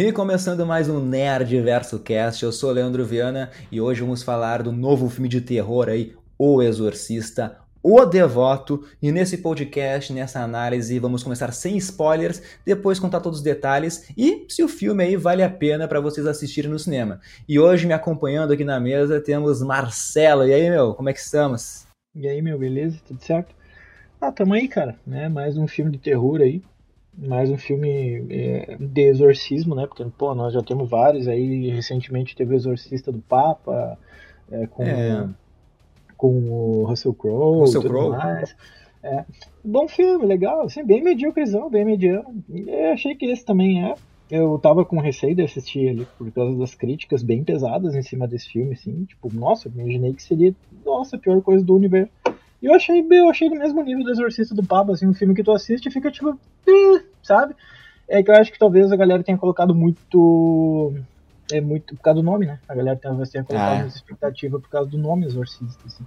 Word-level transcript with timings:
E 0.00 0.12
começando 0.12 0.64
mais 0.64 0.88
um 0.88 1.04
Nerd 1.04 1.60
Verso 1.60 1.98
Cast, 1.98 2.44
eu 2.44 2.52
sou 2.52 2.70
Leandro 2.70 3.04
Viana 3.04 3.50
e 3.68 3.80
hoje 3.80 4.00
vamos 4.00 4.22
falar 4.22 4.62
do 4.62 4.70
novo 4.70 5.10
filme 5.10 5.28
de 5.28 5.40
terror 5.40 5.88
aí, 5.88 6.14
O 6.38 6.62
Exorcista, 6.62 7.58
O 7.82 8.06
Devoto. 8.06 8.86
E 9.02 9.10
nesse 9.10 9.38
podcast, 9.38 10.12
nessa 10.12 10.38
análise, 10.38 11.00
vamos 11.00 11.24
começar 11.24 11.52
sem 11.52 11.76
spoilers, 11.78 12.40
depois 12.64 13.00
contar 13.00 13.18
todos 13.18 13.40
os 13.40 13.44
detalhes 13.44 14.08
e 14.16 14.46
se 14.48 14.62
o 14.62 14.68
filme 14.68 15.02
aí 15.02 15.16
vale 15.16 15.42
a 15.42 15.50
pena 15.50 15.88
para 15.88 15.98
vocês 15.98 16.28
assistirem 16.28 16.70
no 16.70 16.78
cinema. 16.78 17.20
E 17.48 17.58
hoje 17.58 17.84
me 17.84 17.92
acompanhando 17.92 18.52
aqui 18.52 18.62
na 18.62 18.78
mesa 18.78 19.20
temos 19.20 19.60
Marcelo. 19.62 20.46
E 20.46 20.54
aí, 20.54 20.70
meu, 20.70 20.94
como 20.94 21.08
é 21.08 21.12
que 21.12 21.18
estamos? 21.18 21.88
E 22.14 22.28
aí, 22.28 22.40
meu, 22.40 22.56
beleza? 22.56 23.00
Tudo 23.04 23.20
certo? 23.20 23.52
Ah, 24.20 24.30
tamo 24.30 24.54
aí, 24.54 24.68
cara, 24.68 24.94
né? 25.04 25.28
Mais 25.28 25.58
um 25.58 25.66
filme 25.66 25.90
de 25.90 25.98
terror 25.98 26.40
aí 26.40 26.62
mais 27.18 27.50
um 27.50 27.58
filme 27.58 28.24
é, 28.30 28.76
de 28.78 29.02
exorcismo, 29.02 29.74
né? 29.74 29.86
Porque, 29.86 30.04
pô, 30.16 30.34
nós 30.34 30.54
já 30.54 30.62
temos 30.62 30.88
vários 30.88 31.26
aí. 31.26 31.70
Recentemente 31.70 32.36
teve 32.36 32.54
o 32.54 32.56
Exorcista 32.56 33.10
do 33.10 33.18
Papa, 33.18 33.98
é, 34.50 34.66
com, 34.68 34.84
é. 34.84 35.28
com 36.16 36.28
o 36.48 36.84
Russell 36.84 37.12
Crowe. 37.12 37.60
Russell 37.60 37.82
Crowe. 37.82 38.16
É, 39.02 39.24
bom 39.64 39.86
filme, 39.88 40.26
legal, 40.26 40.62
assim, 40.62 40.84
bem 40.84 41.02
medíocrezão, 41.02 41.70
bem 41.70 41.84
mediano. 41.84 42.42
Eu 42.48 42.92
achei 42.92 43.14
que 43.14 43.26
esse 43.26 43.44
também 43.44 43.84
é. 43.84 43.94
Eu 44.30 44.58
tava 44.58 44.84
com 44.84 45.00
receio 45.00 45.34
de 45.34 45.42
assistir 45.42 45.80
ele 45.80 46.06
por 46.18 46.30
causa 46.32 46.58
das 46.58 46.74
críticas 46.74 47.22
bem 47.22 47.42
pesadas 47.42 47.94
em 47.94 48.02
cima 48.02 48.28
desse 48.28 48.50
filme, 48.50 48.74
assim. 48.74 49.04
Tipo, 49.04 49.32
nossa, 49.34 49.68
eu 49.68 49.72
imaginei 49.72 50.12
que 50.12 50.22
seria, 50.22 50.54
nossa, 50.84 51.16
a 51.16 51.18
pior 51.18 51.40
coisa 51.40 51.64
do 51.64 51.74
universo. 51.74 52.12
E 52.60 52.66
eu 52.66 52.74
achei, 52.74 53.06
eu 53.10 53.28
achei 53.28 53.48
do 53.48 53.56
mesmo 53.56 53.82
nível 53.82 54.04
do 54.04 54.10
Exorcista 54.10 54.54
do 54.54 54.64
Papa, 54.64 54.92
assim, 54.92 55.06
um 55.06 55.14
filme 55.14 55.34
que 55.34 55.44
tu 55.44 55.52
assiste 55.52 55.86
e 55.86 55.92
fica 55.92 56.10
tipo, 56.10 56.38
eh, 56.66 57.02
sabe? 57.22 57.54
É 58.08 58.22
que 58.22 58.30
eu 58.30 58.34
acho 58.34 58.50
que 58.52 58.58
talvez 58.58 58.90
a 58.90 58.96
galera 58.96 59.22
tenha 59.22 59.38
colocado 59.38 59.74
muito. 59.74 60.94
É 61.52 61.60
muito 61.60 61.94
por 61.94 62.02
causa 62.02 62.20
do 62.20 62.24
nome, 62.24 62.46
né? 62.46 62.58
A 62.68 62.74
galera 62.74 62.98
talvez 63.00 63.30
tenha 63.30 63.44
colocado 63.44 63.70
ah, 63.70 63.74
é. 63.76 63.82
muita 63.82 63.96
expectativa 63.96 64.58
por 64.58 64.68
causa 64.68 64.90
do 64.90 64.98
nome 64.98 65.26
Exorcista, 65.26 65.82
assim. 65.86 66.04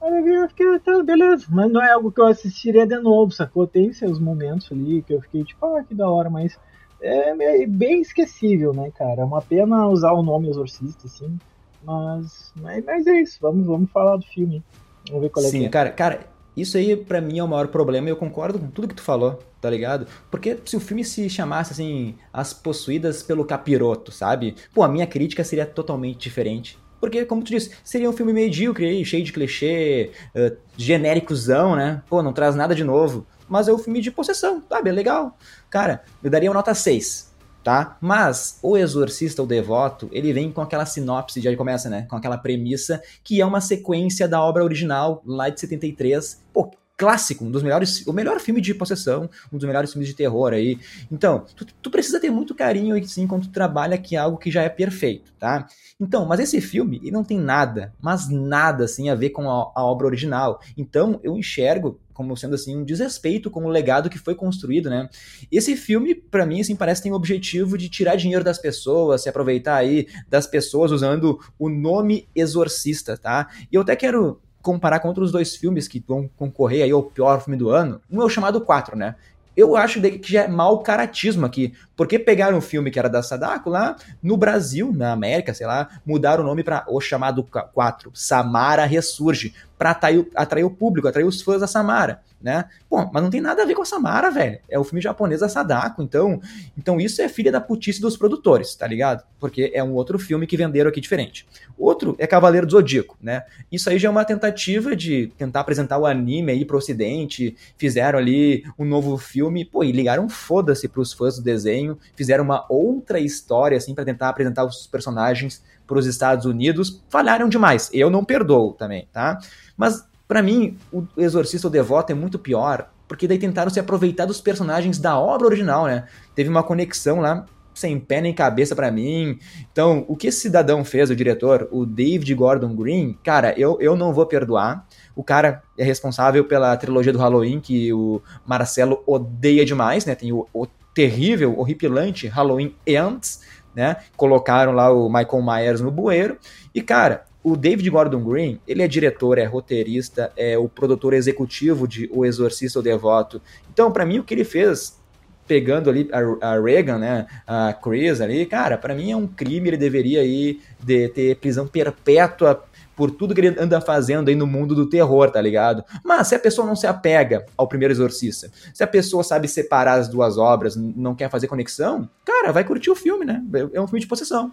Aí 0.00 0.28
eu 0.28 0.48
fiquei, 0.48 0.78
tá, 0.80 1.00
beleza, 1.02 1.46
mas 1.48 1.70
não 1.70 1.80
é 1.80 1.92
algo 1.92 2.10
que 2.10 2.20
eu 2.20 2.26
assistiria 2.26 2.84
de 2.84 2.98
novo, 2.98 3.30
sacou? 3.30 3.66
Tem 3.66 3.92
seus 3.92 4.18
momentos 4.18 4.70
ali 4.72 5.02
que 5.02 5.14
eu 5.14 5.20
fiquei 5.20 5.44
tipo, 5.44 5.64
ah, 5.64 5.84
que 5.84 5.94
da 5.94 6.10
hora, 6.10 6.28
mas 6.28 6.58
é 7.00 7.66
bem 7.66 8.00
esquecível, 8.00 8.72
né, 8.72 8.90
cara? 8.90 9.22
É 9.22 9.24
uma 9.24 9.42
pena 9.42 9.86
usar 9.86 10.12
o 10.12 10.22
nome 10.22 10.48
Exorcista, 10.48 11.06
assim, 11.06 11.38
mas, 11.84 12.52
mas 12.56 13.06
é 13.06 13.20
isso, 13.20 13.38
vamos, 13.40 13.66
vamos 13.66 13.90
falar 13.90 14.16
do 14.16 14.26
filme. 14.26 14.62
Vamos 15.08 15.22
ver 15.22 15.28
qual 15.30 15.44
é 15.44 15.48
Sim, 15.48 15.60
que 15.60 15.66
é. 15.66 15.68
cara, 15.68 15.90
cara, 15.90 16.20
isso 16.56 16.76
aí 16.76 16.96
para 16.96 17.20
mim 17.20 17.38
é 17.38 17.44
o 17.44 17.48
maior 17.48 17.68
problema 17.68 18.08
eu 18.08 18.16
concordo 18.16 18.58
com 18.58 18.68
tudo 18.68 18.88
que 18.88 18.94
tu 18.94 19.02
falou, 19.02 19.38
tá 19.60 19.70
ligado? 19.70 20.06
Porque 20.30 20.58
se 20.64 20.76
o 20.76 20.80
filme 20.80 21.04
se 21.04 21.28
chamasse 21.28 21.72
assim, 21.72 22.14
As 22.32 22.52
Possuídas 22.52 23.22
pelo 23.22 23.44
Capiroto, 23.44 24.12
sabe? 24.12 24.54
Pô, 24.74 24.82
a 24.82 24.88
minha 24.88 25.06
crítica 25.06 25.42
seria 25.44 25.66
totalmente 25.66 26.18
diferente. 26.18 26.78
Porque, 27.00 27.24
como 27.24 27.42
tu 27.42 27.48
disse, 27.48 27.72
seria 27.82 28.08
um 28.08 28.12
filme 28.12 28.32
medíocre, 28.32 29.04
cheio 29.04 29.24
de 29.24 29.32
clichê, 29.32 30.12
uh, 30.36 30.56
genéricozão, 30.76 31.74
né? 31.74 32.00
Pô, 32.08 32.22
não 32.22 32.32
traz 32.32 32.54
nada 32.54 32.76
de 32.76 32.84
novo. 32.84 33.26
Mas 33.48 33.66
é 33.66 33.72
um 33.72 33.78
filme 33.78 34.00
de 34.00 34.12
possessão, 34.12 34.62
sabe? 34.68 34.88
É 34.88 34.92
legal. 34.92 35.36
Cara, 35.68 36.04
eu 36.22 36.30
daria 36.30 36.48
uma 36.48 36.54
nota 36.54 36.72
6 36.74 37.31
tá? 37.62 37.96
Mas 38.00 38.58
o 38.62 38.76
Exorcista, 38.76 39.42
o 39.42 39.46
Devoto, 39.46 40.08
ele 40.12 40.32
vem 40.32 40.50
com 40.50 40.60
aquela 40.60 40.86
sinopse, 40.86 41.40
já 41.40 41.54
começa, 41.56 41.88
né? 41.88 42.06
Com 42.08 42.16
aquela 42.16 42.38
premissa 42.38 43.02
que 43.22 43.40
é 43.40 43.46
uma 43.46 43.60
sequência 43.60 44.26
da 44.28 44.42
obra 44.42 44.64
original 44.64 45.22
lá 45.24 45.48
de 45.48 45.60
73. 45.60 46.42
Pô, 46.52 46.70
clássico, 47.02 47.44
um 47.44 47.50
dos 47.50 47.64
melhores, 47.64 48.06
o 48.06 48.12
melhor 48.12 48.38
filme 48.38 48.60
de 48.60 48.72
possessão, 48.74 49.28
um 49.52 49.58
dos 49.58 49.66
melhores 49.66 49.90
filmes 49.90 50.08
de 50.08 50.14
terror 50.14 50.52
aí. 50.52 50.78
Então, 51.10 51.44
tu, 51.56 51.66
tu 51.66 51.90
precisa 51.90 52.20
ter 52.20 52.30
muito 52.30 52.54
carinho 52.54 52.96
assim 52.96 53.26
quando 53.26 53.48
tu 53.48 53.50
trabalha 53.50 54.00
é 54.12 54.16
algo 54.16 54.38
que 54.38 54.50
já 54.50 54.62
é 54.62 54.68
perfeito, 54.68 55.32
tá? 55.38 55.66
Então, 55.98 56.26
mas 56.26 56.38
esse 56.38 56.60
filme, 56.60 56.98
ele 56.98 57.10
não 57.10 57.24
tem 57.24 57.38
nada, 57.38 57.92
mas 58.00 58.28
nada 58.28 58.84
assim 58.84 59.08
a 59.08 59.14
ver 59.14 59.30
com 59.30 59.50
a, 59.50 59.72
a 59.74 59.84
obra 59.84 60.06
original. 60.06 60.60
Então, 60.76 61.18
eu 61.24 61.36
enxergo 61.36 61.98
como 62.12 62.36
sendo 62.36 62.54
assim 62.54 62.76
um 62.76 62.84
desrespeito 62.84 63.50
com 63.50 63.64
o 63.64 63.68
legado 63.68 64.10
que 64.10 64.18
foi 64.18 64.34
construído, 64.34 64.90
né? 64.90 65.08
Esse 65.50 65.76
filme, 65.76 66.14
para 66.14 66.46
mim, 66.46 66.60
assim, 66.60 66.76
parece 66.76 67.02
ter 67.02 67.10
o 67.10 67.14
objetivo 67.14 67.76
de 67.78 67.88
tirar 67.88 68.16
dinheiro 68.16 68.44
das 68.44 68.58
pessoas, 68.58 69.22
se 69.22 69.28
aproveitar 69.28 69.76
aí 69.76 70.06
das 70.28 70.46
pessoas 70.46 70.90
usando 70.90 71.38
o 71.58 71.68
nome 71.68 72.28
exorcista, 72.34 73.16
tá? 73.16 73.48
E 73.70 73.74
eu 73.74 73.82
até 73.82 73.96
quero 73.96 74.40
comparar 74.62 75.00
com 75.00 75.08
outros 75.08 75.32
dois 75.32 75.56
filmes 75.56 75.88
que 75.88 76.02
vão 76.06 76.30
concorrer 76.36 76.84
aí 76.84 76.90
ao 76.92 77.02
pior 77.02 77.42
filme 77.42 77.58
do 77.58 77.70
ano. 77.70 78.00
Um 78.10 78.22
é 78.22 78.24
o 78.24 78.28
chamado 78.28 78.60
4, 78.60 78.96
né? 78.96 79.16
Eu 79.54 79.76
acho 79.76 80.00
que 80.00 80.32
já 80.32 80.44
é 80.44 80.48
mau 80.48 80.82
caratismo 80.82 81.44
aqui. 81.44 81.74
Porque 81.94 82.18
pegaram 82.18 82.56
um 82.56 82.62
filme 82.62 82.90
que 82.90 82.98
era 82.98 83.08
da 83.08 83.22
Sadako 83.22 83.68
lá, 83.68 83.96
no 84.22 84.36
Brasil, 84.36 84.92
na 84.94 85.12
América, 85.12 85.52
sei 85.52 85.66
lá, 85.66 85.88
mudaram 86.06 86.42
o 86.42 86.46
nome 86.46 86.64
para 86.64 86.86
O 86.88 87.00
Chamado 87.00 87.44
4. 87.44 88.10
Samara 88.14 88.86
Ressurge. 88.86 89.54
Pra 89.82 89.90
atrair, 89.90 90.28
atrair 90.36 90.62
o 90.62 90.70
público, 90.70 91.08
atrair 91.08 91.24
os 91.24 91.42
fãs 91.42 91.60
da 91.60 91.66
Samara 91.66 92.20
né? 92.42 92.64
Bom, 92.90 93.08
mas 93.12 93.22
não 93.22 93.30
tem 93.30 93.40
nada 93.40 93.62
a 93.62 93.64
ver 93.64 93.74
com 93.74 93.82
a 93.82 93.86
Samara, 93.86 94.30
velho. 94.30 94.58
É 94.68 94.78
o 94.78 94.84
filme 94.84 95.00
japonês 95.00 95.40
da 95.40 95.48
Sadako, 95.48 96.02
então, 96.02 96.40
então 96.76 97.00
isso 97.00 97.22
é 97.22 97.28
filha 97.28 97.52
da 97.52 97.60
putice 97.60 98.00
dos 98.00 98.16
produtores, 98.16 98.74
tá 98.74 98.86
ligado? 98.86 99.22
Porque 99.38 99.70
é 99.72 99.82
um 99.82 99.92
outro 99.94 100.18
filme 100.18 100.46
que 100.46 100.56
venderam 100.56 100.90
aqui 100.90 101.00
diferente. 101.00 101.46
Outro 101.78 102.16
é 102.18 102.26
Cavaleiro 102.26 102.66
do 102.66 102.72
Zodíaco, 102.72 103.16
né? 103.22 103.44
Isso 103.70 103.88
aí 103.88 103.98
já 103.98 104.08
é 104.08 104.10
uma 104.10 104.24
tentativa 104.24 104.96
de 104.96 105.32
tentar 105.38 105.60
apresentar 105.60 105.98
o 105.98 106.06
anime 106.06 106.52
aí 106.52 106.64
pro 106.64 106.78
ocidente, 106.78 107.56
fizeram 107.78 108.18
ali 108.18 108.64
um 108.78 108.84
novo 108.84 109.16
filme, 109.16 109.64
pô, 109.64 109.84
e 109.84 109.92
ligaram 109.92 110.28
foda-se 110.28 110.88
pros 110.88 111.12
fãs 111.12 111.36
do 111.36 111.42
desenho, 111.42 111.98
fizeram 112.16 112.44
uma 112.44 112.66
outra 112.68 113.20
história 113.20 113.76
assim 113.76 113.94
para 113.94 114.04
tentar 114.04 114.28
apresentar 114.28 114.64
os 114.64 114.86
personagens 114.86 115.62
para 115.86 115.98
os 115.98 116.06
Estados 116.06 116.46
Unidos, 116.46 117.02
falharam 117.08 117.48
demais. 117.48 117.90
Eu 117.92 118.10
não 118.10 118.24
perdoo 118.24 118.72
também, 118.72 119.08
tá? 119.12 119.38
Mas 119.76 120.04
para 120.26 120.42
mim, 120.42 120.78
o 120.90 121.04
Exorcista 121.16 121.66
o 121.66 121.70
Devoto 121.70 122.10
é 122.10 122.14
muito 122.14 122.38
pior, 122.38 122.88
porque 123.06 123.28
daí 123.28 123.38
tentaram 123.38 123.70
se 123.70 123.78
aproveitar 123.78 124.24
dos 124.24 124.40
personagens 124.40 124.98
da 124.98 125.18
obra 125.18 125.46
original, 125.46 125.84
né? 125.86 126.06
Teve 126.34 126.48
uma 126.48 126.62
conexão 126.62 127.20
lá 127.20 127.44
sem 127.74 127.98
pé 127.98 128.20
nem 128.20 128.32
cabeça 128.32 128.74
para 128.74 128.90
mim. 128.90 129.38
Então, 129.70 130.04
o 130.08 130.16
que 130.16 130.28
esse 130.28 130.40
cidadão 130.40 130.84
fez, 130.84 131.10
o 131.10 131.16
diretor, 131.16 131.68
o 131.70 131.84
David 131.84 132.34
Gordon 132.34 132.74
Green, 132.74 133.18
cara, 133.22 133.54
eu, 133.58 133.76
eu 133.80 133.96
não 133.96 134.12
vou 134.12 134.26
perdoar. 134.26 134.86
O 135.14 135.22
cara 135.22 135.62
é 135.76 135.84
responsável 135.84 136.44
pela 136.44 136.76
trilogia 136.76 137.12
do 137.12 137.18
Halloween, 137.18 137.60
que 137.60 137.92
o 137.92 138.22
Marcelo 138.46 139.02
odeia 139.06 139.64
demais, 139.64 140.06
né? 140.06 140.14
Tem 140.14 140.32
o, 140.32 140.46
o 140.52 140.66
terrível, 140.94 141.58
horripilante 141.58 142.26
Halloween 142.26 142.74
Ends, 142.86 143.40
né? 143.74 143.96
Colocaram 144.16 144.72
lá 144.72 144.92
o 144.92 145.08
Michael 145.08 145.42
Myers 145.42 145.80
no 145.80 145.90
bueiro. 145.90 146.38
E, 146.74 146.80
cara, 146.80 147.24
o 147.42 147.56
David 147.56 147.88
Gordon 147.90 148.22
Green, 148.22 148.60
ele 148.66 148.82
é 148.82 148.88
diretor, 148.88 149.38
é 149.38 149.44
roteirista, 149.44 150.32
é 150.36 150.56
o 150.56 150.68
produtor 150.68 151.12
executivo 151.12 151.88
de 151.88 152.08
O 152.12 152.24
Exorcista 152.24 152.78
o 152.78 152.82
Devoto. 152.82 153.42
Então, 153.72 153.90
para 153.90 154.06
mim, 154.06 154.18
o 154.18 154.24
que 154.24 154.34
ele 154.34 154.44
fez 154.44 155.00
pegando 155.46 155.90
ali 155.90 156.08
a, 156.40 156.58
Reagan, 156.58 156.98
né, 156.98 157.26
a 157.46 157.72
Chris 157.72 158.20
ali, 158.20 158.46
cara, 158.46 158.78
para 158.78 158.94
mim 158.94 159.10
é 159.10 159.16
um 159.16 159.26
crime, 159.26 159.68
ele 159.68 159.76
deveria 159.76 160.24
ir 160.24 160.60
de 160.80 161.08
ter 161.08 161.36
prisão 161.36 161.66
perpétua 161.66 162.64
por 162.96 163.10
tudo 163.10 163.34
que 163.34 163.40
ele 163.40 163.56
anda 163.58 163.80
fazendo 163.80 164.28
aí 164.28 164.34
no 164.34 164.46
mundo 164.46 164.74
do 164.74 164.88
terror, 164.88 165.30
tá 165.30 165.40
ligado? 165.40 165.84
Mas 166.04 166.28
se 166.28 166.34
a 166.34 166.38
pessoa 166.38 166.66
não 166.66 166.76
se 166.76 166.86
apega 166.86 167.46
ao 167.56 167.66
primeiro 167.66 167.92
exorcista, 167.92 168.50
se 168.72 168.82
a 168.82 168.86
pessoa 168.86 169.22
sabe 169.22 169.48
separar 169.48 169.94
as 169.94 170.08
duas 170.08 170.38
obras, 170.38 170.76
não 170.76 171.14
quer 171.14 171.30
fazer 171.30 171.48
conexão, 171.48 172.08
cara, 172.24 172.52
vai 172.52 172.64
curtir 172.64 172.90
o 172.90 172.96
filme, 172.96 173.24
né? 173.24 173.42
É 173.72 173.80
um 173.80 173.86
filme 173.86 174.00
de 174.00 174.06
possessão 174.06 174.52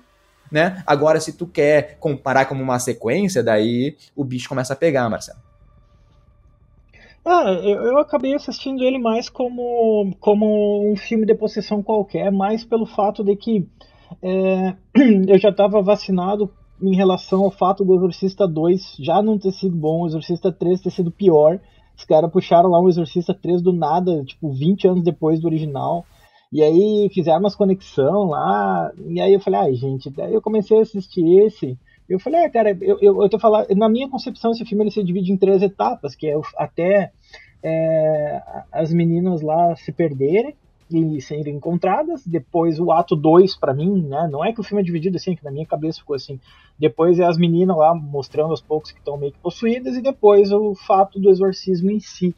né? 0.52 0.82
Agora, 0.86 1.20
se 1.20 1.34
tu 1.34 1.46
quer 1.46 1.98
comparar 2.00 2.46
como 2.46 2.64
uma 2.64 2.80
sequência, 2.80 3.44
daí 3.44 3.96
o 4.16 4.24
bicho 4.24 4.50
começa 4.50 4.74
a 4.74 4.76
pegar, 4.76 5.10
Marcelo. 5.10 5.40
Ah, 7.24 7.52
eu, 7.64 7.82
eu 7.84 7.98
acabei 8.00 8.34
assistindo 8.34 8.84
ele 8.84 8.98
mais 8.98 9.30
como, 9.30 10.16
como 10.20 10.92
um 10.92 10.96
filme 10.96 11.26
de 11.26 11.36
possessão 11.36 11.84
qualquer, 11.84 12.32
mais 12.32 12.64
pelo 12.64 12.86
fato 12.86 13.24
de 13.24 13.36
que 13.36 13.68
é, 14.24 14.74
eu 15.28 15.38
já 15.38 15.50
estava 15.50 15.82
vacinado 15.82 16.52
em 16.82 16.96
relação 16.96 17.44
ao 17.44 17.52
fato 17.52 17.84
do 17.84 17.96
Exorcista 17.96 18.48
2 18.48 18.98
já 19.00 19.22
não 19.22 19.38
ter 19.38 19.52
sido 19.52 19.76
bom, 19.76 20.04
o 20.04 20.08
Exorcista 20.08 20.52
3 20.52 20.82
ter 20.82 20.92
sido 20.92 21.12
pior. 21.12 21.60
Os 21.98 22.06
caras 22.06 22.32
puxaram 22.32 22.70
lá 22.70 22.80
um 22.80 22.88
Exorcista 22.88 23.34
3 23.34 23.62
do 23.62 23.74
nada, 23.74 24.24
tipo, 24.24 24.52
20 24.52 24.88
anos 24.88 25.04
depois 25.04 25.40
do 25.40 25.48
original. 25.48 26.06
E 26.52 26.64
aí 26.64 27.10
fizeram 27.14 27.40
umas 27.40 27.56
conexão 27.56 28.26
lá, 28.26 28.92
e 29.08 29.22
aí 29.22 29.34
eu 29.34 29.40
falei, 29.40 29.60
ai 29.60 29.74
gente, 29.76 30.10
daí 30.10 30.34
eu 30.34 30.42
comecei 30.42 30.80
a 30.80 30.82
assistir 30.82 31.46
esse. 31.46 31.78
Eu 32.08 32.20
falei, 32.20 32.44
ah, 32.44 32.50
cara, 32.50 32.76
eu, 32.82 32.98
eu, 33.00 33.22
eu 33.22 33.30
tô 33.30 33.38
falando, 33.38 33.68
na 33.76 33.88
minha 33.88 34.10
concepção, 34.10 34.52
esse 34.52 34.66
filme 34.66 34.84
ele 34.84 34.92
se 34.92 35.04
divide 35.04 35.32
em 35.32 35.38
três 35.38 35.62
etapas, 35.62 36.16
que 36.16 36.28
é 36.28 36.34
até 36.58 37.12
é, 37.62 38.42
as 38.72 38.92
meninas 38.92 39.42
lá 39.42 39.76
se 39.76 39.92
perderem 39.92 40.56
e 40.90 41.22
serem 41.22 41.56
encontradas, 41.56 42.26
depois 42.26 42.80
o 42.80 42.92
ato 42.92 43.16
2 43.16 43.56
para 43.56 43.74
mim, 43.74 44.02
né, 44.04 44.28
não 44.32 44.44
é 44.44 44.52
que 44.52 44.60
o 44.60 44.64
filme 44.64 44.82
é 44.82 44.86
dividido 44.86 45.18
assim, 45.18 45.36
que 45.36 45.44
na 45.44 45.52
minha 45.52 45.66
cabeça 45.66 46.00
ficou 46.00 46.16
assim, 46.16 46.40
depois 46.78 47.20
é 47.20 47.26
as 47.26 47.38
meninas 47.38 47.78
lá 47.78 47.94
mostrando 47.94 48.52
aos 48.52 48.62
poucos 48.62 48.92
que 48.92 49.00
estão 49.00 49.18
meio 49.18 49.32
que 49.32 49.40
possuídas, 49.40 49.96
e 49.96 50.02
depois 50.02 50.52
o 50.52 50.74
fato 50.76 51.20
do 51.20 51.30
exorcismo 51.30 51.92
em 51.92 52.00
si. 52.00 52.34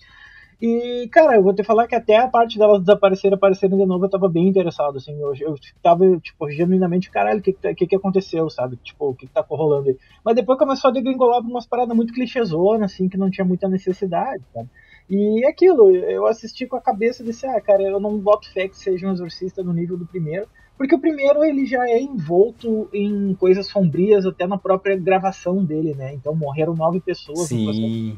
E, 0.62 1.09
cara, 1.12 1.36
eu 1.36 1.42
vou 1.42 1.56
te 1.56 1.63
falar 1.63 1.88
que 1.88 1.95
até 1.95 2.18
a 2.18 2.27
parte 2.27 2.59
delas 2.59 2.81
desaparecerem 2.81 3.36
aparecerem 3.36 3.80
de 3.80 3.86
novo, 3.86 4.06
eu 4.06 4.09
tava 4.09 4.30
bem 4.30 4.48
interessado, 4.48 4.97
assim, 4.97 5.19
eu, 5.19 5.33
eu 5.39 5.56
tava, 5.81 6.06
tipo, 6.19 6.51
genuinamente, 6.51 7.09
caralho, 7.09 7.39
o 7.39 7.42
que 7.42 7.51
que, 7.54 7.74
que 7.74 7.88
que 7.88 7.95
aconteceu, 7.95 8.47
sabe? 8.47 8.75
Tipo, 8.77 9.09
o 9.09 9.15
que 9.15 9.25
que 9.25 9.33
tá 9.33 9.44
rolando 9.50 9.89
aí? 9.89 9.97
Mas 10.24 10.36
depois 10.36 10.59
começou 10.59 10.89
a 10.89 10.94
degringolar 10.94 11.39
umas 11.42 11.65
paradas 11.65 11.95
muito 11.95 12.13
clichêzonas, 12.13 12.92
assim, 12.92 13.09
que 13.09 13.18
não 13.18 13.31
tinha 13.31 13.44
muita 13.44 13.68
necessidade, 13.68 14.44
sabe? 14.54 14.69
E 15.11 15.43
é 15.43 15.49
aquilo, 15.49 15.93
eu 15.93 16.25
assisti 16.25 16.65
com 16.65 16.77
a 16.77 16.81
cabeça 16.81 17.21
desse, 17.21 17.45
ah, 17.45 17.59
cara, 17.59 17.83
eu 17.83 17.99
não 17.99 18.17
boto 18.17 18.49
fé 18.53 18.69
que 18.69 18.77
seja 18.77 19.05
um 19.05 19.11
exorcista 19.11 19.61
no 19.61 19.73
nível 19.73 19.97
do 19.97 20.05
primeiro, 20.05 20.47
porque 20.77 20.95
o 20.95 20.99
primeiro 20.99 21.43
ele 21.43 21.65
já 21.65 21.85
é 21.85 21.99
envolto 21.99 22.87
em 22.93 23.35
coisas 23.35 23.67
sombrias 23.67 24.25
até 24.25 24.47
na 24.47 24.57
própria 24.57 24.95
gravação 24.95 25.65
dele, 25.65 25.93
né? 25.93 26.13
Então 26.13 26.33
morreram 26.33 26.73
nove 26.73 27.01
pessoas. 27.01 27.49
Sim. 27.49 28.17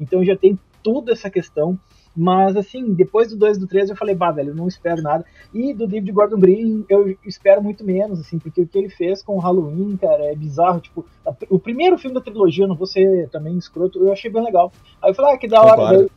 Então 0.00 0.24
já 0.24 0.34
tem 0.34 0.58
toda 0.82 1.12
essa 1.12 1.28
questão. 1.28 1.78
Mas, 2.14 2.56
assim, 2.56 2.92
depois 2.92 3.30
do 3.30 3.36
2 3.36 3.56
e 3.56 3.60
do 3.60 3.66
3 3.66 3.90
eu 3.90 3.96
falei, 3.96 4.14
bah, 4.14 4.30
velho, 4.30 4.50
eu 4.50 4.54
não 4.54 4.68
espero 4.68 5.00
nada. 5.00 5.24
E 5.52 5.72
do 5.72 5.86
David 5.86 6.12
Gordon 6.12 6.38
Green 6.38 6.84
eu 6.88 7.16
espero 7.24 7.62
muito 7.62 7.84
menos, 7.84 8.20
assim, 8.20 8.38
porque 8.38 8.60
o 8.60 8.66
que 8.66 8.78
ele 8.78 8.90
fez 8.90 9.22
com 9.22 9.36
o 9.36 9.38
Halloween, 9.38 9.96
cara, 9.96 10.24
é 10.24 10.34
bizarro. 10.34 10.80
Tipo, 10.80 11.06
a, 11.26 11.34
o 11.48 11.58
primeiro 11.58 11.98
filme 11.98 12.14
da 12.14 12.20
trilogia, 12.20 12.66
não 12.66 12.76
vou 12.76 12.86
ser 12.86 13.28
também 13.30 13.56
escroto, 13.56 13.98
eu 13.98 14.12
achei 14.12 14.30
bem 14.30 14.44
legal. 14.44 14.70
Aí 15.00 15.10
eu 15.10 15.14
falei, 15.14 15.34
ah, 15.34 15.38
que 15.38 15.48
da 15.48 15.62
hora. 15.62 15.98
Daí, 15.98 16.10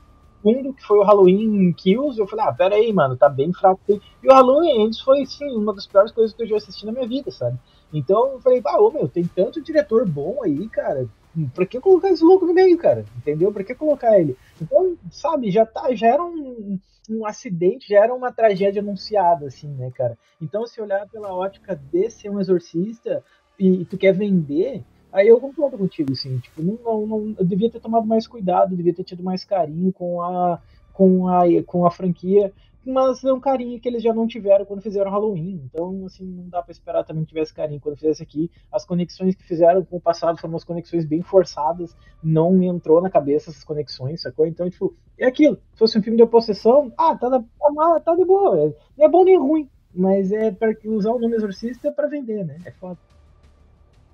segundo, 0.44 0.74
que 0.74 0.84
foi 0.84 1.00
o 1.00 1.04
Halloween 1.04 1.74
Kills, 1.74 2.20
eu 2.20 2.28
falei, 2.28 2.46
ah, 2.46 2.54
pera 2.54 2.76
aí, 2.76 2.92
mano, 2.92 3.16
tá 3.16 3.30
bem 3.30 3.54
fraco. 3.54 3.80
E 3.88 4.28
o 4.28 4.34
Halloween 4.34 4.84
Ends 4.84 5.00
foi, 5.00 5.26
sim, 5.26 5.56
uma 5.56 5.74
das 5.74 5.88
piores 5.88 6.12
coisas 6.12 6.36
que 6.36 6.44
eu 6.44 6.48
já 6.48 6.58
assisti 6.58 6.86
na 6.86 6.92
minha 6.92 7.08
vida, 7.08 7.32
sabe? 7.32 7.58
Então 7.94 8.34
eu 8.34 8.40
falei, 8.42 8.62
ah, 8.66 8.82
ô 8.82 8.92
meu, 8.92 9.08
tem 9.08 9.24
tanto 9.24 9.62
diretor 9.62 10.06
bom 10.06 10.44
aí, 10.44 10.68
cara 10.68 11.08
Pra 11.54 11.66
que 11.66 11.80
colocar 11.80 12.10
esse 12.10 12.24
louco 12.24 12.46
no 12.46 12.54
meio, 12.54 12.78
cara? 12.78 13.06
Entendeu? 13.18 13.52
Pra 13.52 13.64
que 13.64 13.76
colocar 13.76 14.20
ele? 14.20 14.38
Então, 14.62 14.98
sabe, 15.12 15.52
já, 15.52 15.66
tá, 15.66 15.94
já 15.94 16.08
era 16.08 16.24
um, 16.24 16.80
um 17.10 17.26
acidente, 17.26 17.90
já 17.90 18.04
era 18.04 18.14
uma 18.14 18.32
tragédia 18.32 18.82
anunciada, 18.82 19.48
assim, 19.48 19.68
né, 19.68 19.92
cara? 19.94 20.18
Então, 20.42 20.66
se 20.66 20.82
olhar 20.82 21.08
pela 21.10 21.34
ótica 21.34 21.76
de 21.76 22.10
ser 22.10 22.30
um 22.30 22.40
exorcista 22.40 23.24
e, 23.60 23.82
e 23.82 23.86
tu 23.86 23.98
quer 23.98 24.14
vender, 24.14 24.84
aí 25.12 25.28
eu 25.28 25.40
concordo 25.40 25.78
contigo, 25.78 26.14
assim, 26.14 26.38
tipo, 26.40 26.62
não, 26.62 27.06
não, 27.06 27.36
eu 27.38 27.46
devia 27.46 27.70
ter 27.70 27.80
tomado 27.80 28.08
mais 28.08 28.28
cuidado, 28.28 28.76
devia 28.76 28.94
ter 28.94 29.04
tido 29.04 29.24
mais 29.24 29.44
carinho 29.44 29.92
com 29.92 30.22
a, 30.22 30.62
com 30.94 31.28
a, 31.28 31.44
com 31.66 31.86
a 31.86 31.92
franquia 31.92 32.52
mas 32.86 33.24
é 33.24 33.34
um 33.34 33.40
carinho 33.40 33.80
que 33.80 33.88
eles 33.90 34.04
já 34.04 34.14
não 34.14 34.28
tiveram 34.28 34.66
quando 34.66 34.82
fizeram 34.82 35.12
Halloween. 35.12 35.62
Então, 35.66 36.06
assim, 36.06 36.26
não 36.26 36.50
dá 36.50 36.62
para 36.62 36.72
esperar 36.72 37.04
também 37.04 37.24
que 37.24 37.30
tivesse 37.30 37.54
carinho 37.54 37.82
quando 37.82 37.98
fizesse 37.98 38.22
aqui. 38.22 38.52
As 38.72 38.86
conexões 38.86 39.36
que 39.36 39.44
fizeram 39.44 39.84
com 39.84 39.98
o 39.98 40.02
passado 40.02 40.40
foram 40.40 40.54
umas 40.54 40.64
conexões 40.64 41.06
bem 41.06 41.22
forçadas, 41.22 41.96
não 42.24 42.52
me 42.52 42.68
entrou 42.68 43.02
na 43.02 43.10
cabeça 43.10 43.50
essas 43.50 43.64
conexões, 43.64 44.22
sacou? 44.22 44.46
Então, 44.46 44.70
tipo, 44.70 44.96
é 45.18 45.26
aquilo. 45.26 45.58
Se 45.74 45.80
fosse 45.80 45.98
um 45.98 46.04
filme 46.04 46.18
de 46.18 46.24
oposição, 46.24 46.92
ah, 46.98 47.16
tá, 47.16 47.30
tá, 47.30 48.00
tá 48.00 48.16
de 48.16 48.26
boa. 48.26 48.60
É, 48.60 48.74
não 48.98 49.06
é 49.06 49.10
bom 49.10 49.24
nem 49.24 49.38
ruim, 49.38 49.70
mas 49.94 50.32
é 50.32 50.52
para 50.52 50.76
usar 50.86 51.12
o 51.12 51.20
nome 51.20 51.36
exorcista 51.36 51.92
para 51.92 52.08
vender, 52.08 52.46
né? 52.46 52.60
É 52.66 52.72
foda. 52.72 52.98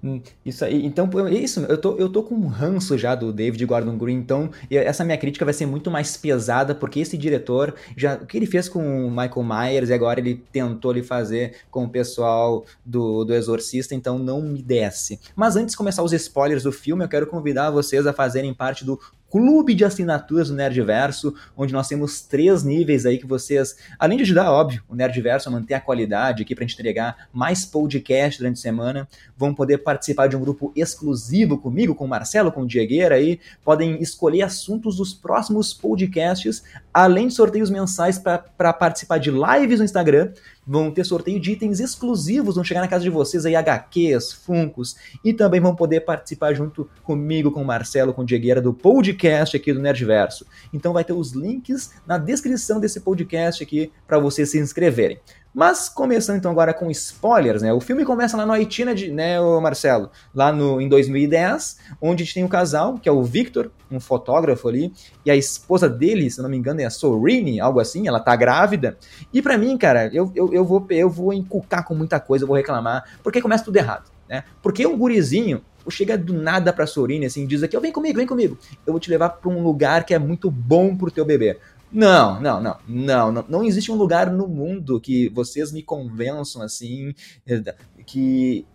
Hum, 0.04 0.20
isso 0.44 0.66
aí, 0.66 0.84
então, 0.84 1.08
é 1.28 1.34
isso, 1.34 1.60
eu 1.62 1.78
tô, 1.78 1.96
eu 1.96 2.10
tô 2.10 2.24
com 2.24 2.34
um 2.34 2.48
ranço 2.48 2.98
já 2.98 3.14
do 3.14 3.32
David 3.32 3.64
Gordon 3.68 3.98
Green, 3.98 4.16
então 4.16 4.50
essa 4.72 5.06
minha 5.06 5.18
crítica 5.18 5.46
vai 5.46 5.54
ser 5.54 5.68
muito 5.68 5.92
mais 5.92 6.18
pesada, 6.18 6.74
porque 6.74 7.00
esse 7.00 7.16
diretor, 7.16 7.76
já 7.96 8.16
o 8.16 8.26
que 8.26 8.36
ele 8.36 8.48
fez 8.48 8.68
com 8.68 9.08
o 9.08 9.12
Michael 9.12 9.44
Myers 9.44 9.90
e 9.90 9.94
agora 9.94 10.20
ele 10.20 10.44
tentou 10.52 10.90
ali 10.90 11.04
fazer 11.04 11.54
com 11.70 11.84
o 11.84 11.90
pessoal 11.90 12.66
do, 12.84 13.24
do 13.24 13.34
Exorcista, 13.34 13.94
então 13.94 14.18
não 14.18 14.42
me 14.42 14.64
desce. 14.64 15.20
Mas 15.36 15.56
antes 15.56 15.74
de 15.74 15.78
começar 15.78 16.02
os 16.02 16.14
spoilers 16.14 16.64
do 16.64 16.72
filme, 16.72 17.04
eu 17.04 17.10
quero 17.10 17.28
convidar 17.28 17.70
vocês 17.70 18.08
a 18.08 18.14
fazerem 18.14 18.54
parte 18.56 18.84
do 18.84 19.00
clube 19.32 19.74
de 19.74 19.86
assinaturas 19.86 20.50
do 20.50 20.56
Nerdverso, 20.56 21.34
onde 21.56 21.72
nós 21.72 21.88
temos 21.88 22.22
três 22.22 22.64
níveis 22.64 23.06
aí 23.06 23.18
que 23.18 23.26
vocês, 23.26 23.78
além 23.98 24.18
de 24.18 24.24
ajudar, 24.24 24.52
óbvio, 24.52 24.84
o 24.90 24.96
Nerdverso 24.96 25.48
a 25.48 25.52
manter 25.52 25.74
a 25.74 25.80
qualidade 25.80 26.44
aqui 26.44 26.54
para 26.54 26.66
entregar 26.66 27.30
mais 27.32 27.66
podcast 27.66 28.38
durante 28.38 28.58
a 28.58 28.62
semana, 28.62 29.08
vão 29.38 29.56
poder 29.56 29.78
participar 29.78 30.28
de 30.28 30.36
um 30.36 30.42
grupo 30.42 30.74
exclusivo 30.76 31.58
comigo, 31.58 31.96
com 31.96 32.04
o 32.04 32.10
Marcelo, 32.10 32.52
com 32.52 32.64
o 32.64 32.68
Diegueira 32.68 33.16
aí, 33.16 33.40
podem 33.64 34.02
escolher 34.02 34.42
assuntos 34.42 34.98
dos 34.98 35.14
próximos 35.14 35.74
podcasts, 35.74 36.62
além 36.94 37.28
de 37.28 37.34
sorteios 37.34 37.70
mensais 37.70 38.20
para 38.20 38.74
participar 38.74 39.18
de 39.18 39.32
lives 39.32 39.80
no 39.80 39.86
Instagram, 39.86 40.34
vão 40.66 40.92
ter 40.92 41.04
sorteio 41.04 41.40
de 41.40 41.52
itens 41.52 41.80
exclusivos, 41.80 42.56
vão 42.56 42.64
chegar 42.64 42.82
na 42.82 42.88
casa 42.88 43.04
de 43.04 43.10
vocês 43.10 43.46
aí, 43.46 43.56
HQs, 43.56 44.34
Funcos, 44.34 44.96
e 45.24 45.34
também 45.34 45.60
vão 45.60 45.76
poder 45.76 46.02
participar 46.02 46.54
junto 46.54 46.90
comigo, 47.04 47.52
com 47.52 47.62
o 47.62 47.66
Marcelo, 47.66 48.14
com 48.14 48.22
o 48.22 48.26
Diegueira, 48.26 48.62
do 48.62 48.74
podcast 48.74 49.58
aqui 49.58 49.74
do 49.74 49.80
Nerdverso. 49.80 50.46
Então 50.74 50.94
vai 50.94 51.04
ter 51.04 51.14
os 51.14 51.32
links 51.32 51.92
na 52.06 52.18
descrição 52.18 52.80
desse 52.80 53.02
podcast 53.02 53.64
aqui 53.64 53.92
para 54.08 54.20
vocês 54.20 54.50
se 54.50 54.60
inscreverem. 54.60 55.20
Mas 55.54 55.90
começando 55.90 56.38
então 56.38 56.52
agora 56.52 56.74
com 56.74 56.90
spoilers, 56.90 57.62
né? 57.62 57.74
O 57.74 57.82
filme 57.82 58.06
começa 58.06 58.38
lá 58.38 58.46
no 58.46 58.54
Haiti, 58.54 58.86
né, 58.86 58.94
né 59.12 59.40
Marcelo? 59.62 60.10
Lá 60.34 60.52
no, 60.52 60.80
em 60.80 60.88
2010, 60.88 61.78
onde 62.02 62.24
a 62.24 62.26
gente 62.26 62.36
tem 62.36 62.44
um 62.44 62.48
casal, 62.48 62.98
que 62.98 63.10
é 63.10 63.12
o 63.12 63.22
Victor, 63.22 63.70
um 63.92 64.00
fotógrafo 64.00 64.70
ali, 64.70 64.94
e 65.26 65.32
a 65.32 65.36
esposa 65.36 65.90
dele, 65.90 66.30
se 66.30 66.42
não 66.42 66.50
me 66.50 66.56
engano, 66.56 66.80
é 66.80 66.86
a 66.86 66.90
Sorine, 66.90 67.60
algo 67.60 67.80
assim, 67.80 68.08
ela 68.08 68.20
tá 68.20 68.36
grávida. 68.36 68.98
E 69.34 69.42
para 69.42 69.58
mim, 69.58 69.78
cara, 69.78 70.10
eu, 70.14 70.32
eu, 70.34 70.54
eu, 70.54 70.64
vou, 70.64 70.86
eu 70.90 71.10
vou 71.10 71.34
encucar 71.34 71.86
com 71.86 71.94
muita 71.94 72.20
coisa, 72.20 72.44
eu 72.44 72.48
vou 72.48 72.56
reclamar, 72.56 73.04
porque 73.22 73.42
começa 73.42 73.66
tudo 73.66 73.76
errado, 73.76 74.10
né? 74.30 74.46
Porque 74.62 74.88
um 74.88 74.98
gurizinho, 74.98 75.62
chega 75.90 76.18
do 76.18 76.34
nada 76.34 76.72
pra 76.72 76.88
Sorine, 76.88 77.26
assim, 77.26 77.46
diz 77.46 77.62
aqui, 77.62 77.76
oh, 77.76 77.82
vem 77.82 77.92
comigo, 77.92 78.18
vem 78.18 78.28
comigo. 78.28 78.58
Eu 78.86 78.94
vou 78.94 79.00
te 79.00 79.10
levar 79.10 79.30
pra 79.30 79.50
um 79.50 79.62
lugar 79.62 80.06
que 80.06 80.14
é 80.14 80.20
muito 80.20 80.50
bom 80.50 80.96
pro 80.96 81.12
teu 81.12 81.26
bebê. 81.26 81.58
Não, 81.92 82.40
não, 82.40 82.62
não, 82.62 82.78
não, 82.88 83.32
não, 83.32 83.46
não 83.50 83.64
existe 83.64 83.92
um 83.92 83.96
lugar 83.96 84.32
no 84.32 84.48
mundo 84.48 85.00
que 85.00 85.28
vocês 85.30 85.72
me 85.74 85.84
convençam 85.84 86.62
assim 86.62 87.14
eh, 87.46 87.76
que 88.06 88.66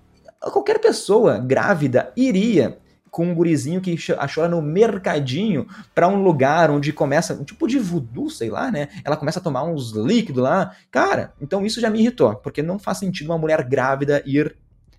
qualquer 0.40 0.78
pessoa 0.78 1.38
grávida 1.38 2.12
iria 2.14 2.78
com 3.10 3.24
um 3.28 3.34
gurizinho 3.34 3.80
que 3.80 3.96
chora 3.96 4.46
no 4.46 4.60
mercadinho 4.60 5.66
para 5.94 6.06
um 6.06 6.22
lugar 6.22 6.70
onde 6.70 6.92
começa 6.92 7.32
um 7.32 7.44
tipo 7.44 7.66
de 7.66 7.78
voodoo, 7.78 8.28
sei 8.28 8.50
lá, 8.50 8.70
né? 8.70 8.88
Ela 9.02 9.16
começa 9.16 9.38
a 9.38 9.42
tomar 9.42 9.64
uns 9.64 9.92
líquidos 9.92 10.42
lá. 10.42 10.76
Cara, 10.90 11.32
então 11.40 11.64
isso 11.64 11.80
já 11.80 11.88
me 11.88 11.98
irritou, 11.98 12.36
porque 12.36 12.62
não 12.62 12.78
faz 12.78 12.98
sentido 12.98 13.28
uma 13.30 13.38
mulher 13.38 13.64
grávida 13.64 14.22
ir 14.26 14.54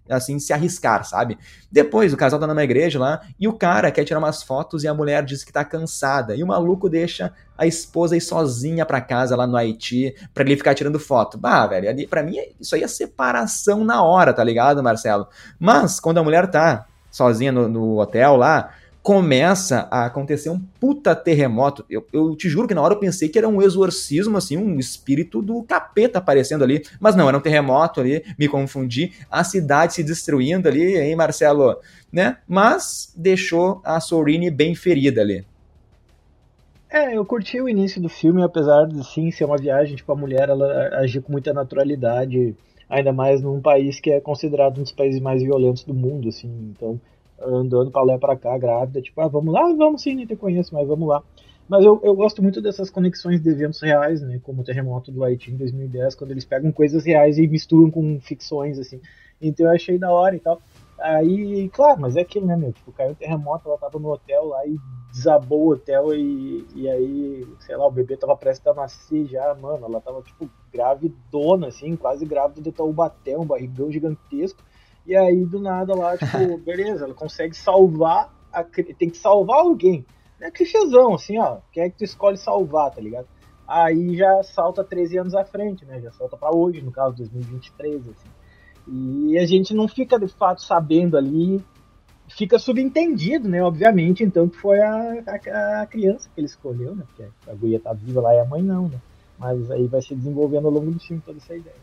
assim, 0.09 0.39
se 0.39 0.53
arriscar, 0.53 1.03
sabe? 1.03 1.37
Depois, 1.71 2.13
o 2.13 2.17
casal 2.17 2.39
tá 2.39 2.47
numa 2.47 2.63
igreja 2.63 2.99
lá 2.99 3.21
e 3.39 3.47
o 3.47 3.53
cara 3.53 3.91
quer 3.91 4.03
tirar 4.03 4.19
umas 4.19 4.43
fotos 4.43 4.83
e 4.83 4.87
a 4.87 4.93
mulher 4.93 5.23
diz 5.23 5.43
que 5.43 5.51
tá 5.51 5.63
cansada. 5.65 6.35
E 6.35 6.43
o 6.43 6.47
maluco 6.47 6.89
deixa 6.89 7.33
a 7.57 7.65
esposa 7.65 8.15
ir 8.15 8.21
sozinha 8.21 8.85
pra 8.85 9.01
casa 9.01 9.35
lá 9.35 9.45
no 9.45 9.57
Haiti 9.57 10.15
pra 10.33 10.43
ele 10.43 10.55
ficar 10.57 10.73
tirando 10.75 10.99
foto. 10.99 11.37
Bah, 11.37 11.67
velho, 11.67 11.89
ali, 11.89 12.07
pra 12.07 12.23
mim 12.23 12.37
isso 12.59 12.75
aí 12.75 12.83
é 12.83 12.87
separação 12.87 13.83
na 13.83 14.03
hora, 14.03 14.33
tá 14.33 14.43
ligado, 14.43 14.83
Marcelo? 14.83 15.27
Mas, 15.59 15.99
quando 15.99 16.19
a 16.19 16.23
mulher 16.23 16.49
tá 16.49 16.85
sozinha 17.11 17.51
no, 17.51 17.67
no 17.67 17.99
hotel 17.99 18.35
lá, 18.35 18.71
começa 19.07 19.87
a 19.89 20.05
acontecer 20.07 20.49
um 20.49 20.59
puta 20.59 21.15
terremoto. 21.15 21.85
Eu, 21.89 22.05
eu, 22.11 22.35
te 22.35 22.49
juro 22.49 22.67
que 22.67 22.73
na 22.73 22.81
hora 22.81 22.93
eu 22.93 22.99
pensei 22.99 23.29
que 23.29 23.37
era 23.37 23.47
um 23.47 23.61
exorcismo, 23.61 24.35
assim, 24.35 24.57
um 24.57 24.77
espírito 24.77 25.41
do 25.41 25.63
capeta 25.63 26.19
aparecendo 26.19 26.61
ali. 26.61 26.83
Mas 26.99 27.15
não, 27.15 27.25
era 27.29 27.37
um 27.37 27.39
terremoto 27.39 28.01
ali, 28.01 28.21
me 28.37 28.49
confundi. 28.49 29.13
A 29.31 29.45
cidade 29.45 29.93
se 29.93 30.03
destruindo 30.03 30.67
ali, 30.67 30.97
hein, 30.97 31.15
Marcelo? 31.15 31.77
Né? 32.11 32.35
Mas 32.45 33.13
deixou 33.15 33.79
a 33.81 34.01
Sorine 34.01 34.51
bem 34.51 34.75
ferida 34.75 35.21
ali. 35.21 35.45
É, 36.89 37.15
eu 37.15 37.25
curti 37.25 37.61
o 37.61 37.69
início 37.69 38.01
do 38.01 38.09
filme, 38.09 38.43
apesar 38.43 38.87
de 38.87 39.01
sim 39.07 39.31
ser 39.31 39.45
uma 39.45 39.57
viagem, 39.57 39.95
tipo, 39.95 40.11
a 40.11 40.17
mulher 40.17 40.49
ela 40.49 40.89
agir 40.97 41.21
com 41.21 41.31
muita 41.31 41.53
naturalidade, 41.53 42.53
ainda 42.89 43.13
mais 43.13 43.41
num 43.41 43.61
país 43.61 44.01
que 44.01 44.11
é 44.11 44.19
considerado 44.19 44.79
um 44.79 44.83
dos 44.83 44.91
países 44.91 45.21
mais 45.21 45.41
violentos 45.41 45.85
do 45.85 45.93
mundo, 45.93 46.27
assim, 46.27 46.73
então 46.75 46.99
andando 47.41 47.91
para 47.91 48.03
lá 48.03 48.15
e 48.15 48.19
para 48.19 48.35
cá, 48.35 48.57
grávida, 48.57 49.01
tipo, 49.01 49.19
ah, 49.21 49.27
vamos 49.27 49.53
lá, 49.53 49.61
vamos 49.73 50.01
sim, 50.01 50.15
nem 50.15 50.25
te 50.25 50.35
conheço, 50.35 50.73
mas 50.73 50.87
vamos 50.87 51.07
lá. 51.07 51.23
Mas 51.67 51.83
eu, 51.83 51.99
eu 52.01 52.15
gosto 52.15 52.41
muito 52.41 52.61
dessas 52.61 52.89
conexões 52.89 53.41
de 53.41 53.49
eventos 53.49 53.81
reais, 53.81 54.21
né, 54.21 54.39
como 54.41 54.61
o 54.61 54.63
terremoto 54.63 55.11
do 55.11 55.23
Haiti 55.23 55.51
em 55.51 55.57
2010, 55.57 56.15
quando 56.15 56.31
eles 56.31 56.45
pegam 56.45 56.71
coisas 56.71 57.05
reais 57.05 57.37
e 57.37 57.47
misturam 57.47 57.91
com 57.91 58.19
ficções, 58.21 58.79
assim. 58.79 59.01
Então 59.41 59.65
eu 59.65 59.71
achei 59.73 59.97
da 59.97 60.11
hora 60.11 60.35
e 60.35 60.39
tal. 60.39 60.61
Aí, 60.99 61.69
claro, 61.69 62.01
mas 62.01 62.15
é 62.15 62.21
aquilo, 62.21 62.47
né, 62.47 62.55
meu? 62.55 62.73
Tipo, 62.73 62.91
caiu 62.91 63.11
um 63.11 63.15
terremoto, 63.15 63.67
ela 63.67 63.77
tava 63.77 63.99
no 63.99 64.11
hotel 64.11 64.45
lá 64.45 64.65
e 64.65 64.77
desabou 65.11 65.67
o 65.67 65.71
hotel 65.73 66.13
e, 66.13 66.65
e 66.73 66.89
aí, 66.89 67.47
sei 67.59 67.75
lá, 67.75 67.85
o 67.85 67.91
bebê 67.91 68.17
tava 68.17 68.35
prestes 68.35 68.65
a 68.65 68.73
nascer 68.73 69.25
já, 69.25 69.53
mano. 69.53 69.85
Ela 69.85 70.01
tava, 70.01 70.21
tipo, 70.23 70.49
gravidona, 70.73 71.67
assim, 71.67 71.95
quase 71.95 72.25
grávida 72.25 72.61
de 72.61 72.71
Taubaté, 72.71 73.37
um 73.37 73.45
barrigão 73.45 73.91
gigantesco. 73.91 74.63
E 75.07 75.15
aí, 75.15 75.45
do 75.45 75.59
nada 75.59 75.95
lá, 75.95 76.17
tipo, 76.17 76.57
beleza, 76.63 77.05
ela 77.05 77.13
consegue 77.13 77.55
salvar, 77.55 78.31
a, 78.51 78.63
tem 78.63 79.09
que 79.09 79.17
salvar 79.17 79.59
alguém. 79.59 80.05
É 80.39 80.51
clichêzão, 80.51 81.15
assim, 81.15 81.39
ó, 81.39 81.59
quem 81.71 81.83
é 81.83 81.89
que 81.89 81.97
tu 81.97 82.03
escolhe 82.03 82.37
salvar, 82.37 82.91
tá 82.91 83.01
ligado? 83.01 83.27
Aí 83.67 84.15
já 84.15 84.43
salta 84.43 84.83
13 84.83 85.17
anos 85.17 85.35
à 85.35 85.43
frente, 85.43 85.83
né? 85.85 85.99
Já 85.99 86.11
salta 86.11 86.37
para 86.37 86.55
hoje, 86.55 86.81
no 86.81 86.91
caso, 86.91 87.15
2023, 87.15 88.01
assim. 88.09 88.29
E 88.87 89.37
a 89.37 89.45
gente 89.45 89.73
não 89.73 89.87
fica 89.87 90.19
de 90.19 90.27
fato 90.27 90.61
sabendo 90.61 91.17
ali 91.17 91.63
fica 92.27 92.59
subentendido, 92.59 93.47
né? 93.47 93.63
Obviamente, 93.63 94.23
então, 94.23 94.49
que 94.49 94.57
foi 94.57 94.79
a, 94.79 95.23
a, 95.25 95.81
a, 95.81 95.87
criança 95.87 96.29
que 96.33 96.39
ele 96.39 96.47
escolheu, 96.47 96.95
né? 96.95 97.03
Porque 97.07 97.23
a 97.49 97.53
guria 97.53 97.79
tá 97.79 97.93
viva 97.93 98.21
lá 98.21 98.35
e 98.35 98.39
a 98.39 98.45
mãe 98.45 98.61
não, 98.61 98.89
né? 98.89 98.99
Mas 99.39 99.69
aí 99.71 99.87
vai 99.87 100.01
se 100.01 100.15
desenvolvendo 100.15 100.65
ao 100.65 100.73
longo 100.73 100.91
do 100.91 100.99
filme 100.99 101.21
toda 101.25 101.37
essa 101.37 101.55
ideia. 101.55 101.75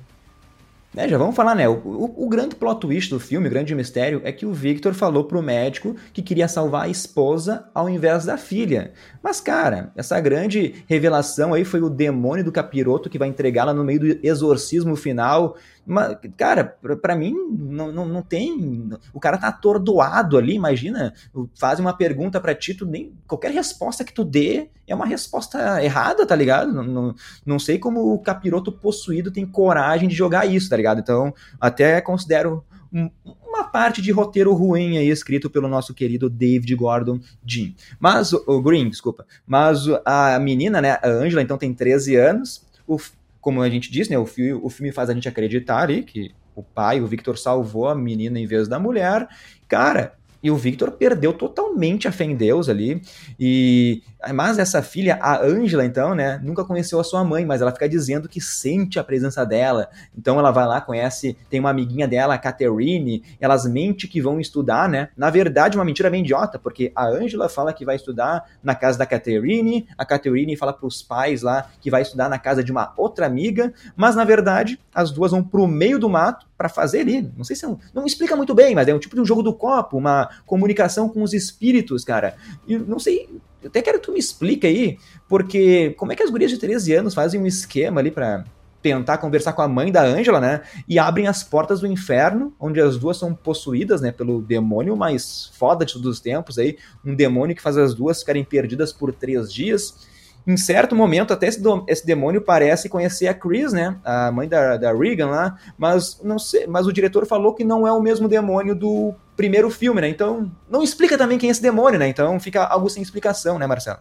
É, 0.96 1.08
já 1.08 1.18
vamos 1.18 1.34
falar, 1.34 1.56
né? 1.56 1.68
O, 1.68 1.72
o, 1.72 2.24
o, 2.24 2.28
grande 2.28 2.54
plot 2.54 2.80
twist 2.80 3.10
do 3.10 3.18
filme, 3.18 3.48
o 3.48 3.50
grande 3.50 3.74
mistério, 3.74 4.20
é 4.22 4.30
que 4.30 4.46
o 4.46 4.52
Victor 4.52 4.94
falou 4.94 5.24
pro 5.24 5.42
médico 5.42 5.96
que 6.12 6.22
queria 6.22 6.46
salvar 6.46 6.84
a 6.84 6.88
esposa 6.88 7.68
ao 7.74 7.88
invés 7.88 8.24
da 8.24 8.36
filha. 8.36 8.92
Mas, 9.20 9.40
cara, 9.40 9.90
essa 9.96 10.20
grande 10.20 10.84
revelação 10.86 11.52
aí 11.52 11.64
foi 11.64 11.80
o 11.82 11.90
demônio 11.90 12.44
do 12.44 12.52
capiroto 12.52 13.10
que 13.10 13.18
vai 13.18 13.26
entregá-la 13.26 13.74
no 13.74 13.82
meio 13.82 13.98
do 13.98 14.18
exorcismo 14.22 14.94
final. 14.94 15.56
Mas, 15.87 16.17
cara, 16.37 16.76
para 17.00 17.14
mim, 17.14 17.35
não, 17.50 17.93
não, 17.93 18.07
não 18.07 18.23
tem. 18.23 18.88
O 19.12 19.21
cara 19.21 19.37
tá 19.37 19.49
atordoado 19.49 20.38
ali, 20.38 20.55
imagina. 20.55 21.12
Faz 21.55 21.79
uma 21.79 21.93
pergunta 21.93 22.41
para 22.41 22.55
ti, 22.55 22.75
tu 22.75 22.87
nem. 22.87 23.12
Qualquer 23.26 23.50
resposta 23.50 24.05
que 24.05 24.12
tu 24.12 24.25
dê 24.25 24.69
é 24.87 24.95
uma 24.95 25.07
resposta 25.07 25.83
errada, 25.83 26.26
tá 26.26 26.35
ligado? 26.35 26.73
Não, 26.73 26.85
não, 26.85 27.14
não 27.45 27.59
sei 27.59 27.79
como 27.79 28.14
o 28.14 28.19
capiroto 28.19 28.73
possuído 28.73 29.31
tem 29.31 29.45
coragem 29.47 30.09
de 30.09 30.14
jogar 30.14 30.47
isso, 30.47 30.71
tá 30.71 30.76
ligado? 30.76 31.00
Então, 31.00 31.35
até 31.61 32.00
considero 32.00 32.64
um, 32.93 33.11
uma 33.47 33.64
parte 33.64 34.00
de 34.00 34.11
roteiro 34.11 34.55
ruim 34.55 34.97
aí 34.97 35.09
escrito 35.09 35.50
pelo 35.50 35.69
nosso 35.69 35.93
querido 35.93 36.31
David 36.31 36.75
Gordon 36.75 37.21
Jean. 37.45 37.73
Mas, 37.99 38.33
o 38.33 38.62
Green, 38.62 38.88
desculpa. 38.88 39.26
Mas 39.47 39.81
a 40.05 40.38
menina, 40.38 40.81
né, 40.81 40.99
a 41.03 41.09
Angela, 41.09 41.43
então 41.43 41.59
tem 41.59 41.75
13 41.75 42.17
anos. 42.17 42.64
O 42.87 42.99
como 43.44 43.60
a 43.60 43.68
gente 43.68 43.92
disse, 43.92 44.10
né, 44.10 44.16
o, 44.16 44.24
filme, 44.24 44.54
o 44.54 44.70
filme 44.70 44.90
faz 44.90 45.10
a 45.10 45.12
gente 45.12 45.28
acreditar 45.28 45.82
ali 45.82 46.02
que 46.02 46.30
o 46.56 46.62
pai, 46.62 47.02
o 47.02 47.06
Victor, 47.06 47.36
salvou 47.36 47.86
a 47.86 47.94
menina 47.94 48.40
em 48.40 48.46
vez 48.46 48.66
da 48.66 48.78
mulher. 48.78 49.28
Cara, 49.68 50.14
e 50.42 50.50
o 50.50 50.56
Victor 50.56 50.92
perdeu 50.92 51.30
totalmente 51.30 52.08
a 52.08 52.12
fé 52.12 52.24
em 52.24 52.34
Deus 52.34 52.70
ali. 52.70 53.02
E 53.38 54.02
mas 54.33 54.59
essa 54.59 54.83
filha, 54.83 55.19
a 55.21 55.43
Ângela, 55.43 55.85
então, 55.85 56.14
né, 56.14 56.40
nunca 56.43 56.64
conheceu 56.64 57.00
a 57.00 57.04
sua 57.04 57.25
mãe, 57.25 57.45
mas 57.45 57.61
ela 57.61 57.73
fica 57.73 57.88
dizendo 57.88 58.28
que 58.28 58.40
sente 58.40 58.99
a 58.99 59.04
presença 59.04 59.45
dela. 59.45 59.88
Então 60.16 60.38
ela 60.38 60.50
vai 60.50 60.66
lá, 60.66 60.81
conhece, 60.81 61.37
tem 61.50 61.61
uma 61.61 61.71
amiguinha 61.71 62.07
dela, 62.07 62.35
a 62.35 62.38
Catherine, 62.38 63.23
elas 63.40 63.66
mentem 63.66 64.09
que 64.09 64.21
vão 64.21 64.40
estudar, 64.40 64.88
né? 64.88 65.09
Na 65.16 65.31
verdade, 65.31 65.76
uma 65.76 65.85
mentira 65.85 66.11
bem 66.11 66.23
idiota, 66.23 66.59
porque 66.59 66.93
a 66.95 67.07
Ângela 67.07 67.49
fala 67.49 67.73
que 67.73 67.85
vai 67.85 67.97
estudar 67.97 68.49
na 68.62 68.75
casa 68.75 68.99
da 68.99 69.07
Catherine, 69.07 69.87
a 69.97 70.04
Catherine 70.04 70.57
fala 70.57 70.73
para 70.73 70.87
os 70.87 71.02
pais 71.02 71.43
lá 71.43 71.71
que 71.81 71.90
vai 71.90 72.02
estudar 72.02 72.28
na 72.28 72.38
casa 72.38 72.62
de 72.62 72.73
uma 72.73 72.93
outra 72.97 73.26
amiga, 73.26 73.73
mas 73.97 74.16
na 74.16 74.25
verdade, 74.25 74.78
as 74.95 75.11
duas 75.11 75.33
vão 75.33 75.43
pro 75.43 75.66
meio 75.66 75.99
do 75.99 76.09
mato 76.09 76.47
para 76.57 76.69
fazer 76.69 77.00
ali. 77.00 77.31
Não 77.37 77.45
sei 77.45 77.57
se 77.57 77.64
é 77.64 77.69
um, 77.69 77.78
não 77.93 78.07
explica 78.07 78.37
muito 78.37 78.54
bem, 78.54 78.75
mas 78.75 78.88
é 78.88 78.95
um 78.95 78.99
tipo 78.99 79.14
de 79.14 79.21
um 79.21 79.25
jogo 79.25 79.43
do 79.43 79.52
copo, 79.52 79.97
uma 79.97 80.31
comunicação 80.47 81.09
com 81.09 81.23
os 81.23 81.33
espíritos, 81.33 82.04
cara. 82.04 82.35
E 82.66 82.78
não 82.78 82.99
sei, 82.99 83.28
eu 83.64 83.68
até 83.68 83.80
quero 83.80 83.99
que 83.99 84.04
tu 84.04 84.12
me 84.12 84.18
explique 84.18 84.66
aí, 84.66 84.99
porque 85.26 85.94
como 85.97 86.12
é 86.12 86.16
que 86.16 86.23
as 86.23 86.30
gurias 86.30 86.50
de 86.50 86.59
13 86.59 86.92
anos 86.94 87.14
fazem 87.14 87.40
um 87.40 87.47
esquema 87.47 87.99
ali 87.99 88.11
para 88.11 88.44
tentar 88.83 89.16
conversar 89.16 89.54
com 89.54 89.62
a 89.62 89.68
mãe 89.68 89.90
da 89.90 90.02
Ângela, 90.02 90.38
né? 90.38 90.61
E 90.87 90.99
abrem 90.99 91.26
as 91.26 91.42
portas 91.42 91.80
do 91.80 91.87
inferno, 91.87 92.54
onde 92.61 92.78
as 92.78 92.99
duas 92.99 93.16
são 93.16 93.35
possuídas, 93.35 94.02
né, 94.02 94.12
pelo 94.12 94.42
demônio 94.42 94.94
mais 94.94 95.50
foda 95.54 95.87
de 95.87 95.94
todos 95.94 96.09
os 96.09 96.21
tempos 96.21 96.59
aí, 96.59 96.76
um 97.02 97.14
demônio 97.14 97.56
que 97.56 97.62
faz 97.62 97.78
as 97.78 97.94
duas 97.94 98.21
ficarem 98.21 98.44
perdidas 98.44 98.92
por 98.92 99.11
três 99.14 99.50
dias. 99.50 100.06
Em 100.46 100.56
certo 100.58 100.94
momento, 100.94 101.32
até 101.32 101.46
esse, 101.46 101.60
esse 101.88 102.06
demônio 102.06 102.42
parece 102.42 102.88
conhecer 102.88 103.28
a 103.28 103.34
Chris, 103.34 103.72
né? 103.72 103.96
A 104.04 104.30
mãe 104.30 104.46
da, 104.46 104.76
da 104.76 104.92
Regan 104.92 105.28
lá, 105.28 105.56
mas 105.78 106.20
não 106.22 106.38
sei, 106.38 106.66
mas 106.66 106.86
o 106.86 106.92
diretor 106.92 107.24
falou 107.24 107.54
que 107.54 107.64
não 107.64 107.86
é 107.86 107.92
o 107.92 108.00
mesmo 108.00 108.28
demônio 108.28 108.74
do 108.74 109.14
primeiro 109.34 109.70
filme, 109.70 110.02
né? 110.02 110.08
Então, 110.08 110.50
não 110.68 110.82
explica 110.82 111.16
também 111.16 111.38
quem 111.38 111.48
é 111.48 111.52
esse 111.52 111.62
demônio, 111.62 111.98
né? 111.98 112.08
Então 112.08 112.38
fica 112.38 112.62
algo 112.64 112.90
sem 112.90 113.02
explicação, 113.02 113.58
né, 113.58 113.66
Marcelo? 113.66 114.00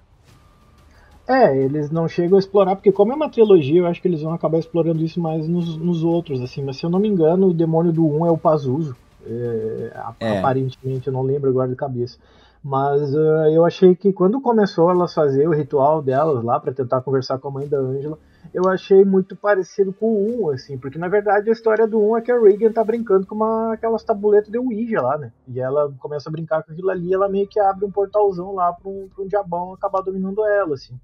É, 1.25 1.57
eles 1.57 1.89
não 1.89 2.07
chegam 2.07 2.35
a 2.35 2.39
explorar, 2.39 2.75
porque 2.75 2.91
como 2.91 3.13
é 3.13 3.15
uma 3.15 3.29
trilogia, 3.29 3.79
eu 3.79 3.87
acho 3.87 4.01
que 4.01 4.07
eles 4.09 4.21
vão 4.21 4.33
acabar 4.33 4.59
explorando 4.59 5.03
isso 5.03 5.21
mais 5.21 5.47
nos, 5.47 5.77
nos 5.77 6.03
outros, 6.03 6.41
assim, 6.41 6.61
mas 6.61 6.75
se 6.77 6.85
eu 6.85 6.89
não 6.89 6.99
me 6.99 7.07
engano, 7.07 7.47
o 7.47 7.53
demônio 7.53 7.93
do 7.93 8.05
1 8.05 8.25
é 8.25 8.31
o 8.31 8.37
Pazuzu. 8.37 8.95
É, 9.25 9.93
é. 10.19 10.39
Aparentemente, 10.39 11.07
eu 11.07 11.13
não 11.13 11.21
lembro 11.21 11.49
agora 11.49 11.69
de 11.69 11.75
cabeça. 11.77 12.17
Mas 12.63 13.13
uh, 13.13 13.49
eu 13.51 13.65
achei 13.65 13.93
que 13.93 14.13
quando 14.13 14.39
começou 14.39 14.89
elas 14.89 15.13
fazer 15.13 15.45
o 15.47 15.53
ritual 15.53 16.01
delas 16.01 16.41
lá 16.41 16.57
para 16.57 16.73
tentar 16.73 17.01
conversar 17.01 17.37
com 17.37 17.49
a 17.49 17.51
mãe 17.51 17.67
da 17.67 17.77
Angela, 17.77 18.17
eu 18.53 18.69
achei 18.69 19.03
muito 19.03 19.35
parecido 19.35 19.91
com 19.91 20.13
o 20.13 20.47
1, 20.47 20.49
assim, 20.51 20.77
porque 20.77 20.97
na 20.97 21.09
verdade 21.09 21.49
a 21.49 21.51
história 21.51 21.85
do 21.85 21.99
1 21.99 22.17
é 22.17 22.21
que 22.21 22.31
a 22.31 22.39
Regan 22.39 22.71
tá 22.71 22.81
brincando 22.81 23.27
com 23.27 23.35
uma, 23.35 23.73
aquelas 23.73 24.03
tabuletas 24.03 24.49
de 24.49 24.57
Ouija 24.57 25.01
lá, 25.01 25.17
né? 25.17 25.33
E 25.45 25.59
ela 25.59 25.93
começa 25.99 26.29
a 26.29 26.31
brincar 26.31 26.63
com 26.63 26.71
aquilo 26.71 26.89
ali, 26.89 27.13
ela 27.13 27.27
meio 27.27 27.47
que 27.47 27.59
abre 27.59 27.83
um 27.83 27.91
portalzão 27.91 28.55
lá 28.55 28.71
para 28.71 28.89
um, 28.89 29.09
pra 29.13 29.25
um 29.25 29.27
diabão 29.27 29.73
acabar 29.73 30.01
dominando 30.01 30.45
ela, 30.45 30.75
assim. 30.75 30.97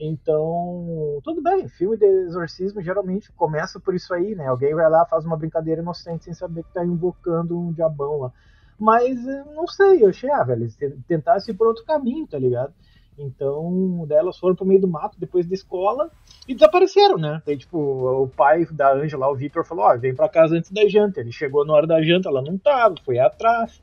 Então, 0.00 1.20
tudo 1.22 1.40
bem, 1.40 1.68
filme 1.68 1.96
de 1.96 2.04
exorcismo 2.04 2.82
geralmente 2.82 3.30
começa 3.32 3.78
por 3.78 3.94
isso 3.94 4.12
aí, 4.12 4.34
né? 4.34 4.48
Alguém 4.48 4.74
vai 4.74 4.90
lá, 4.90 5.06
faz 5.06 5.24
uma 5.24 5.36
brincadeira 5.36 5.80
inocente 5.80 6.24
sem 6.24 6.34
saber 6.34 6.64
que 6.64 6.74
tá 6.74 6.84
invocando 6.84 7.56
um 7.56 7.72
diabão 7.72 8.18
lá. 8.22 8.32
Mas 8.78 9.26
eh, 9.26 9.44
não 9.54 9.66
sei, 9.66 10.02
eu 10.02 10.08
achei, 10.08 10.30
ah, 10.30 10.42
velho, 10.42 10.68
tentasse 11.06 11.50
ir 11.50 11.54
por 11.54 11.66
outro 11.66 11.84
caminho, 11.84 12.26
tá 12.26 12.38
ligado? 12.38 12.72
Então, 13.18 14.06
elas 14.10 14.38
foram 14.38 14.56
pro 14.56 14.66
meio 14.66 14.80
do 14.80 14.88
mato 14.88 15.18
depois 15.18 15.46
da 15.46 15.54
escola 15.54 16.10
e 16.48 16.54
desapareceram, 16.54 17.16
né? 17.16 17.40
Aí, 17.46 17.56
tipo, 17.56 17.78
o 17.78 18.28
pai 18.28 18.66
da 18.66 18.92
Angela, 18.92 19.30
o 19.30 19.36
Victor, 19.36 19.64
falou: 19.64 19.84
Ó, 19.84 19.94
oh, 19.94 19.98
vem 19.98 20.14
pra 20.14 20.28
casa 20.28 20.56
antes 20.56 20.70
da 20.70 20.86
janta. 20.88 21.20
Ele 21.20 21.30
chegou 21.30 21.64
na 21.64 21.74
hora 21.74 21.86
da 21.86 22.02
janta, 22.02 22.28
ela 22.28 22.42
não 22.42 22.58
tava, 22.58 22.96
foi 23.04 23.18
atrás. 23.18 23.80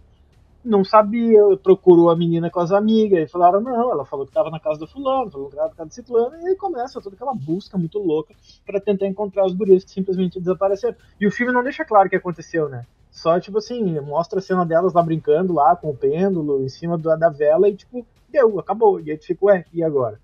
Não 0.64 0.84
sabia, 0.84 1.42
procurou 1.64 2.12
a 2.12 2.16
menina 2.16 2.52
com 2.52 2.60
as 2.60 2.72
amigas, 2.72 3.28
e 3.28 3.32
falaram: 3.32 3.62
não, 3.62 3.92
ela 3.92 4.06
falou 4.06 4.28
que 4.28 4.34
tava 4.34 4.52
na 4.52 4.60
casa 4.60 4.80
do 4.80 4.88
fulano, 4.88 5.32
falou 5.32 5.50
que 5.50 5.56
tava 5.56 5.70
na 5.70 5.76
casa 5.76 5.90
do 5.90 5.94
ciclano, 5.94 6.36
e 6.40 6.50
aí 6.50 6.56
começa 6.56 7.02
toda 7.02 7.16
aquela 7.16 7.34
busca 7.34 7.78
muito 7.78 7.98
louca 7.98 8.36
para 8.64 8.80
tentar 8.80 9.08
encontrar 9.08 9.46
os 9.46 9.54
gurias 9.54 9.84
que 9.84 9.92
simplesmente 9.92 10.40
desapareceram. 10.40 10.96
E 11.20 11.26
o 11.26 11.32
filme 11.32 11.52
não 11.52 11.64
deixa 11.64 11.84
claro 11.84 12.08
o 12.08 12.10
que 12.10 12.16
aconteceu, 12.16 12.70
né? 12.70 12.86
Só, 13.12 13.40
tipo 13.40 13.58
assim, 13.58 14.00
mostra 14.00 14.40
a 14.40 14.42
cena 14.42 14.66
delas 14.66 14.94
lá 14.94 15.04
brincando 15.04 15.54
lá 15.54 15.76
com 15.76 15.90
o 15.90 15.96
pêndulo 15.96 16.64
em 16.64 16.70
cima 16.70 16.98
da, 16.98 17.18
da 17.18 17.30
vela 17.30 17.68
e, 17.68 17.76
tipo, 17.76 18.06
deu, 18.30 18.58
acabou. 18.58 19.02
E 19.02 19.12
aí 19.12 19.18
tu 19.18 19.26
fica, 19.26 19.46
ué, 19.46 19.66
e 19.74 19.84
agora? 19.84 20.18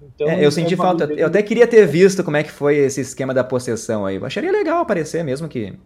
Então, 0.00 0.28
é, 0.28 0.44
eu 0.44 0.52
senti 0.52 0.74
é 0.74 0.76
falta. 0.76 1.04
Eu 1.04 1.26
até 1.26 1.42
queria 1.42 1.66
ter 1.66 1.84
visto 1.86 2.22
como 2.22 2.36
é 2.36 2.44
que 2.44 2.50
foi 2.50 2.76
esse 2.76 3.00
esquema 3.00 3.34
da 3.34 3.42
possessão 3.42 4.06
aí. 4.06 4.16
Eu 4.16 4.24
acharia 4.24 4.52
legal 4.52 4.80
aparecer, 4.80 5.24
mesmo 5.24 5.48
que 5.48 5.76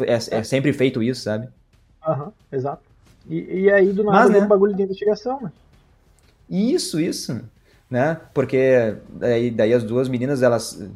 é, 0.00 0.38
é 0.38 0.42
sempre 0.44 0.72
feito 0.72 1.02
isso, 1.02 1.22
sabe? 1.22 1.48
Aham, 2.06 2.26
uhum, 2.26 2.32
exato. 2.52 2.82
E, 3.28 3.62
e, 3.62 3.70
aí 3.70 3.92
do 3.92 4.04
nada 4.04 4.18
Mas, 4.20 4.30
né? 4.30 4.40
um 4.40 4.48
bagulho 4.48 4.74
de 4.74 4.82
investigação, 4.82 5.40
né? 5.42 5.52
Isso, 6.48 7.00
isso. 7.00 7.40
Né? 7.90 8.18
Porque 8.32 8.96
daí, 9.08 9.50
daí 9.50 9.74
as 9.74 9.82
duas 9.82 10.08
meninas, 10.08 10.42
elas 10.42 10.88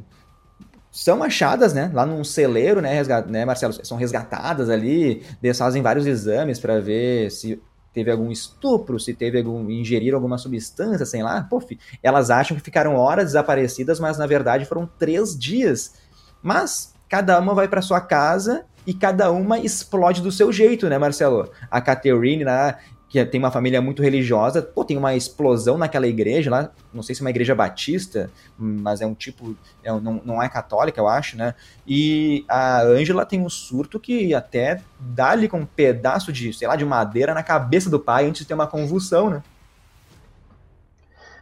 são 0.93 1.23
achadas, 1.23 1.73
né, 1.73 1.89
lá 1.91 2.05
num 2.05 2.23
celeiro, 2.23 2.79
né, 2.79 2.93
resgat, 2.93 3.27
né, 3.27 3.43
Marcelo, 3.43 3.73
são 3.83 3.97
resgatadas 3.97 4.69
ali, 4.69 5.23
eles 5.41 5.57
fazem 5.57 5.81
vários 5.81 6.05
exames 6.05 6.59
para 6.59 6.79
ver 6.79 7.31
se 7.31 7.59
teve 7.91 8.11
algum 8.11 8.31
estupro, 8.31 8.99
se 8.99 9.11
teve 9.11 9.39
algum 9.39 9.71
ingerir 9.71 10.13
alguma 10.13 10.37
substância, 10.37 11.03
sei 11.03 11.23
lá, 11.23 11.41
pô, 11.41 11.59
elas 12.03 12.29
acham 12.29 12.55
que 12.55 12.61
ficaram 12.61 12.95
horas 12.95 13.25
desaparecidas, 13.25 13.99
mas 13.99 14.19
na 14.19 14.27
verdade 14.27 14.65
foram 14.65 14.87
três 14.99 15.37
dias. 15.37 15.95
Mas 16.43 16.93
cada 17.09 17.39
uma 17.39 17.55
vai 17.55 17.67
para 17.67 17.81
sua 17.81 17.99
casa 17.99 18.63
e 18.85 18.93
cada 18.93 19.31
uma 19.31 19.57
explode 19.57 20.21
do 20.21 20.31
seu 20.31 20.51
jeito, 20.51 20.87
né, 20.89 20.99
Marcelo? 20.99 21.49
A 21.71 21.81
Catherine 21.81 22.43
lá, 22.43 22.77
que 23.13 23.23
tem 23.25 23.37
uma 23.37 23.51
família 23.51 23.79
muito 23.79 24.01
religiosa, 24.01 24.59
pô, 24.59 24.83
tem 24.83 24.97
uma 24.97 25.13
explosão 25.13 25.77
naquela 25.77 26.07
igreja 26.07 26.49
lá, 26.49 26.71
não 26.91 27.03
sei 27.03 27.13
se 27.13 27.21
é 27.21 27.23
uma 27.23 27.29
igreja 27.29 27.53
batista, 27.53 28.27
mas 28.57 29.01
é 29.01 29.05
um 29.05 29.13
tipo, 29.13 29.55
é, 29.83 29.91
não, 29.91 30.19
não 30.25 30.41
é 30.41 30.49
católica, 30.49 30.99
eu 30.99 31.07
acho, 31.07 31.37
né? 31.37 31.53
E 31.85 32.43
a 32.49 32.81
Ângela 32.81 33.23
tem 33.23 33.39
um 33.39 33.49
surto 33.49 33.99
que 33.99 34.33
até 34.33 34.81
dá 34.99 35.29
ali 35.29 35.47
com 35.47 35.59
um 35.59 35.65
pedaço 35.65 36.33
de, 36.33 36.51
sei 36.53 36.67
lá, 36.67 36.75
de 36.75 36.83
madeira 36.83 37.35
na 37.35 37.43
cabeça 37.43 37.87
do 37.87 37.99
pai 37.99 38.25
antes 38.25 38.41
de 38.41 38.47
ter 38.47 38.55
uma 38.55 38.65
convulsão, 38.65 39.29
né? 39.29 39.43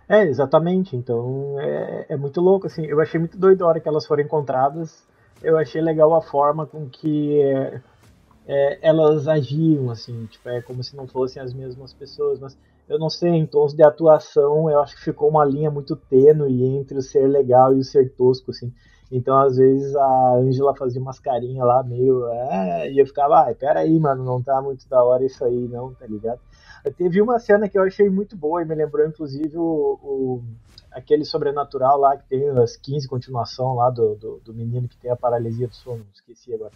É, 0.09 0.25
exatamente. 0.25 0.97
Então 0.97 1.55
é, 1.57 2.07
é 2.09 2.17
muito 2.17 2.41
louco, 2.41 2.67
assim. 2.67 2.85
Eu 2.85 2.99
achei 2.99 3.17
muito 3.17 3.37
doido 3.37 3.63
a 3.63 3.69
hora 3.69 3.79
que 3.79 3.87
elas 3.87 4.05
foram 4.05 4.21
encontradas. 4.21 5.05
Eu 5.41 5.57
achei 5.57 5.79
legal 5.79 6.13
a 6.13 6.21
forma 6.21 6.65
com 6.65 6.89
que 6.89 7.41
é, 7.41 7.79
é, 8.47 8.79
elas 8.81 9.27
agiam, 9.27 9.89
assim, 9.89 10.25
tipo, 10.25 10.49
é 10.49 10.61
como 10.61 10.83
se 10.83 10.95
não 10.95 11.07
fossem 11.07 11.41
as 11.41 11.53
mesmas 11.53 11.93
pessoas, 11.93 12.39
mas 12.39 12.57
eu 12.89 12.99
não 12.99 13.09
sei, 13.09 13.29
em 13.29 13.45
tons 13.45 13.73
de 13.73 13.83
atuação, 13.83 14.69
eu 14.69 14.79
acho 14.81 14.95
que 14.95 15.03
ficou 15.03 15.29
uma 15.29 15.45
linha 15.45 15.71
muito 15.71 15.95
tênue 15.95 16.65
entre 16.75 16.97
o 16.97 17.01
ser 17.01 17.27
legal 17.27 17.73
e 17.73 17.79
o 17.79 17.83
ser 17.83 18.09
tosco, 18.15 18.51
assim. 18.51 18.73
Então, 19.11 19.37
às 19.37 19.57
vezes, 19.57 19.95
a 19.95 20.35
Angela 20.35 20.75
fazia 20.75 21.01
umas 21.01 21.19
carinhas 21.19 21.67
lá, 21.67 21.83
meio. 21.83 22.27
É, 22.27 22.91
e 22.91 22.99
eu 22.99 23.05
ficava, 23.05 23.41
ai, 23.45 23.53
peraí, 23.55 23.99
mano, 23.99 24.23
não 24.23 24.41
tá 24.41 24.61
muito 24.61 24.87
da 24.87 25.03
hora 25.03 25.25
isso 25.25 25.43
aí, 25.43 25.67
não, 25.67 25.93
tá 25.93 26.07
ligado? 26.07 26.39
Teve 26.97 27.21
uma 27.21 27.37
cena 27.37 27.69
que 27.69 27.77
eu 27.77 27.83
achei 27.83 28.09
muito 28.09 28.35
boa 28.35 28.61
e 28.61 28.65
me 28.65 28.73
lembrou, 28.73 29.05
inclusive, 29.05 29.57
o, 29.57 29.99
o 30.01 30.43
aquele 30.91 31.23
sobrenatural 31.23 31.97
lá 31.97 32.17
que 32.17 32.27
tem 32.27 32.49
as 32.49 32.75
15 32.75 33.07
continuação 33.07 33.75
lá 33.75 33.89
do, 33.89 34.15
do, 34.15 34.41
do 34.43 34.53
menino 34.53 34.87
que 34.87 34.97
tem 34.97 35.09
a 35.09 35.15
paralisia 35.15 35.67
do 35.67 35.75
sono, 35.75 36.05
esqueci 36.13 36.53
agora. 36.53 36.71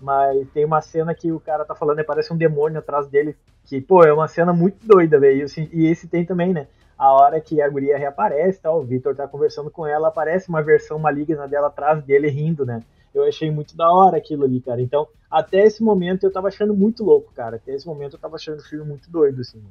Mas 0.00 0.48
tem 0.50 0.64
uma 0.64 0.80
cena 0.80 1.14
que 1.14 1.32
o 1.32 1.40
cara 1.40 1.64
tá 1.64 1.74
falando 1.74 2.00
e 2.00 2.04
parece 2.04 2.32
um 2.32 2.36
demônio 2.36 2.78
atrás 2.78 3.06
dele. 3.06 3.36
Que, 3.64 3.80
pô, 3.80 4.04
é 4.04 4.12
uma 4.12 4.28
cena 4.28 4.52
muito 4.52 4.86
doida, 4.86 5.18
velho. 5.18 5.44
Assim, 5.44 5.68
e 5.72 5.86
esse 5.86 6.06
tem 6.06 6.24
também, 6.24 6.52
né? 6.52 6.68
A 6.98 7.12
hora 7.12 7.40
que 7.40 7.60
a 7.60 7.68
guria 7.68 7.98
reaparece, 7.98 8.60
tal, 8.60 8.80
o 8.80 8.84
Victor 8.84 9.14
tá 9.14 9.28
conversando 9.28 9.70
com 9.70 9.86
ela, 9.86 10.08
aparece 10.08 10.48
uma 10.48 10.62
versão 10.62 10.98
maligna 10.98 11.46
dela 11.46 11.66
atrás 11.66 12.02
dele 12.02 12.28
rindo, 12.28 12.64
né? 12.64 12.82
Eu 13.14 13.24
achei 13.24 13.50
muito 13.50 13.76
da 13.76 13.90
hora 13.90 14.16
aquilo 14.16 14.44
ali, 14.44 14.60
cara. 14.60 14.80
Então, 14.80 15.06
até 15.30 15.64
esse 15.64 15.82
momento 15.82 16.24
eu 16.24 16.32
tava 16.32 16.48
achando 16.48 16.74
muito 16.74 17.04
louco, 17.04 17.32
cara. 17.34 17.56
Até 17.56 17.74
esse 17.74 17.86
momento 17.86 18.14
eu 18.14 18.18
tava 18.20 18.36
achando 18.36 18.60
o 18.60 18.64
filme 18.64 18.86
muito 18.86 19.10
doido, 19.10 19.40
assim. 19.40 19.62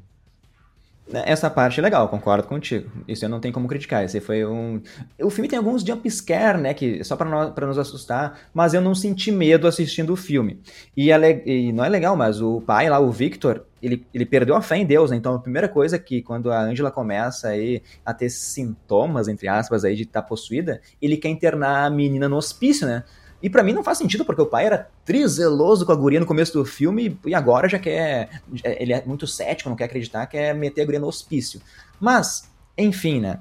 Essa 1.14 1.52
parte 1.52 1.80
é 1.80 1.84
legal, 1.84 2.10
concordo 2.10 2.48
contigo. 2.48 2.90
Isso 3.08 3.24
eu 3.24 3.30
não 3.30 3.40
tenho 3.40 3.54
como 3.54 3.68
criticar. 3.68 4.04
Esse 4.04 4.20
foi 4.20 4.44
um. 4.44 4.82
O 5.22 5.30
filme 5.30 5.48
tem 5.48 5.58
alguns 5.58 5.84
jump 5.84 6.10
scare, 6.10 6.60
né? 6.60 6.74
Que 6.74 7.04
só 7.04 7.16
para 7.16 7.68
nos 7.68 7.78
assustar, 7.78 8.40
mas 8.52 8.74
eu 8.74 8.82
não 8.82 8.96
senti 8.96 9.32
medo 9.32 9.68
assistindo 9.68 10.14
o 10.14 10.16
filme. 10.16 10.60
E, 10.98 11.12
é 11.12 11.44
e 11.48 11.72
não 11.72 11.86
é 11.86 11.90
legal, 11.90 12.16
mas 12.16 12.42
o 12.42 12.60
pai 12.60 12.90
lá, 12.90 13.00
o 13.00 13.12
Victor, 13.12 13.66
ele, 13.84 14.04
ele 14.12 14.26
perdeu 14.26 14.56
a 14.56 14.62
fé 14.64 14.78
em 14.78 14.86
Deus, 14.86 15.12
né? 15.12 15.18
Então 15.18 15.36
a 15.36 15.40
primeira 15.40 15.70
coisa 15.70 16.00
que 16.00 16.24
quando 16.24 16.52
a 16.52 16.60
Angela 16.60 16.90
começa 16.90 17.50
aí 17.50 17.84
a 18.04 18.12
ter 18.12 18.30
sintomas, 18.30 19.28
entre 19.28 19.48
aspas, 19.48 19.86
aí 19.86 19.96
de 19.96 20.04
estar 20.04 20.24
tá 20.24 20.28
possuída, 20.28 20.82
ele 21.00 21.18
quer 21.18 21.30
internar 21.30 21.86
a 21.86 21.90
menina 21.90 22.28
no 22.28 22.38
hospício, 22.38 22.88
né? 22.88 23.04
E 23.46 23.50
para 23.50 23.62
mim 23.62 23.74
não 23.74 23.84
faz 23.84 24.00
sentido, 24.00 24.26
porque 24.26 24.42
o 24.42 24.48
pai 24.48 24.66
era 24.66 24.90
trizeloso 25.06 25.86
com 25.86 25.92
a 25.92 25.96
guria 25.96 26.20
no 26.20 26.26
começo 26.26 26.52
do 26.52 26.66
filme 26.66 27.16
e 27.24 27.36
agora 27.36 27.70
já 27.70 27.78
quer. 27.78 28.42
Ele 28.64 28.92
é 28.92 29.04
muito 29.06 29.28
cético, 29.28 29.70
não 29.70 29.76
quer 29.76 29.84
acreditar, 29.84 30.26
quer 30.26 30.56
meter 30.56 30.82
a 30.82 30.86
guria 30.86 31.00
no 31.00 31.06
hospício. 31.06 31.62
Mas, 32.00 32.50
enfim, 32.76 33.20
né? 33.20 33.40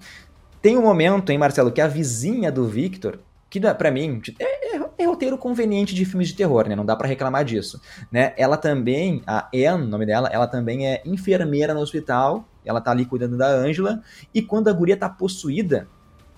Tem 0.60 0.76
um 0.76 0.82
momento, 0.82 1.32
hein, 1.32 1.38
Marcelo, 1.38 1.72
que 1.72 1.80
a 1.80 1.86
vizinha 1.86 2.52
do 2.52 2.68
Victor, 2.68 3.18
que 3.48 3.58
para 3.58 3.90
mim 3.90 4.20
é, 4.38 4.76
é, 4.76 4.80
é, 4.98 5.06
roteiro 5.06 5.38
conveniente 5.38 5.94
de 5.94 6.04
filmes 6.04 6.28
de 6.28 6.34
terror, 6.34 6.68
né? 6.68 6.76
Não 6.76 6.84
dá 6.84 6.94
para 6.94 7.08
reclamar 7.08 7.42
disso, 7.42 7.80
né? 8.12 8.34
Ela 8.36 8.58
também, 8.58 9.22
a 9.26 9.48
Anne, 9.54 9.86
nome 9.86 10.04
dela, 10.04 10.28
ela 10.30 10.46
também 10.46 10.86
é 10.86 11.00
enfermeira 11.06 11.72
no 11.72 11.80
hospital, 11.80 12.46
ela 12.62 12.82
tá 12.82 12.90
ali 12.90 13.06
cuidando 13.06 13.38
da 13.38 13.48
Angela, 13.48 14.02
e 14.34 14.42
quando 14.42 14.68
a 14.68 14.72
guria 14.74 14.98
tá 14.98 15.08
possuída, 15.08 15.88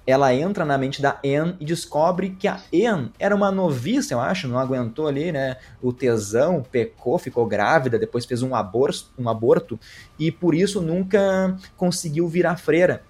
ela 0.07 0.33
entra 0.33 0.65
na 0.65 0.79
mente 0.79 1.03
da 1.03 1.19
Anne 1.25 1.57
e 1.59 1.65
descobre 1.65 2.31
que 2.31 2.47
a 2.47 2.61
Anne 2.73 3.11
era 3.19 3.35
uma 3.35 3.51
noviça, 3.51 4.15
eu 4.15 4.21
acho, 4.21 4.47
não 4.47 4.59
aguentou 4.59 5.09
ali, 5.09 5.33
né, 5.33 5.57
o 5.83 5.93
tesão, 5.93 6.63
pecou, 6.63 7.19
ficou 7.19 7.47
grávida, 7.47 7.99
depois 7.99 8.25
fez 8.25 8.43
um 8.43 8.55
aborto, 8.55 9.11
um 9.19 9.29
aborto 9.29 9.79
e 10.19 10.31
por 10.31 10.55
isso 10.55 10.81
nunca 10.81 11.57
conseguiu 11.77 12.29
virar 12.29 12.57
freira. 12.57 13.03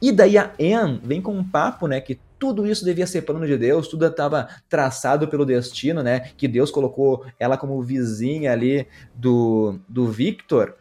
E 0.00 0.12
daí 0.12 0.38
a 0.38 0.52
Anne 0.60 1.00
vem 1.02 1.20
com 1.20 1.32
um 1.32 1.42
papo, 1.42 1.88
né, 1.88 2.00
que 2.00 2.18
tudo 2.38 2.66
isso 2.66 2.84
devia 2.84 3.06
ser 3.06 3.22
plano 3.22 3.46
de 3.46 3.56
Deus, 3.56 3.88
tudo 3.88 4.06
estava 4.06 4.48
traçado 4.68 5.28
pelo 5.28 5.44
destino, 5.44 6.02
né? 6.02 6.30
Que 6.36 6.46
Deus 6.46 6.70
colocou 6.70 7.24
ela 7.38 7.56
como 7.56 7.80
vizinha 7.82 8.52
ali 8.52 8.86
do, 9.14 9.78
do 9.88 10.06
Victor. 10.06 10.74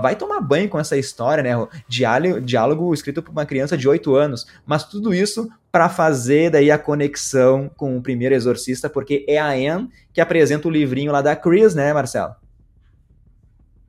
Vai 0.00 0.16
tomar 0.16 0.40
banho 0.40 0.68
com 0.68 0.78
essa 0.78 0.96
história, 0.96 1.42
né? 1.42 1.68
Diálogo, 1.86 2.40
diálogo 2.40 2.94
escrito 2.94 3.22
por 3.22 3.32
uma 3.32 3.46
criança 3.46 3.76
de 3.76 3.88
8 3.88 4.14
anos. 4.14 4.46
Mas 4.66 4.84
tudo 4.84 5.12
isso 5.12 5.48
para 5.70 5.88
fazer 5.88 6.50
daí 6.50 6.70
a 6.70 6.78
conexão 6.78 7.70
com 7.76 7.96
o 7.96 8.02
primeiro 8.02 8.34
exorcista, 8.34 8.88
porque 8.88 9.24
é 9.28 9.38
a 9.38 9.50
Anne 9.50 9.90
que 10.12 10.20
apresenta 10.20 10.68
o 10.68 10.70
livrinho 10.70 11.12
lá 11.12 11.20
da 11.20 11.36
Chris, 11.36 11.74
né, 11.74 11.92
Marcelo? 11.92 12.34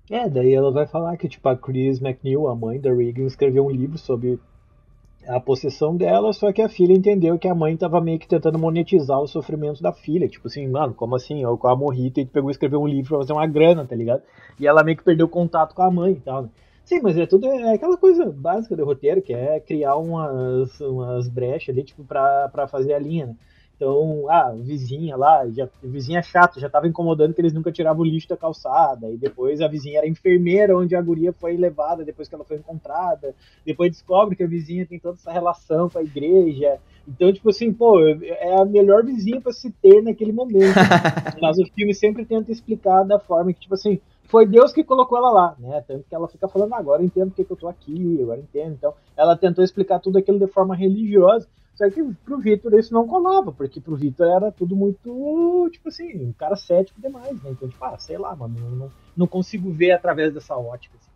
É, 0.09 0.27
daí 0.27 0.53
ela 0.53 0.71
vai 0.71 0.87
falar 0.87 1.15
que, 1.17 1.29
tipo, 1.29 1.47
a 1.47 1.55
Chris 1.55 2.01
McNeil, 2.01 2.47
a 2.47 2.55
mãe 2.55 2.79
da 2.79 2.91
Regan, 2.91 3.25
escreveu 3.25 3.67
um 3.67 3.69
livro 3.69 3.97
sobre 3.97 4.39
a 5.27 5.39
possessão 5.39 5.95
dela, 5.95 6.33
só 6.33 6.51
que 6.51 6.61
a 6.61 6.69
filha 6.69 6.93
entendeu 6.93 7.37
que 7.37 7.47
a 7.47 7.53
mãe 7.53 7.75
tava 7.75 8.01
meio 8.01 8.17
que 8.17 8.27
tentando 8.27 8.57
monetizar 8.57 9.19
o 9.19 9.27
sofrimento 9.27 9.81
da 9.81 9.93
filha. 9.93 10.27
Tipo 10.27 10.47
assim, 10.47 10.67
mano, 10.67 10.93
como 10.93 11.15
assim? 11.15 11.43
Eu 11.43 11.57
com 11.57 11.67
a 11.67 11.75
morrita 11.75 12.19
e 12.19 12.25
pegou 12.25 12.49
e 12.49 12.51
escreveu 12.51 12.81
um 12.81 12.87
livro 12.87 13.09
pra 13.09 13.17
fazer 13.19 13.33
uma 13.33 13.45
grana, 13.47 13.85
tá 13.85 13.95
ligado? 13.95 14.23
E 14.59 14.65
ela 14.65 14.83
meio 14.83 14.97
que 14.97 15.03
perdeu 15.03 15.27
contato 15.27 15.75
com 15.75 15.81
a 15.81 15.91
mãe 15.91 16.13
e 16.13 16.19
tal, 16.19 16.43
né? 16.43 16.49
Sim, 16.83 17.01
mas 17.03 17.15
é 17.17 17.27
tudo 17.27 17.45
é 17.45 17.75
aquela 17.75 17.97
coisa 17.97 18.25
básica 18.25 18.75
do 18.75 18.83
roteiro, 18.83 19.21
que 19.21 19.31
é 19.31 19.59
criar 19.59 19.95
umas, 19.97 20.79
umas 20.81 21.27
brechas 21.27 21.69
ali, 21.69 21.83
tipo, 21.83 22.03
pra, 22.03 22.49
pra 22.49 22.67
fazer 22.67 22.93
a 22.93 22.99
linha, 22.99 23.27
né? 23.27 23.35
Então, 23.79 24.25
ah, 24.29 24.53
vizinha 24.57 25.15
lá, 25.15 25.49
já, 25.49 25.69
vizinha 25.81 26.21
chata, 26.21 26.59
já 26.59 26.67
estava 26.67 26.85
incomodando 26.85 27.33
que 27.33 27.39
eles 27.39 27.53
nunca 27.53 27.71
tiravam 27.71 28.01
o 28.01 28.05
lixo 28.05 28.27
da 28.27 28.35
calçada. 28.35 29.09
E 29.09 29.15
depois 29.15 29.61
a 29.61 29.69
vizinha 29.69 29.99
era 29.99 30.07
enfermeira, 30.07 30.77
onde 30.77 30.97
a 30.97 31.01
guria 31.01 31.31
foi 31.31 31.55
levada 31.55 32.03
depois 32.03 32.27
que 32.27 32.35
ela 32.35 32.43
foi 32.43 32.57
encontrada. 32.57 33.33
Depois 33.65 33.89
descobre 33.89 34.35
que 34.35 34.43
a 34.43 34.47
vizinha 34.47 34.85
tem 34.85 34.99
toda 34.99 35.15
essa 35.15 35.31
relação 35.31 35.89
com 35.89 35.97
a 35.97 36.03
igreja. 36.03 36.77
Então, 37.07 37.31
tipo 37.31 37.49
assim, 37.49 37.71
pô, 37.71 38.05
é 38.05 38.59
a 38.59 38.65
melhor 38.65 39.05
vizinha 39.05 39.39
para 39.39 39.53
se 39.53 39.71
ter 39.71 40.03
naquele 40.03 40.33
momento. 40.33 40.75
Mas 41.41 41.57
o 41.57 41.65
filme 41.73 41.95
sempre 41.95 42.25
tenta 42.25 42.51
explicar 42.51 43.03
da 43.03 43.17
forma 43.17 43.53
que, 43.53 43.61
tipo 43.61 43.75
assim, 43.75 44.01
foi 44.25 44.45
Deus 44.45 44.73
que 44.73 44.83
colocou 44.83 45.17
ela 45.17 45.31
lá, 45.31 45.55
né? 45.57 45.81
Tanto 45.87 46.03
que 46.03 46.13
ela 46.13 46.27
fica 46.27 46.49
falando, 46.49 46.73
agora 46.73 47.01
eu 47.01 47.05
entendo 47.05 47.29
porque 47.29 47.45
que 47.45 47.51
eu 47.53 47.57
tô 47.57 47.69
aqui, 47.69 48.19
agora 48.21 48.39
eu 48.39 48.43
entendo. 48.43 48.73
Então, 48.73 48.93
ela 49.15 49.37
tentou 49.37 49.63
explicar 49.63 49.99
tudo 49.99 50.17
aquilo 50.17 50.37
de 50.37 50.47
forma 50.47 50.75
religiosa. 50.75 51.47
Só 51.79 51.89
que 51.89 52.03
pro 52.25 52.37
Vitor 52.37 52.73
isso 52.73 52.93
não 52.93 53.07
colava, 53.07 53.53
porque 53.53 53.79
pro 53.79 53.95
Vitor 53.95 54.27
era 54.27 54.51
tudo 54.51 54.75
muito, 54.75 55.69
tipo 55.71 55.87
assim, 55.87 56.25
um 56.25 56.33
cara 56.33 56.57
cético 56.57 56.99
demais, 56.99 57.41
né? 57.41 57.51
Então, 57.51 57.69
tipo, 57.69 57.85
ah, 57.85 57.97
sei 57.97 58.17
lá, 58.17 58.35
mano, 58.35 58.59
não, 58.75 58.91
não 59.15 59.25
consigo 59.25 59.71
ver 59.71 59.91
através 59.91 60.33
dessa 60.33 60.57
ótica. 60.57 60.97
Assim. 60.97 61.09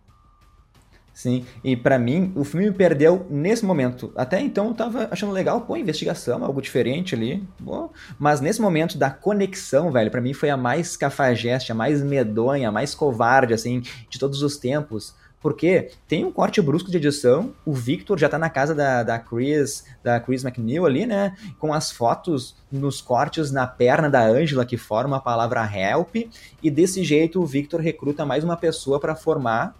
Sim, 1.13 1.45
e 1.65 1.75
para 1.75 1.99
mim, 1.99 2.31
o 2.33 2.45
filme 2.45 2.67
me 2.67 2.71
perdeu 2.73 3.27
nesse 3.29 3.65
momento. 3.65 4.13
Até 4.15 4.39
então 4.39 4.69
eu 4.69 4.73
tava 4.73 5.09
achando 5.11 5.33
legal, 5.33 5.59
pô, 5.59 5.75
investigação, 5.75 6.45
algo 6.45 6.61
diferente 6.61 7.13
ali, 7.13 7.45
pô. 7.61 7.89
Mas 8.17 8.39
nesse 8.39 8.61
momento 8.61 8.97
da 8.97 9.11
conexão, 9.11 9.91
velho, 9.91 10.09
para 10.09 10.21
mim 10.21 10.33
foi 10.33 10.49
a 10.49 10.55
mais 10.55 10.95
cafajeste, 10.95 11.73
a 11.73 11.75
mais 11.75 12.01
medonha, 12.01 12.69
a 12.69 12.71
mais 12.71 12.95
covarde, 12.95 13.53
assim, 13.53 13.81
de 14.09 14.17
todos 14.17 14.41
os 14.41 14.55
tempos 14.55 15.13
porque 15.43 15.89
tem 16.07 16.23
um 16.23 16.31
corte 16.31 16.61
brusco 16.61 16.89
de 16.89 16.95
edição, 16.95 17.53
o 17.65 17.73
Victor 17.73 18.17
já 18.17 18.29
tá 18.29 18.39
na 18.39 18.49
casa 18.49 18.73
da, 18.73 19.03
da 19.03 19.19
Chris, 19.19 19.83
da 20.01 20.17
Chris 20.17 20.41
McNeil 20.41 20.85
ali, 20.85 21.05
né, 21.05 21.35
com 21.59 21.73
as 21.73 21.91
fotos 21.91 22.55
nos 22.71 23.01
cortes 23.01 23.51
na 23.51 23.67
perna 23.67 24.09
da 24.09 24.25
Angela 24.25 24.65
que 24.65 24.77
forma 24.77 25.17
a 25.17 25.19
palavra 25.19 25.69
help, 25.69 26.15
e 26.63 26.71
desse 26.71 27.03
jeito 27.03 27.41
o 27.41 27.45
Victor 27.45 27.81
recruta 27.81 28.25
mais 28.25 28.41
uma 28.41 28.55
pessoa 28.55 29.01
para 29.01 29.17
formar 29.17 29.75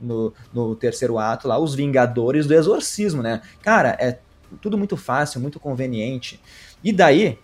no, 0.00 0.32
no 0.52 0.74
terceiro 0.74 1.18
ato 1.18 1.46
lá 1.46 1.58
os 1.58 1.74
Vingadores 1.74 2.46
do 2.46 2.54
Exorcismo, 2.54 3.22
né? 3.22 3.42
Cara, 3.60 3.90
é 4.00 4.18
tudo 4.62 4.78
muito 4.78 4.96
fácil, 4.96 5.40
muito 5.40 5.60
conveniente. 5.60 6.40
E 6.82 6.90
daí, 6.90 7.38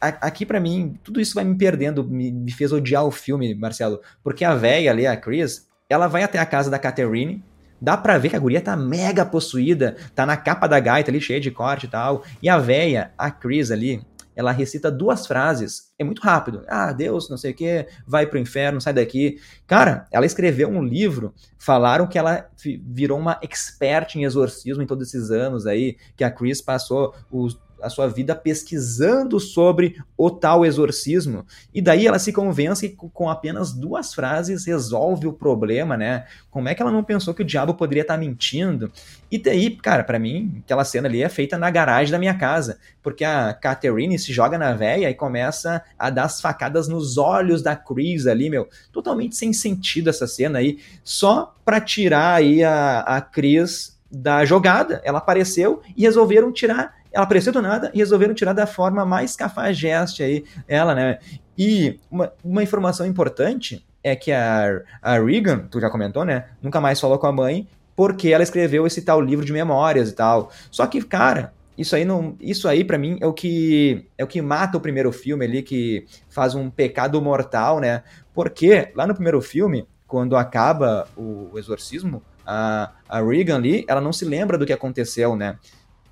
aqui 0.00 0.46
para 0.46 0.58
mim, 0.58 0.98
tudo 1.04 1.20
isso 1.20 1.34
vai 1.34 1.44
me 1.44 1.54
perdendo, 1.54 2.02
me, 2.02 2.32
me, 2.32 2.50
fez 2.50 2.72
odiar 2.72 3.04
o 3.04 3.10
filme, 3.10 3.54
Marcelo, 3.54 4.00
porque 4.22 4.44
a 4.44 4.54
velha 4.54 4.90
ali, 4.90 5.06
a 5.06 5.16
Chris, 5.16 5.68
ela 5.88 6.06
vai 6.06 6.22
até 6.22 6.38
a 6.38 6.46
casa 6.46 6.70
da 6.70 6.78
Catherine. 6.78 7.42
Dá 7.80 7.96
pra 7.96 8.16
ver 8.16 8.30
que 8.30 8.36
a 8.36 8.38
guria 8.40 8.60
tá 8.60 8.76
mega 8.76 9.26
possuída, 9.26 9.96
tá 10.14 10.24
na 10.24 10.36
capa 10.36 10.66
da 10.66 10.80
gaita 10.80 11.10
ali, 11.10 11.20
cheia 11.20 11.40
de 11.40 11.50
corte 11.50 11.86
e 11.86 11.88
tal. 11.88 12.24
E 12.42 12.48
a 12.48 12.56
véia, 12.56 13.12
a 13.18 13.30
Chris 13.30 13.70
ali, 13.70 14.02
ela 14.34 14.52
recita 14.52 14.90
duas 14.90 15.26
frases. 15.26 15.92
É 15.98 16.04
muito 16.04 16.22
rápido. 16.22 16.64
Ah, 16.68 16.92
Deus, 16.92 17.28
não 17.28 17.36
sei 17.36 17.52
o 17.52 17.54
que, 17.54 17.86
vai 18.06 18.26
pro 18.26 18.38
inferno, 18.38 18.80
sai 18.80 18.92
daqui. 18.92 19.38
Cara, 19.66 20.06
ela 20.10 20.26
escreveu 20.26 20.68
um 20.68 20.82
livro, 20.82 21.34
falaram 21.58 22.06
que 22.06 22.18
ela 22.18 22.48
virou 22.86 23.18
uma 23.18 23.38
expert 23.42 24.16
em 24.16 24.24
exorcismo 24.24 24.82
em 24.82 24.86
todos 24.86 25.08
esses 25.08 25.30
anos 25.30 25.66
aí, 25.66 25.96
que 26.16 26.24
a 26.24 26.30
Chris 26.30 26.60
passou 26.60 27.14
os 27.30 27.60
a 27.84 27.90
sua 27.90 28.08
vida 28.08 28.34
pesquisando 28.34 29.38
sobre 29.38 30.02
o 30.16 30.30
tal 30.30 30.64
exorcismo. 30.64 31.44
E 31.72 31.82
daí 31.82 32.06
ela 32.06 32.18
se 32.18 32.32
convence 32.32 32.88
que 32.88 32.96
com 33.12 33.28
apenas 33.28 33.72
duas 33.72 34.14
frases 34.14 34.64
resolve 34.64 35.26
o 35.26 35.32
problema, 35.32 35.96
né? 35.96 36.24
Como 36.50 36.68
é 36.68 36.74
que 36.74 36.80
ela 36.80 36.90
não 36.90 37.04
pensou 37.04 37.34
que 37.34 37.42
o 37.42 37.44
diabo 37.44 37.74
poderia 37.74 38.02
estar 38.02 38.16
mentindo? 38.16 38.90
E 39.30 39.38
daí, 39.38 39.70
cara, 39.76 40.02
para 40.02 40.18
mim, 40.18 40.62
aquela 40.64 40.84
cena 40.84 41.08
ali 41.08 41.22
é 41.22 41.28
feita 41.28 41.58
na 41.58 41.70
garagem 41.70 42.12
da 42.12 42.18
minha 42.18 42.34
casa, 42.34 42.78
porque 43.02 43.24
a 43.24 43.52
Catherine 43.52 44.18
se 44.18 44.32
joga 44.32 44.56
na 44.56 44.72
véia 44.72 45.10
e 45.10 45.14
começa 45.14 45.82
a 45.98 46.08
dar 46.08 46.24
as 46.24 46.40
facadas 46.40 46.88
nos 46.88 47.18
olhos 47.18 47.62
da 47.62 47.76
Chris 47.76 48.26
ali, 48.26 48.48
meu. 48.48 48.68
Totalmente 48.92 49.36
sem 49.36 49.52
sentido 49.52 50.08
essa 50.08 50.26
cena 50.26 50.58
aí, 50.58 50.78
só 51.02 51.54
pra 51.64 51.80
tirar 51.80 52.34
aí 52.34 52.64
a, 52.64 53.00
a 53.00 53.20
Chris 53.20 53.94
da 54.10 54.44
jogada. 54.44 55.00
Ela 55.04 55.18
apareceu 55.18 55.82
e 55.96 56.02
resolveram 56.02 56.52
tirar 56.52 56.94
ela 57.14 57.24
apareceu 57.24 57.52
do 57.52 57.62
nada 57.62 57.90
e 57.94 57.98
resolveram 57.98 58.34
tirar 58.34 58.52
da 58.52 58.66
forma 58.66 59.06
mais 59.06 59.36
cafajeste 59.36 60.22
aí 60.22 60.44
ela, 60.66 60.94
né? 60.94 61.18
E 61.56 62.00
uma, 62.10 62.32
uma 62.44 62.62
informação 62.62 63.06
importante 63.06 63.86
é 64.02 64.16
que 64.16 64.32
a, 64.32 64.82
a 65.00 65.18
Regan, 65.18 65.66
tu 65.70 65.80
já 65.80 65.88
comentou, 65.88 66.24
né? 66.24 66.46
Nunca 66.60 66.80
mais 66.80 67.00
falou 67.00 67.18
com 67.18 67.26
a 67.28 67.32
mãe 67.32 67.68
porque 67.96 68.28
ela 68.30 68.42
escreveu 68.42 68.86
esse 68.86 69.02
tal 69.02 69.20
livro 69.20 69.44
de 69.44 69.52
memórias 69.52 70.10
e 70.10 70.12
tal. 70.12 70.50
Só 70.70 70.84
que, 70.86 71.00
cara, 71.02 71.52
isso 71.78 71.94
aí 71.94 72.04
não, 72.04 72.36
isso 72.40 72.68
aí 72.68 72.84
para 72.84 72.98
mim 72.98 73.16
é 73.20 73.26
o 73.26 73.32
que 73.32 74.06
é 74.18 74.24
o 74.24 74.26
que 74.26 74.42
mata 74.42 74.76
o 74.76 74.80
primeiro 74.80 75.12
filme 75.12 75.44
ali 75.44 75.62
que 75.62 76.04
faz 76.28 76.54
um 76.54 76.68
pecado 76.68 77.22
mortal, 77.22 77.78
né? 77.78 78.02
Porque 78.34 78.90
lá 78.94 79.06
no 79.06 79.14
primeiro 79.14 79.40
filme, 79.40 79.86
quando 80.06 80.36
acaba 80.36 81.08
o, 81.16 81.50
o 81.52 81.58
exorcismo, 81.58 82.22
a, 82.46 82.92
a 83.08 83.22
Regan 83.22 83.56
ali, 83.56 83.84
ela 83.88 84.00
não 84.00 84.12
se 84.12 84.24
lembra 84.24 84.58
do 84.58 84.66
que 84.66 84.72
aconteceu, 84.72 85.36
né? 85.36 85.56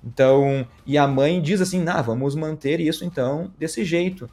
Então, 0.03 0.67
e 0.85 0.97
a 0.97 1.07
mãe 1.07 1.41
diz 1.41 1.61
assim: 1.61 1.83
"Ah, 1.87 2.01
vamos 2.01 2.35
manter 2.35 2.79
isso 2.79 3.05
então 3.05 3.51
desse 3.57 3.83
jeito". 3.83 4.29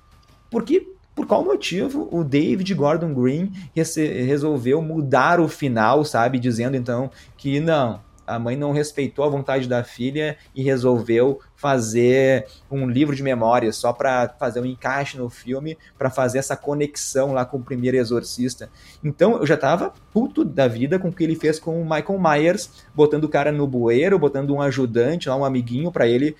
Porque 0.51 0.87
por 1.15 1.27
qual 1.27 1.45
motivo 1.45 2.09
o 2.11 2.25
David 2.25 2.73
Gordon 2.75 3.13
Green 3.13 3.53
resolveu 3.75 4.81
mudar 4.81 5.39
o 5.39 5.49
final, 5.49 6.05
sabe? 6.05 6.39
Dizendo 6.39 6.77
então 6.77 7.11
que 7.37 7.61
não, 7.61 8.01
a 8.31 8.39
mãe 8.39 8.57
não 8.57 8.71
respeitou 8.71 9.25
a 9.25 9.29
vontade 9.29 9.69
da 9.69 9.83
filha 9.83 10.37
e 10.55 10.63
resolveu 10.63 11.41
fazer 11.57 12.47
um 12.71 12.89
livro 12.89 13.15
de 13.15 13.23
memórias 13.23 13.77
só 13.77 13.93
para 13.93 14.29
fazer 14.39 14.61
um 14.61 14.65
encaixe 14.65 15.19
no 15.19 15.29
filme, 15.29 15.77
para 15.99 16.09
fazer 16.11 16.39
essa 16.39 16.57
conexão 16.57 17.33
lá 17.33 17.45
com 17.45 17.57
o 17.57 17.63
primeiro 17.63 17.97
exorcista. 17.97 18.71
Então 19.03 19.39
eu 19.39 19.47
já 19.47 19.57
tava 19.57 19.93
puto 20.13 20.45
da 20.45 20.69
vida 20.69 20.99
com 20.99 21.09
o 21.09 21.13
que 21.13 21.25
ele 21.25 21.35
fez 21.35 21.59
com 21.59 21.83
o 21.83 21.85
Michael 21.85 22.19
Myers, 22.19 22.71
botando 22.95 23.25
o 23.25 23.29
cara 23.29 23.51
no 23.51 23.67
bueiro, 23.67 24.19
botando 24.19 24.55
um 24.55 24.63
ajudante 24.63 25.29
lá, 25.29 25.37
um 25.37 25.45
amiguinho 25.45 25.91
para 25.91 26.07
ele 26.07 26.37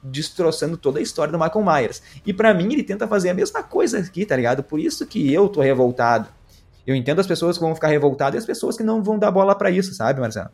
destroçando 0.00 0.76
toda 0.76 1.00
a 1.00 1.02
história 1.02 1.32
do 1.32 1.38
Michael 1.38 1.64
Myers. 1.64 2.02
E 2.24 2.32
para 2.32 2.54
mim 2.54 2.72
ele 2.72 2.84
tenta 2.84 3.08
fazer 3.08 3.30
a 3.30 3.34
mesma 3.34 3.64
coisa 3.64 3.98
aqui, 3.98 4.24
tá 4.24 4.36
ligado? 4.36 4.62
Por 4.62 4.78
isso 4.78 5.04
que 5.04 5.32
eu 5.32 5.48
tô 5.48 5.60
revoltado. 5.60 6.28
Eu 6.86 6.94
entendo 6.94 7.20
as 7.20 7.26
pessoas 7.26 7.58
que 7.58 7.64
vão 7.64 7.74
ficar 7.74 7.88
revoltadas 7.88 8.36
e 8.36 8.38
as 8.38 8.46
pessoas 8.46 8.76
que 8.76 8.84
não 8.84 9.02
vão 9.02 9.18
dar 9.18 9.32
bola 9.32 9.56
para 9.56 9.70
isso, 9.70 9.92
sabe, 9.92 10.20
Marcelo? 10.20 10.50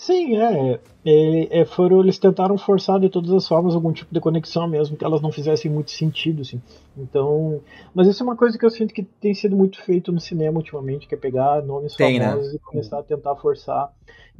Sim, 0.00 0.36
é, 0.36 0.80
é, 1.04 1.60
é, 1.60 1.64
foram, 1.64 2.00
eles 2.00 2.18
tentaram 2.18 2.58
forçar 2.58 3.00
de 3.00 3.08
todas 3.08 3.32
as 3.32 3.46
formas 3.48 3.74
algum 3.74 3.92
tipo 3.92 4.12
de 4.12 4.20
conexão 4.20 4.68
mesmo, 4.68 4.96
que 4.96 5.04
elas 5.04 5.22
não 5.22 5.32
fizessem 5.32 5.70
muito 5.70 5.90
sentido, 5.90 6.42
assim. 6.42 6.60
Então, 6.96 7.60
mas 7.94 8.06
isso 8.06 8.22
é 8.22 8.26
uma 8.26 8.36
coisa 8.36 8.58
que 8.58 8.64
eu 8.64 8.70
sinto 8.70 8.92
que 8.92 9.02
tem 9.02 9.32
sido 9.32 9.56
muito 9.56 9.80
feito 9.82 10.12
no 10.12 10.20
cinema 10.20 10.58
ultimamente, 10.58 11.08
que 11.08 11.14
é 11.14 11.18
pegar 11.18 11.62
nomes 11.62 11.94
tem, 11.94 12.18
né? 12.18 12.28
famosos 12.28 12.52
né? 12.52 12.58
e 12.58 12.58
começar 12.58 12.98
a 12.98 13.02
tentar 13.02 13.34
forçar. 13.36 13.90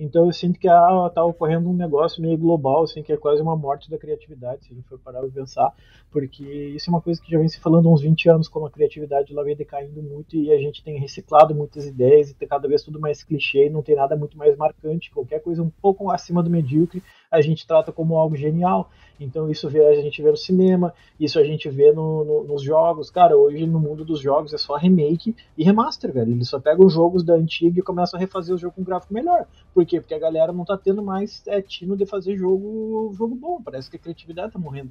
Então 0.01 0.25
eu 0.27 0.33
sinto 0.33 0.59
que 0.59 0.67
ah, 0.67 1.11
tá 1.15 1.23
ocorrendo 1.23 1.69
um 1.69 1.75
negócio 1.75 2.23
meio 2.23 2.37
global, 2.39 2.85
assim, 2.85 3.03
que 3.03 3.13
é 3.13 3.19
quase 3.19 3.43
uma 3.43 3.55
morte 3.55 3.91
da 3.91 3.99
criatividade, 3.99 4.65
se 4.65 4.73
a 4.73 4.75
gente 4.75 4.89
for 4.89 4.99
parar 4.99 5.23
e 5.27 5.31
pensar, 5.31 5.75
porque 6.11 6.43
isso 6.43 6.89
é 6.89 6.93
uma 6.93 7.03
coisa 7.03 7.21
que 7.21 7.31
já 7.31 7.39
vem 7.39 7.49
se 7.49 7.61
falando 7.61 7.87
há 7.87 7.93
uns 7.93 8.01
20 8.01 8.31
anos, 8.31 8.49
como 8.49 8.65
a 8.65 8.71
criatividade 8.71 9.35
lá 9.35 9.43
vem 9.43 9.55
decaindo 9.55 10.03
muito 10.03 10.37
e 10.37 10.51
a 10.51 10.59
gente 10.59 10.83
tem 10.83 10.99
reciclado 10.99 11.55
muitas 11.55 11.87
ideias 11.87 12.31
e 12.31 12.35
tem 12.35 12.49
cada 12.49 12.67
vez 12.67 12.83
tudo 12.83 12.99
mais 12.99 13.23
clichê 13.23 13.67
e 13.67 13.71
não 13.71 13.83
tem 13.83 13.95
nada 13.95 14.17
muito 14.17 14.39
mais 14.39 14.57
marcante, 14.57 15.11
qualquer 15.11 15.41
coisa 15.41 15.63
um 15.63 15.71
pouco 15.71 16.11
acima 16.11 16.43
do 16.43 16.50
medíocre 16.51 17.03
a 17.31 17.41
gente 17.41 17.67
trata 17.67 17.93
como 17.93 18.17
algo 18.17 18.37
genial. 18.37 18.91
Então 19.19 19.51
isso 19.51 19.69
vê, 19.69 19.87
a 19.87 19.95
gente 20.01 20.21
vê 20.23 20.31
no 20.31 20.37
cinema, 20.37 20.93
isso 21.19 21.39
a 21.39 21.45
gente 21.45 21.69
vê 21.69 21.93
no, 21.93 22.25
no, 22.25 22.45
nos 22.45 22.63
jogos. 22.63 23.11
Cara, 23.11 23.37
hoje 23.37 23.67
no 23.67 23.79
mundo 23.79 24.05
dos 24.05 24.21
jogos 24.21 24.53
é 24.53 24.59
só 24.59 24.77
remake 24.77 25.37
e 25.57 25.63
remaster, 25.63 26.13
velho. 26.13 26.33
Eles 26.33 26.49
só 26.49 26.59
pegam 26.59 26.87
os 26.87 26.95
jogos 26.95 27.23
da 27.23 27.35
antiga 27.35 27.79
e 27.79 27.83
começam 27.83 28.19
a 28.19 28.21
refazer 28.21 28.55
o 28.55 28.59
jogo 28.59 28.75
com 28.75 28.83
gráfico 28.83 29.15
melhor. 29.15 29.47
Por 29.75 29.85
quê? 29.85 30.01
Porque 30.01 30.15
a 30.15 30.19
galera 30.19 30.53
não 30.53 30.65
tá 30.65 30.77
tendo 30.77 31.03
mais 31.03 31.43
é, 31.47 31.61
tino 31.61 31.97
de 31.97 32.07
fazer 32.07 32.37
jogo, 32.37 33.13
jogo 33.17 33.35
bom. 33.35 33.63
Parece 33.63 33.91
que 33.91 33.97
a 33.97 34.01
criatividade 34.01 34.53
tá 34.53 34.59
morrendo. 34.59 34.91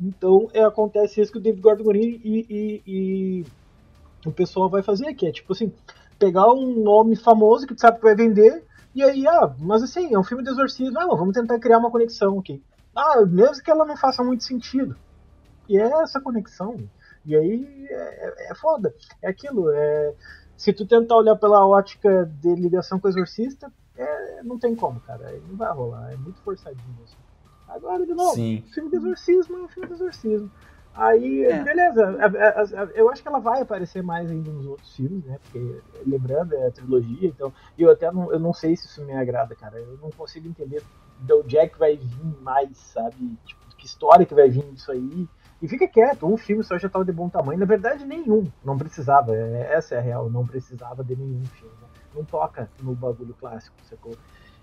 Então 0.00 0.48
é, 0.54 0.62
acontece 0.62 1.20
isso 1.20 1.32
que 1.32 1.38
o 1.38 1.42
David 1.42 1.60
Gordon 1.60 1.84
Green 1.84 2.20
e, 2.24 2.46
e, 2.48 2.82
e 2.86 3.44
o 4.24 4.30
pessoal 4.30 4.68
vai 4.70 4.82
fazer, 4.82 5.12
que 5.14 5.26
é 5.26 5.32
tipo 5.32 5.52
assim, 5.52 5.72
pegar 6.18 6.52
um 6.52 6.82
nome 6.82 7.16
famoso 7.16 7.66
que 7.66 7.74
tu 7.74 7.80
sabe 7.80 7.98
que 7.98 8.04
vai 8.04 8.14
vender 8.14 8.64
e 8.94 9.02
aí, 9.02 9.26
ah, 9.26 9.54
mas 9.58 9.82
assim, 9.82 10.12
é 10.12 10.18
um 10.18 10.24
filme 10.24 10.42
de 10.42 10.50
exorcismo. 10.50 10.98
Ah, 10.98 11.06
vamos 11.06 11.34
tentar 11.34 11.58
criar 11.58 11.78
uma 11.78 11.90
conexão 11.90 12.38
aqui. 12.38 12.62
Ah, 12.94 13.24
mesmo 13.24 13.62
que 13.62 13.70
ela 13.70 13.84
não 13.84 13.96
faça 13.96 14.22
muito 14.22 14.44
sentido. 14.44 14.96
E 15.68 15.78
é 15.78 16.02
essa 16.02 16.20
conexão. 16.20 16.76
E 17.24 17.36
aí 17.36 17.86
é, 17.88 18.48
é, 18.48 18.52
é 18.52 18.54
foda. 18.54 18.94
É 19.22 19.28
aquilo. 19.28 19.70
É, 19.70 20.14
se 20.56 20.72
tu 20.72 20.84
tentar 20.86 21.16
olhar 21.16 21.36
pela 21.36 21.66
ótica 21.66 22.30
de 22.40 22.54
ligação 22.54 22.98
com 22.98 23.06
o 23.06 23.10
exorcista, 23.10 23.72
é, 23.96 24.42
não 24.42 24.58
tem 24.58 24.74
como, 24.74 24.98
cara. 25.00 25.32
Não 25.48 25.56
vai 25.56 25.72
rolar. 25.72 26.12
É 26.12 26.16
muito 26.16 26.40
forçadinho. 26.40 26.98
Assim. 27.04 27.16
Agora, 27.68 28.04
de 28.04 28.12
novo, 28.12 28.34
Sim. 28.34 28.64
filme 28.74 28.90
de 28.90 28.96
exorcismo 28.96 29.58
é 29.58 29.62
um 29.62 29.68
filme 29.68 29.88
de 29.88 29.94
exorcismo. 29.94 30.50
Aí, 30.94 31.44
é. 31.44 31.62
beleza, 31.62 32.18
eu 32.94 33.08
acho 33.10 33.22
que 33.22 33.28
ela 33.28 33.38
vai 33.38 33.62
aparecer 33.62 34.02
mais 34.02 34.30
ainda 34.30 34.50
nos 34.50 34.66
outros 34.66 34.94
filmes, 34.94 35.24
né? 35.24 35.38
Porque, 35.42 35.80
lembrando, 36.06 36.54
é 36.54 36.66
a 36.66 36.70
trilogia, 36.70 37.28
então. 37.28 37.52
eu 37.78 37.90
até 37.90 38.10
não, 38.10 38.32
eu 38.32 38.40
não 38.40 38.52
sei 38.52 38.76
se 38.76 38.86
isso 38.86 39.04
me 39.04 39.12
agrada, 39.12 39.54
cara. 39.54 39.78
Eu 39.78 39.98
não 40.02 40.10
consigo 40.10 40.48
entender 40.48 40.82
do 41.20 41.42
Jack 41.44 41.78
vai 41.78 41.96
vir 41.96 42.42
mais, 42.42 42.76
sabe? 42.76 43.36
Tipo, 43.44 43.60
que 43.76 43.86
história 43.86 44.26
que 44.26 44.34
vai 44.34 44.48
vir 44.48 44.64
disso 44.72 44.92
aí. 44.92 45.28
E 45.62 45.68
fica 45.68 45.86
quieto, 45.86 46.26
um 46.26 46.36
filme 46.36 46.64
só 46.64 46.78
já 46.78 46.86
estava 46.86 47.04
de 47.04 47.12
bom 47.12 47.28
tamanho. 47.28 47.58
Na 47.58 47.66
verdade, 47.66 48.04
nenhum. 48.04 48.50
Não 48.64 48.78
precisava. 48.78 49.34
É, 49.34 49.74
essa 49.74 49.94
é 49.94 49.98
a 49.98 50.00
real. 50.00 50.30
Não 50.30 50.46
precisava 50.46 51.04
de 51.04 51.14
nenhum 51.14 51.44
filme. 51.44 51.74
Né? 51.80 51.88
Não 52.14 52.24
toca 52.24 52.70
no 52.82 52.94
bagulho 52.94 53.34
clássico, 53.34 53.76
sacou? 53.84 54.16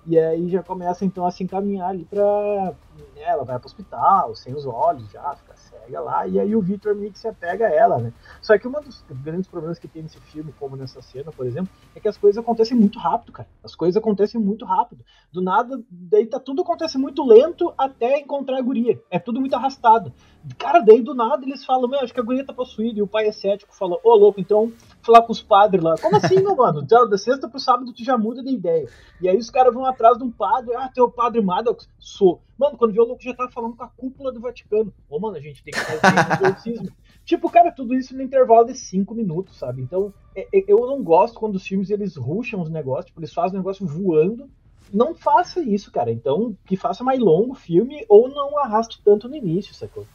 E 0.07 0.17
aí 0.17 0.49
já 0.49 0.63
começa 0.63 1.03
então 1.03 1.25
a 1.25 1.31
se 1.31 1.43
encaminhar 1.43 1.89
ali 1.89 2.05
pra. 2.05 2.73
Né, 2.97 3.23
ela 3.23 3.43
vai 3.43 3.59
pro 3.59 3.67
hospital, 3.67 4.33
sem 4.35 4.55
os 4.55 4.65
olhos 4.65 5.11
já, 5.11 5.35
fica 5.35 5.53
cega 5.57 5.99
lá, 5.99 6.25
e 6.25 6.39
aí 6.39 6.55
o 6.55 6.61
Victor 6.61 6.95
meio 6.95 7.11
que 7.11 7.19
se 7.19 7.27
apega 7.27 7.67
a 7.67 7.69
ela, 7.69 7.97
né? 7.97 8.13
Só 8.41 8.57
que 8.57 8.67
um 8.67 8.71
dos 8.71 9.03
grandes 9.09 9.47
problemas 9.47 9.77
que 9.77 9.87
tem 9.87 10.03
nesse 10.03 10.19
filme, 10.21 10.53
como 10.57 10.77
nessa 10.77 11.01
cena, 11.01 11.29
por 11.31 11.45
exemplo, 11.45 11.69
é 11.93 11.99
que 11.99 12.07
as 12.07 12.17
coisas 12.17 12.41
acontecem 12.41 12.77
muito 12.77 12.97
rápido, 12.97 13.33
cara. 13.33 13.49
As 13.61 13.75
coisas 13.75 13.97
acontecem 13.97 14.39
muito 14.39 14.63
rápido. 14.63 15.03
Do 15.31 15.41
nada, 15.41 15.77
daí 15.91 16.25
tá 16.25 16.39
tudo 16.39 16.61
acontece 16.61 16.97
muito 16.97 17.25
lento 17.25 17.73
até 17.77 18.17
encontrar 18.19 18.59
a 18.59 18.61
guria. 18.61 19.01
É 19.11 19.19
tudo 19.19 19.41
muito 19.41 19.55
arrastado. 19.55 20.13
Cara, 20.57 20.79
daí 20.79 21.01
do 21.01 21.13
nada 21.13 21.45
eles 21.45 21.65
falam, 21.65 21.89
meu, 21.89 21.99
acho 21.99 22.13
que 22.13 22.19
a 22.19 22.23
guria 22.23 22.45
tá 22.45 22.53
possuída, 22.53 22.99
e 22.99 23.01
o 23.01 23.07
pai 23.07 23.27
é 23.27 23.31
cético, 23.33 23.75
fala, 23.75 23.97
ô 24.03 24.15
louco, 24.15 24.39
então 24.39 24.71
falar 25.07 25.23
com 25.23 25.31
os 25.31 25.41
padres 25.41 25.81
lá. 25.81 25.95
Como 25.97 26.17
assim, 26.17 26.35
meu 26.35 26.55
mano? 26.55 26.81
Da 26.83 27.17
sexta 27.17 27.47
pro 27.49 27.59
sábado 27.59 27.93
tu 27.93 28.03
já 28.03 28.17
muda 28.17 28.43
de 28.43 28.51
ideia. 28.51 28.87
E 29.21 29.27
aí 29.27 29.37
os 29.37 29.49
caras 29.49 29.73
vão 29.73 29.85
atrás 29.85 30.17
de 30.17 30.23
um 30.23 30.31
padre, 30.31 30.75
ah, 30.75 30.89
tem 30.93 31.03
o 31.03 31.09
padre 31.09 31.41
Maddox? 31.41 31.89
Sou. 31.97 32.41
Mano, 32.57 32.77
quando 32.77 32.91
viu 32.91 33.03
o 33.03 33.07
louco 33.07 33.23
já 33.23 33.33
tava 33.33 33.51
falando 33.51 33.75
com 33.75 33.83
a 33.83 33.87
cúpula 33.87 34.31
do 34.31 34.41
Vaticano. 34.41 34.93
Ô, 35.09 35.19
mano, 35.19 35.37
a 35.37 35.39
gente 35.39 35.63
tem 35.63 35.73
que 35.73 35.79
fazer 35.79 36.01
um 36.05 36.45
exorcismo. 36.47 36.89
tipo, 37.23 37.49
cara, 37.49 37.71
tudo 37.71 37.95
isso 37.95 38.15
no 38.15 38.21
intervalo 38.21 38.65
de 38.65 38.75
cinco 38.75 39.15
minutos, 39.15 39.57
sabe? 39.57 39.81
Então, 39.81 40.13
é, 40.35 40.47
é, 40.53 40.63
eu 40.67 40.79
não 40.85 41.01
gosto 41.01 41.39
quando 41.39 41.55
os 41.55 41.65
filmes 41.65 41.89
eles 41.89 42.15
ruxam 42.15 42.61
os 42.61 42.69
negócios, 42.69 43.05
tipo, 43.05 43.19
eles 43.19 43.33
fazem 43.33 43.55
o 43.55 43.59
negócio 43.59 43.85
voando. 43.87 44.49
Não 44.93 45.13
faça 45.13 45.59
isso, 45.61 45.91
cara. 45.91 46.11
Então, 46.11 46.55
que 46.65 46.77
faça 46.77 47.03
mais 47.03 47.19
longo 47.19 47.51
o 47.51 47.55
filme 47.55 48.05
ou 48.07 48.29
não 48.29 48.57
arraste 48.57 49.01
tanto 49.03 49.27
no 49.27 49.35
início, 49.35 49.73
sacou? 49.73 50.05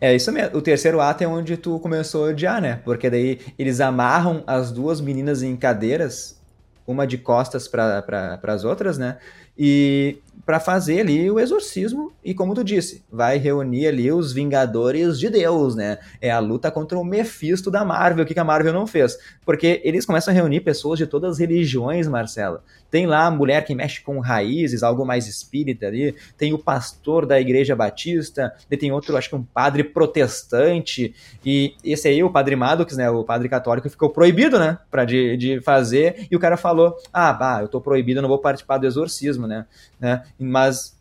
É 0.00 0.14
isso 0.14 0.30
mesmo. 0.32 0.56
O 0.56 0.62
terceiro 0.62 1.00
ato 1.00 1.22
é 1.22 1.26
onde 1.26 1.56
tu 1.56 1.78
começou 1.78 2.26
a 2.26 2.28
odiar, 2.30 2.60
né? 2.60 2.80
Porque 2.84 3.08
daí 3.08 3.40
eles 3.58 3.80
amarram 3.80 4.42
as 4.46 4.70
duas 4.70 5.00
meninas 5.00 5.42
em 5.42 5.56
cadeiras, 5.56 6.40
uma 6.86 7.06
de 7.06 7.18
costas 7.18 7.66
para 7.68 8.02
pra, 8.02 8.38
as 8.52 8.64
outras, 8.64 8.98
né? 8.98 9.18
E 9.56 10.18
para 10.44 10.60
fazer 10.60 11.00
ali 11.00 11.30
o 11.30 11.40
exorcismo. 11.40 12.12
E 12.24 12.34
como 12.34 12.54
tu 12.54 12.62
disse, 12.62 13.04
vai 13.10 13.38
reunir 13.38 13.86
ali 13.86 14.10
os 14.12 14.32
Vingadores 14.32 15.18
de 15.18 15.28
Deus, 15.30 15.74
né? 15.74 15.98
É 16.20 16.30
a 16.30 16.38
luta 16.38 16.70
contra 16.70 16.98
o 16.98 17.04
Mephisto 17.04 17.70
da 17.70 17.84
Marvel, 17.84 18.24
o 18.24 18.26
que 18.26 18.38
a 18.38 18.44
Marvel 18.44 18.72
não 18.72 18.86
fez. 18.86 19.18
Porque 19.44 19.80
eles 19.84 20.04
começam 20.04 20.32
a 20.32 20.34
reunir 20.34 20.60
pessoas 20.60 20.98
de 20.98 21.06
todas 21.06 21.32
as 21.32 21.38
religiões, 21.38 22.08
Marcelo. 22.08 22.60
Tem 22.90 23.06
lá 23.06 23.26
a 23.26 23.30
mulher 23.30 23.64
que 23.64 23.74
mexe 23.74 24.00
com 24.02 24.20
raízes, 24.20 24.84
algo 24.84 25.04
mais 25.04 25.26
espírita 25.26 25.86
ali, 25.86 26.14
tem 26.38 26.52
o 26.52 26.58
pastor 26.58 27.26
da 27.26 27.40
igreja 27.40 27.74
batista, 27.74 28.54
e 28.70 28.76
tem 28.76 28.92
outro, 28.92 29.16
acho 29.16 29.28
que 29.28 29.34
um 29.34 29.42
padre 29.42 29.82
protestante, 29.82 31.12
e 31.44 31.74
esse 31.82 32.06
aí, 32.06 32.22
o 32.22 32.30
padre 32.30 32.54
Maddox, 32.54 32.96
né, 32.96 33.10
o 33.10 33.24
padre 33.24 33.48
católico, 33.48 33.90
ficou 33.90 34.10
proibido, 34.10 34.60
né, 34.60 34.78
pra 34.92 35.04
de, 35.04 35.36
de 35.36 35.60
fazer, 35.60 36.28
e 36.30 36.36
o 36.36 36.38
cara 36.38 36.56
falou, 36.56 36.96
ah, 37.12 37.32
bah, 37.32 37.62
eu 37.62 37.68
tô 37.68 37.80
proibido, 37.80 38.18
eu 38.18 38.22
não 38.22 38.28
vou 38.28 38.38
participar 38.38 38.78
do 38.78 38.86
exorcismo, 38.86 39.48
né, 39.48 39.66
né 39.98 40.22
mas 40.38 40.98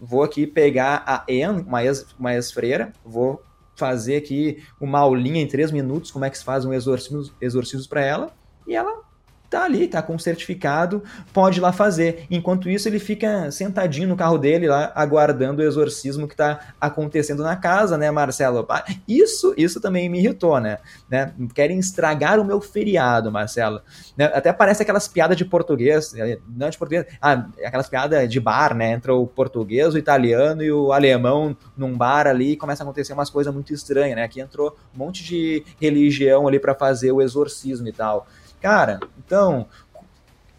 vou 0.00 0.22
aqui 0.22 0.46
pegar 0.46 1.02
a 1.06 1.24
Anne, 1.28 1.62
uma 2.18 2.34
ex-freira, 2.34 2.86
ex 2.86 2.94
vou 3.04 3.42
fazer 3.74 4.16
aqui 4.16 4.62
uma 4.80 4.98
aulinha 4.98 5.40
em 5.40 5.46
três 5.46 5.70
minutos, 5.70 6.10
como 6.10 6.24
é 6.24 6.30
que 6.30 6.38
se 6.38 6.44
faz 6.44 6.64
um 6.64 6.72
exorcismo, 6.72 7.30
exorcismo 7.40 7.88
para 7.88 8.02
ela, 8.02 8.36
e 8.66 8.74
ela 8.74 9.05
tá 9.48 9.64
ali, 9.64 9.88
tá 9.88 10.02
com 10.02 10.18
certificado, 10.18 11.02
pode 11.32 11.58
ir 11.58 11.62
lá 11.62 11.72
fazer. 11.72 12.26
Enquanto 12.30 12.68
isso, 12.68 12.88
ele 12.88 12.98
fica 12.98 13.50
sentadinho 13.50 14.08
no 14.08 14.16
carro 14.16 14.38
dele 14.38 14.68
lá, 14.68 14.92
aguardando 14.94 15.62
o 15.62 15.64
exorcismo 15.64 16.28
que 16.28 16.36
tá 16.36 16.74
acontecendo 16.80 17.42
na 17.42 17.56
casa, 17.56 17.96
né, 17.96 18.10
Marcelo? 18.10 18.66
Isso, 19.06 19.54
isso 19.56 19.80
também 19.80 20.08
me 20.08 20.18
irritou, 20.18 20.60
né? 20.60 20.78
né? 21.08 21.32
Querem 21.54 21.78
estragar 21.78 22.38
o 22.40 22.44
meu 22.44 22.60
feriado, 22.60 23.30
Marcelo. 23.30 23.80
Né? 24.16 24.26
Até 24.26 24.52
parece 24.52 24.82
aquelas 24.82 25.08
piadas 25.08 25.36
de 25.36 25.44
português, 25.44 26.14
é, 26.14 26.38
não 26.48 26.68
de 26.68 26.78
português, 26.78 27.06
ah, 27.20 27.46
aquelas 27.64 27.88
piadas 27.88 28.28
de 28.28 28.40
bar, 28.40 28.74
né? 28.74 28.92
Entra 28.92 29.14
o 29.14 29.26
português, 29.26 29.94
o 29.94 29.98
italiano 29.98 30.62
e 30.62 30.70
o 30.70 30.92
alemão 30.92 31.56
num 31.76 31.96
bar 31.96 32.26
ali 32.26 32.52
e 32.52 32.56
começa 32.56 32.82
a 32.82 32.84
acontecer 32.84 33.12
umas 33.12 33.30
coisas 33.30 33.52
muito 33.52 33.72
estranhas, 33.72 34.16
né? 34.16 34.24
Aqui 34.24 34.40
entrou 34.40 34.76
um 34.94 34.98
monte 34.98 35.24
de 35.24 35.64
religião 35.80 36.46
ali 36.48 36.58
para 36.58 36.74
fazer 36.74 37.12
o 37.12 37.22
exorcismo 37.22 37.88
e 37.88 37.92
tal. 37.92 38.26
Cara, 38.60 39.00
então, 39.24 39.66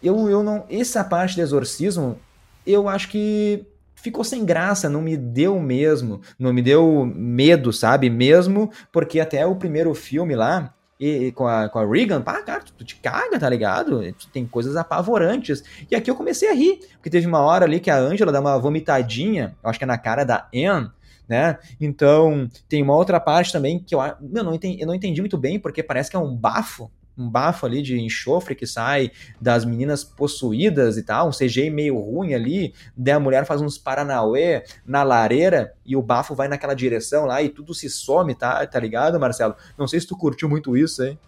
eu, 0.02 0.28
eu 0.28 0.42
não. 0.42 0.64
Essa 0.70 1.02
parte 1.04 1.36
do 1.36 1.42
exorcismo, 1.42 2.18
eu 2.66 2.88
acho 2.88 3.08
que 3.08 3.66
ficou 3.94 4.22
sem 4.22 4.44
graça, 4.44 4.88
não 4.88 5.02
me 5.02 5.16
deu 5.16 5.58
mesmo, 5.58 6.20
não 6.38 6.52
me 6.52 6.62
deu 6.62 7.04
medo, 7.04 7.72
sabe? 7.72 8.08
Mesmo 8.08 8.70
porque 8.92 9.20
até 9.20 9.44
o 9.44 9.56
primeiro 9.56 9.94
filme 9.94 10.34
lá, 10.36 10.74
e, 11.00 11.30
com, 11.32 11.46
a, 11.46 11.68
com 11.68 11.78
a 11.78 11.86
Regan, 11.86 12.20
pá, 12.20 12.42
cara, 12.42 12.62
tu, 12.62 12.72
tu, 12.72 12.84
te 12.84 12.96
caga, 12.96 13.38
tá 13.38 13.48
ligado? 13.48 14.00
Tem 14.32 14.46
coisas 14.46 14.76
apavorantes. 14.76 15.62
E 15.90 15.94
aqui 15.94 16.10
eu 16.10 16.16
comecei 16.16 16.50
a 16.50 16.54
rir, 16.54 16.80
porque 16.94 17.10
teve 17.10 17.26
uma 17.26 17.40
hora 17.40 17.64
ali 17.64 17.78
que 17.78 17.90
a 17.90 17.96
Angela 17.96 18.32
dá 18.32 18.40
uma 18.40 18.58
vomitadinha, 18.58 19.56
eu 19.62 19.70
acho 19.70 19.78
que 19.78 19.84
é 19.84 19.86
na 19.86 19.98
cara 19.98 20.24
da 20.24 20.48
Anne, 20.54 20.90
né? 21.28 21.58
Então, 21.80 22.48
tem 22.68 22.82
uma 22.82 22.96
outra 22.96 23.20
parte 23.20 23.52
também 23.52 23.78
que 23.78 23.94
eu, 23.94 24.00
eu, 24.00 24.44
não, 24.44 24.54
entendi, 24.54 24.80
eu 24.80 24.86
não 24.86 24.94
entendi 24.94 25.20
muito 25.20 25.38
bem, 25.38 25.58
porque 25.58 25.82
parece 25.82 26.10
que 26.10 26.16
é 26.16 26.18
um 26.18 26.34
bafo, 26.34 26.90
um 27.18 27.28
bafo 27.28 27.66
ali 27.66 27.82
de 27.82 28.00
enxofre 28.00 28.54
que 28.54 28.66
sai 28.66 29.10
das 29.40 29.64
meninas 29.64 30.04
possuídas 30.04 30.96
e 30.96 31.02
tal, 31.02 31.28
um 31.28 31.32
CGI 31.32 31.68
meio 31.68 31.98
ruim 31.98 32.32
ali, 32.32 32.72
daí 32.96 33.14
a 33.14 33.20
mulher 33.20 33.44
faz 33.44 33.60
uns 33.60 33.76
paranauê 33.76 34.62
na 34.86 35.02
lareira 35.02 35.74
e 35.84 35.96
o 35.96 36.02
bafo 36.02 36.34
vai 36.34 36.46
naquela 36.46 36.74
direção 36.74 37.26
lá 37.26 37.42
e 37.42 37.48
tudo 37.48 37.74
se 37.74 37.90
some, 37.90 38.34
tá, 38.34 38.64
tá 38.66 38.78
ligado, 38.78 39.18
Marcelo? 39.18 39.56
Não 39.76 39.88
sei 39.88 40.00
se 40.00 40.06
tu 40.06 40.16
curtiu 40.16 40.48
muito 40.48 40.76
isso, 40.76 41.02
hein? 41.02 41.18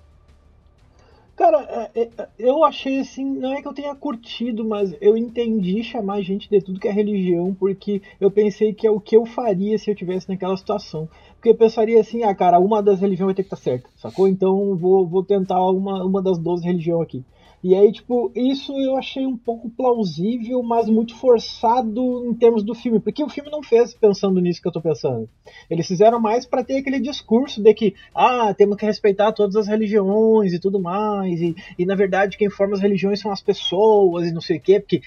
Cara, 1.41 1.91
é, 1.95 2.03
é, 2.03 2.29
eu 2.39 2.63
achei 2.63 3.01
assim, 3.01 3.25
não 3.25 3.55
é 3.55 3.63
que 3.63 3.67
eu 3.67 3.73
tenha 3.73 3.95
curtido, 3.95 4.63
mas 4.63 4.95
eu 5.01 5.17
entendi 5.17 5.83
chamar 5.83 6.21
gente 6.21 6.51
de 6.51 6.61
tudo 6.61 6.79
que 6.79 6.87
é 6.87 6.93
religião, 6.93 7.55
porque 7.55 8.03
eu 8.21 8.31
pensei 8.31 8.75
que 8.75 8.87
é 8.87 8.91
o 8.91 9.01
que 9.01 9.17
eu 9.17 9.25
faria 9.25 9.79
se 9.79 9.91
eu 9.91 9.95
tivesse 9.95 10.29
naquela 10.29 10.55
situação. 10.55 11.09
Porque 11.41 11.49
eu 11.49 11.55
pensaria 11.55 11.99
assim, 11.99 12.23
ah, 12.23 12.35
cara, 12.35 12.61
uma 12.61 12.83
das 12.83 13.01
religiões 13.01 13.29
vai 13.29 13.35
ter 13.35 13.45
que 13.45 13.47
estar 13.47 13.57
certa, 13.57 13.89
sacou? 13.97 14.29
Então 14.29 14.77
vou, 14.77 15.09
vou 15.09 15.25
tentar 15.25 15.59
uma, 15.71 16.05
uma 16.05 16.21
das 16.23 16.37
12 16.37 16.63
religiões 16.63 17.01
aqui. 17.01 17.25
E 17.63 17.75
aí, 17.75 17.93
tipo, 17.93 18.33
isso 18.35 18.73
eu 18.81 18.97
achei 18.97 19.27
um 19.27 19.37
pouco 19.37 19.69
plausível, 19.69 20.63
mas 20.63 20.89
muito 20.89 21.15
forçado 21.15 22.25
em 22.27 22.33
termos 22.33 22.63
do 22.63 22.75
filme, 22.75 22.99
porque 22.99 23.23
o 23.23 23.29
filme 23.29 23.51
não 23.51 23.63
fez 23.63 23.93
pensando 23.93 24.41
nisso 24.41 24.63
que 24.63 24.69
eu 24.69 24.73
tô 24.73 24.81
pensando. 24.81 25.29
Eles 25.69 25.87
fizeram 25.87 26.19
mais 26.19 26.47
para 26.47 26.65
ter 26.65 26.79
aquele 26.79 26.99
discurso 26.99 27.63
de 27.63 27.75
que, 27.75 27.95
ah, 28.15 28.55
temos 28.55 28.79
que 28.79 28.87
respeitar 28.87 29.33
todas 29.33 29.57
as 29.57 29.67
religiões 29.69 30.55
e 30.55 30.59
tudo 30.59 30.81
mais, 30.81 31.39
e, 31.41 31.55
e 31.79 31.85
na 31.85 31.95
verdade 31.95 32.39
quem 32.39 32.49
forma 32.49 32.75
as 32.75 32.81
religiões 32.81 33.21
são 33.21 33.31
as 33.31 33.43
pessoas 33.43 34.27
e 34.27 34.33
não 34.33 34.41
sei 34.41 34.57
o 34.57 34.61
quê, 34.61 34.81
porque 34.81 35.03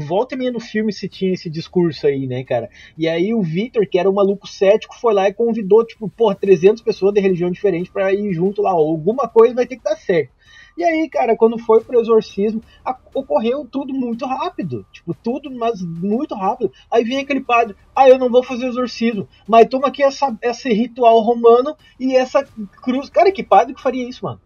volta 0.00 0.34
e 0.34 0.38
meia 0.38 0.50
no 0.50 0.60
filme 0.60 0.92
se 0.92 1.08
tinha 1.08 1.32
esse 1.32 1.48
discurso 1.48 2.08
aí, 2.08 2.26
né, 2.26 2.42
cara? 2.42 2.68
E 2.98 3.06
aí 3.06 3.32
o 3.32 3.40
Victor, 3.40 3.86
que 3.86 4.00
era 4.00 4.10
um 4.10 4.14
maluco 4.14 4.48
cético, 4.48 4.98
foi 4.98 5.14
lá 5.14 5.28
e 5.28 5.32
convidou, 5.32 5.86
tipo, 5.86 6.08
porra, 6.08 6.34
300 6.34 6.82
pessoas 6.82 7.14
de 7.14 7.20
religião 7.20 7.50
diferente 7.52 7.90
para 7.90 8.12
ir 8.12 8.32
junto 8.32 8.62
lá, 8.62 8.70
alguma 8.72 9.28
coisa 9.28 9.54
vai 9.54 9.66
ter 9.66 9.76
que 9.76 9.84
dar 9.84 9.96
certo. 9.96 10.32
E 10.76 10.82
aí, 10.82 11.08
cara, 11.08 11.36
quando 11.36 11.58
foi 11.58 11.82
pro 11.82 12.00
exorcismo, 12.00 12.60
a, 12.84 12.96
ocorreu 13.14 13.64
tudo 13.64 13.94
muito 13.94 14.26
rápido. 14.26 14.84
Tipo, 14.92 15.14
tudo, 15.14 15.50
mas 15.50 15.80
muito 15.82 16.34
rápido. 16.34 16.72
Aí 16.90 17.04
vem 17.04 17.18
aquele 17.18 17.40
padre, 17.40 17.76
ah, 17.94 18.08
eu 18.08 18.18
não 18.18 18.28
vou 18.28 18.42
fazer 18.42 18.66
exorcismo, 18.66 19.28
mas 19.46 19.68
toma 19.68 19.88
aqui 19.88 20.02
essa, 20.02 20.36
esse 20.42 20.72
ritual 20.72 21.20
romano 21.20 21.76
e 21.98 22.16
essa 22.16 22.44
cruz. 22.82 23.08
Cara, 23.08 23.30
que 23.30 23.42
padre 23.42 23.74
que 23.74 23.82
faria 23.82 24.08
isso, 24.08 24.24
mano? 24.24 24.40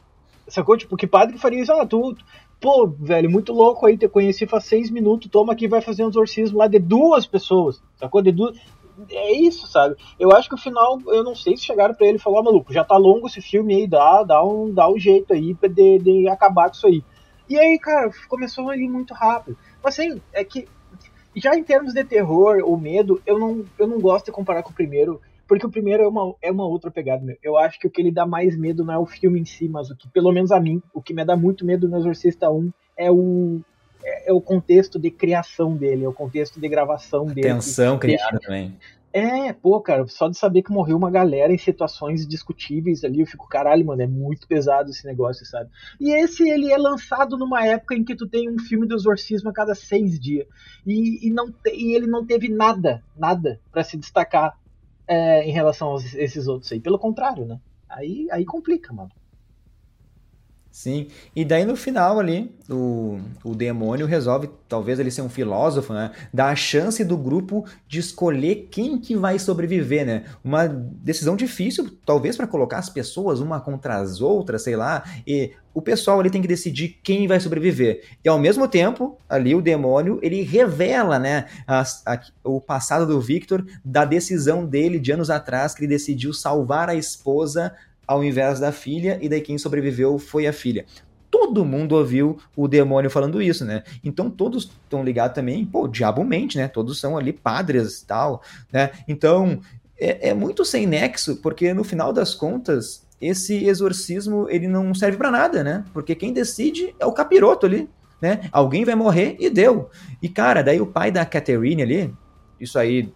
Sacou? 0.47 0.77
Tipo, 0.77 0.97
que 0.97 1.07
padre 1.07 1.35
que 1.35 1.41
faria 1.41 1.61
isso? 1.61 1.73
Ah, 1.73 1.87
tu, 1.87 2.17
pô, 2.61 2.87
velho, 2.87 3.31
muito 3.31 3.53
louco 3.53 3.87
aí, 3.87 3.97
te 3.97 4.09
conheci 4.09 4.47
faz 4.47 4.64
seis 4.64 4.91
minutos, 4.91 5.31
toma 5.31 5.53
aqui, 5.53 5.69
vai 5.69 5.81
fazer 5.81 6.05
um 6.05 6.09
exorcismo 6.09 6.59
lá 6.59 6.67
de 6.67 6.79
duas 6.79 7.27
pessoas, 7.27 7.83
sacou? 7.97 8.23
De 8.23 8.33
duas, 8.33 8.59
é 9.11 9.33
isso, 9.33 9.67
sabe? 9.67 9.97
Eu 10.19 10.33
acho 10.33 10.49
que 10.49 10.55
o 10.55 10.59
final, 10.59 10.99
eu 11.07 11.23
não 11.23 11.35
sei 11.35 11.57
se 11.57 11.65
chegaram 11.65 11.95
para 11.95 12.07
ele 12.07 12.17
e 12.17 12.21
falaram, 12.21 12.45
maluco, 12.45 12.73
já 12.73 12.85
tá 12.85 12.97
longo 12.97 13.27
esse 13.27 13.41
filme 13.41 13.75
aí, 13.75 13.87
dá, 13.87 14.23
dá, 14.23 14.45
um, 14.45 14.73
dá 14.73 14.91
um 14.91 14.99
jeito 14.99 15.33
aí 15.33 15.55
de, 15.55 15.99
de 15.99 16.29
acabar 16.29 16.69
com 16.69 16.77
isso 16.77 16.87
aí. 16.87 17.05
E 17.49 17.59
aí, 17.59 17.79
cara, 17.79 18.11
começou 18.29 18.69
a 18.69 18.77
ir 18.77 18.89
muito 18.89 19.15
rápido. 19.15 19.57
Mas 19.83 19.99
assim, 19.99 20.21
é 20.33 20.45
que 20.45 20.69
já 21.35 21.57
em 21.57 21.63
termos 21.63 21.95
de 21.95 22.05
terror 22.05 22.61
ou 22.63 22.77
medo, 22.77 23.23
eu 23.25 23.39
não, 23.39 23.65
eu 23.79 23.87
não 23.87 24.01
gosto 24.01 24.27
de 24.27 24.33
comparar 24.33 24.63
com 24.63 24.71
o 24.71 24.75
primeiro, 24.75 25.21
porque 25.47 25.65
o 25.65 25.71
primeiro 25.71 26.03
é 26.03 26.09
uma, 26.09 26.35
é 26.43 26.51
uma 26.51 26.67
outra 26.67 26.91
pegada. 26.91 27.25
Meu. 27.25 27.37
Eu 27.43 27.57
acho 27.57 27.79
que 27.79 27.87
o 27.87 27.91
que 27.91 28.03
ele 28.03 28.11
dá 28.11 28.27
mais 28.27 28.57
medo 28.57 28.85
não 28.85 28.95
é 28.95 28.99
o 28.99 29.07
filme 29.07 29.41
em 29.41 29.45
si, 29.45 29.69
mas 29.69 29.91
o 29.91 29.97
que, 29.97 30.09
pelo 30.09 30.33
menos 30.33 30.51
a 30.51 30.61
mim, 30.61 30.83
o 30.93 31.01
que 31.01 31.15
me 31.15 31.25
dá 31.25 31.37
muito 31.37 31.65
medo 31.65 31.89
no 31.89 31.97
Exorcista 31.97 32.51
1 32.51 32.71
é 32.97 33.11
o, 33.11 33.61
é, 34.09 34.31
é, 34.31 34.33
o 34.33 34.40
contexto 34.40 34.99
de 34.99 35.11
criação 35.11 35.77
dele, 35.77 36.05
é 36.05 36.09
o 36.09 36.12
contexto 36.12 36.61
de 36.61 36.68
gravação 36.68 37.27
dele. 37.27 37.42
Tensão 37.42 37.99
criada 37.99 38.38
também. 38.40 38.77
É, 39.11 39.53
pô, 39.55 39.81
cara, 39.81 40.07
só 40.07 40.29
de 40.29 40.37
saber 40.37 40.62
que 40.62 40.71
morreu 40.71 40.97
uma 40.97 41.11
galera 41.11 41.53
em 41.53 41.59
situações 41.59 42.27
discutíveis 42.27 43.05
ali, 43.05 43.21
eu 43.21 43.27
fico, 43.27 43.49
caralho, 43.49 43.85
mano, 43.85 44.03
é 44.03 44.07
muito 44.07 44.47
pesado 44.47 44.90
esse 44.90 45.07
negócio, 45.07 45.47
sabe? 45.47 45.71
E 45.99 46.12
esse, 46.12 46.49
ele 46.49 46.71
é 46.71 46.77
lançado 46.77 47.37
numa 47.38 47.64
época 47.64 47.94
em 47.94 48.05
que 48.05 48.14
tu 48.14 48.29
tem 48.29 48.51
um 48.51 48.59
filme 48.59 48.87
do 48.87 48.94
exorcismo 48.94 49.49
a 49.49 49.53
cada 49.53 49.75
seis 49.75 50.21
dias. 50.21 50.47
E, 50.87 51.27
e, 51.27 51.31
não 51.31 51.51
te, 51.51 51.75
e 51.75 51.94
ele 51.94 52.07
não 52.07 52.25
teve 52.25 52.49
nada, 52.49 53.03
nada 53.16 53.59
para 53.73 53.83
se 53.83 53.97
destacar 53.97 54.59
é, 55.07 55.42
em 55.42 55.53
relação 55.53 55.97
a 55.97 55.97
esses 55.97 56.47
outros 56.47 56.71
aí. 56.71 56.81
Pelo 56.81 56.99
contrário, 56.99 57.47
né? 57.47 57.59
Aí, 57.88 58.29
aí 58.31 58.44
complica, 58.44 58.92
mano. 58.92 59.11
Sim, 60.71 61.09
e 61.35 61.45
daí 61.45 61.65
no 61.65 61.75
final 61.75 62.21
ali, 62.21 62.55
o, 62.71 63.19
o 63.43 63.55
demônio 63.55 64.07
resolve, 64.07 64.49
talvez 64.69 65.01
ele 65.01 65.11
ser 65.11 65.23
um 65.23 65.29
filósofo, 65.29 65.93
né? 65.93 66.13
Dá 66.33 66.51
a 66.51 66.57
chance 66.57 67.03
do 67.05 67.17
grupo 67.17 67.65
de 67.89 67.99
escolher 67.99 68.69
quem 68.71 68.97
que 68.99 69.17
vai 69.17 69.39
sobreviver, 69.41 70.07
né? 70.07 70.25
Uma 70.45 70.69
decisão 70.69 71.35
difícil, 71.35 71.91
talvez 72.07 72.37
para 72.37 72.47
colocar 72.47 72.79
as 72.79 72.89
pessoas 72.89 73.41
uma 73.41 73.61
contra 73.61 73.97
as 73.97 74.21
outras, 74.21 74.63
sei 74.63 74.77
lá, 74.77 75.03
e 75.27 75.53
o 75.75 75.83
pessoal 75.83 76.21
ali 76.21 76.31
tem 76.31 76.43
que 76.43 76.49
decidir 76.49 77.01
quem 77.03 77.27
vai 77.27 77.41
sobreviver. 77.41 78.03
E 78.25 78.29
ao 78.29 78.39
mesmo 78.39 78.69
tempo, 78.69 79.19
ali 79.29 79.55
o 79.55 79.63
demônio, 79.63 80.21
ele 80.23 80.43
revela, 80.43 81.19
né, 81.19 81.47
a, 81.67 81.83
a, 82.07 82.21
o 82.45 82.61
passado 82.61 83.07
do 83.07 83.21
Victor, 83.21 83.65
da 83.85 84.05
decisão 84.05 84.67
dele 84.67 85.01
de 85.01 85.13
anos 85.13 85.31
atrás, 85.31 85.75
que 85.75 85.81
ele 85.81 85.89
decidiu 85.89 86.33
salvar 86.33 86.89
a 86.89 86.95
esposa 86.95 87.75
ao 88.09 88.25
invés 88.25 88.59
da 88.59 88.73
filha, 88.73 89.18
e 89.21 89.29
daí 89.29 89.42
quem 89.42 89.59
sobreviveu 89.59 90.18
foi 90.18 90.47
a 90.47 90.53
filha. 90.53 90.87
Todo 91.31 91.62
mundo 91.62 91.94
ouviu 91.94 92.38
o 92.57 92.66
demônio 92.66 93.11
falando 93.11 93.42
isso, 93.42 93.66
né? 93.66 93.83
Então 94.03 94.31
todos 94.31 94.64
estão 94.64 95.05
ligados 95.05 95.35
também, 95.35 95.66
pô, 95.66 95.87
diabo 95.87 96.25
mente, 96.25 96.57
né? 96.57 96.66
Todos 96.66 96.99
são 96.99 97.18
ali 97.18 97.35
padres 97.35 98.01
e 98.01 98.07
tal, 98.07 98.42
né? 98.73 98.90
Então 99.07 99.61
é, 99.99 100.31
é 100.31 100.35
muito 100.35 100.64
sem 100.64 100.87
nexo, 100.87 101.37
porque 101.37 101.75
no 101.75 101.85
final 101.85 102.14
das 102.14 102.35
contas, 102.35 103.07
esse 103.21 103.66
exorcismo 103.66 104.47
ele 104.49 104.66
não 104.66 104.94
serve 104.94 105.18
para 105.18 105.31
nada, 105.31 105.62
né? 105.62 105.85
Porque 105.92 106.14
quem 106.14 106.33
decide 106.33 106.94
é 106.99 107.05
o 107.05 107.12
capiroto 107.12 107.66
ali, 107.66 107.90
né? 108.23 108.49
Alguém 108.51 108.87
vai 108.87 108.94
morrer 108.94 109.37
e 109.38 109.51
deu. 109.51 109.90
E 110.23 110.31
cara, 110.31 110.62
daí 110.62 110.81
o 110.81 110.87
pai 110.87 111.11
da 111.11 111.27
Catherine 111.27 111.83
ali, 111.83 112.14
isso 112.59 112.79
aí, 112.79 113.12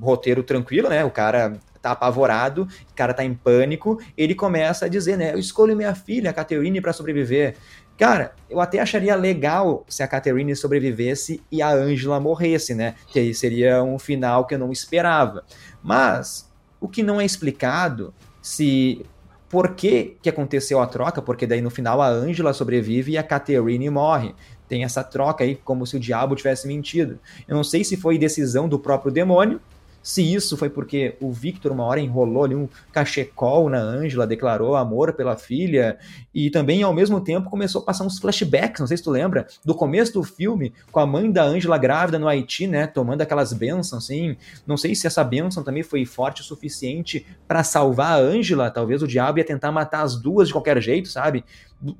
roteiro 0.00 0.42
tranquilo, 0.42 0.88
né? 0.88 1.04
O 1.04 1.12
cara 1.12 1.60
tá 1.88 1.92
apavorado, 1.92 2.68
o 2.90 2.94
cara 2.94 3.14
tá 3.14 3.24
em 3.24 3.34
pânico, 3.34 3.98
ele 4.16 4.34
começa 4.34 4.86
a 4.86 4.88
dizer, 4.88 5.16
né, 5.16 5.32
eu 5.32 5.38
escolho 5.38 5.76
minha 5.76 5.94
filha, 5.94 6.30
a 6.30 6.32
Catherine, 6.32 6.80
para 6.80 6.92
sobreviver. 6.92 7.56
Cara, 7.96 8.34
eu 8.50 8.60
até 8.60 8.78
acharia 8.78 9.16
legal 9.16 9.84
se 9.88 10.02
a 10.02 10.08
Catherine 10.08 10.54
sobrevivesse 10.54 11.42
e 11.50 11.62
a 11.62 11.72
Angela 11.72 12.20
morresse, 12.20 12.74
né? 12.74 12.94
Que 13.06 13.18
aí 13.18 13.34
seria 13.34 13.82
um 13.82 13.98
final 13.98 14.46
que 14.46 14.54
eu 14.54 14.58
não 14.58 14.70
esperava. 14.70 15.44
Mas 15.82 16.52
o 16.78 16.86
que 16.88 17.02
não 17.02 17.18
é 17.18 17.24
explicado 17.24 18.12
se 18.42 19.02
por 19.48 19.74
que, 19.74 20.18
que 20.20 20.28
aconteceu 20.28 20.80
a 20.80 20.86
troca, 20.86 21.22
porque 21.22 21.46
daí 21.46 21.62
no 21.62 21.70
final 21.70 22.02
a 22.02 22.08
Angela 22.08 22.52
sobrevive 22.52 23.12
e 23.12 23.18
a 23.18 23.22
Catherine 23.22 23.88
morre. 23.88 24.34
Tem 24.68 24.84
essa 24.84 25.02
troca 25.02 25.44
aí, 25.44 25.54
como 25.54 25.86
se 25.86 25.96
o 25.96 26.00
diabo 26.00 26.34
tivesse 26.34 26.66
mentido. 26.66 27.18
Eu 27.46 27.56
não 27.56 27.64
sei 27.64 27.82
se 27.84 27.96
foi 27.96 28.18
decisão 28.18 28.68
do 28.68 28.78
próprio 28.78 29.12
demônio, 29.12 29.60
se 30.06 30.22
isso 30.22 30.56
foi 30.56 30.70
porque 30.70 31.16
o 31.20 31.32
Victor 31.32 31.72
uma 31.72 31.82
hora 31.82 32.00
enrolou 32.00 32.44
ali 32.44 32.54
um 32.54 32.68
cachecol 32.92 33.68
na 33.68 33.80
Angela, 33.80 34.24
declarou 34.24 34.76
amor 34.76 35.12
pela 35.14 35.36
filha, 35.36 35.98
e 36.32 36.48
também 36.48 36.84
ao 36.84 36.94
mesmo 36.94 37.20
tempo 37.20 37.50
começou 37.50 37.82
a 37.82 37.84
passar 37.84 38.04
uns 38.04 38.20
flashbacks, 38.20 38.78
não 38.78 38.86
sei 38.86 38.96
se 38.96 39.02
tu 39.02 39.10
lembra, 39.10 39.48
do 39.64 39.74
começo 39.74 40.12
do 40.12 40.22
filme, 40.22 40.72
com 40.92 41.00
a 41.00 41.06
mãe 41.06 41.28
da 41.28 41.42
Angela 41.42 41.76
grávida 41.76 42.20
no 42.20 42.28
Haiti, 42.28 42.68
né, 42.68 42.86
tomando 42.86 43.20
aquelas 43.22 43.52
bênçãos, 43.52 44.04
assim, 44.04 44.36
não 44.64 44.76
sei 44.76 44.94
se 44.94 45.08
essa 45.08 45.24
bênção 45.24 45.64
também 45.64 45.82
foi 45.82 46.04
forte 46.04 46.40
o 46.40 46.44
suficiente 46.44 47.26
para 47.48 47.64
salvar 47.64 48.12
a 48.12 48.22
Angela, 48.22 48.70
talvez 48.70 49.02
o 49.02 49.08
diabo 49.08 49.38
ia 49.38 49.44
tentar 49.44 49.72
matar 49.72 50.02
as 50.02 50.14
duas 50.14 50.46
de 50.46 50.54
qualquer 50.54 50.80
jeito, 50.80 51.08
sabe? 51.08 51.44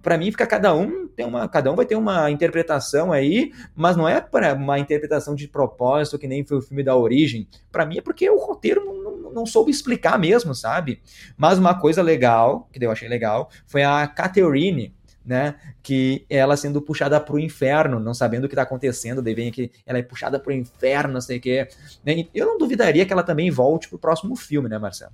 Para 0.03 0.17
mim 0.17 0.31
fica 0.31 0.47
cada 0.47 0.75
um 0.75 1.07
tem 1.09 1.27
uma 1.27 1.49
cada 1.49 1.71
um 1.71 1.77
vai 1.77 1.85
ter 1.85 1.97
uma 1.97 2.31
interpretação 2.31 3.13
aí 3.13 3.53
mas 3.75 3.97
não 3.97 4.09
é 4.09 4.21
para 4.21 4.55
uma 4.55 4.79
interpretação 4.79 5.35
de 5.35 5.47
propósito 5.47 6.19
que 6.19 6.27
nem 6.27 6.45
foi 6.45 6.59
o 6.59 6.63
filme 6.63 6.83
da 6.83 6.97
origem 6.97 7.47
para 7.71 7.85
mim 7.85 7.99
é 7.99 8.01
porque 8.01 8.29
o 8.29 8.39
roteiro 8.39 8.85
não, 8.85 9.17
não, 9.17 9.33
não, 9.33 9.47
soube 9.47 9.71
explicar 9.71 10.19
mesmo 10.19 10.55
sabe 10.55 11.03
mas 11.37 11.59
uma 11.59 11.79
coisa 11.79 12.03
legal 12.03 12.69
que 12.73 12.83
eu 12.83 12.91
achei 12.91 13.09
legal 13.09 13.51
foi 13.67 13.83
a 13.83 14.07
Catherine 14.07 14.95
né, 15.27 15.57
que 15.83 16.25
ela 16.31 16.57
sendo 16.57 16.81
puxada 16.81 17.21
para 17.21 17.35
o 17.35 17.41
inferno, 17.41 17.99
não 17.99 18.15
sabendo 18.15 18.45
o 18.45 18.49
que 18.49 18.55
está 18.55 18.63
acontecendo, 18.63 19.21
daí 19.21 19.35
vem 19.35 19.51
que 19.51 19.73
ela 19.85 19.99
é 19.99 20.03
puxada 20.03 20.39
para 20.39 20.51
o 20.51 20.55
inferno, 20.55 21.15
não 21.15 21.21
sei 21.21 21.39
o 21.39 21.41
que. 21.41 21.67
Né? 22.05 22.29
Eu 22.33 22.47
não 22.47 22.57
duvidaria 22.57 23.05
que 23.05 23.13
ela 23.13 23.25
também 23.25 23.51
volte 23.51 23.89
para 23.89 23.97
o 23.97 23.99
próximo 23.99 24.37
filme, 24.37 24.69
né, 24.69 24.79
Marcelo? 24.79 25.11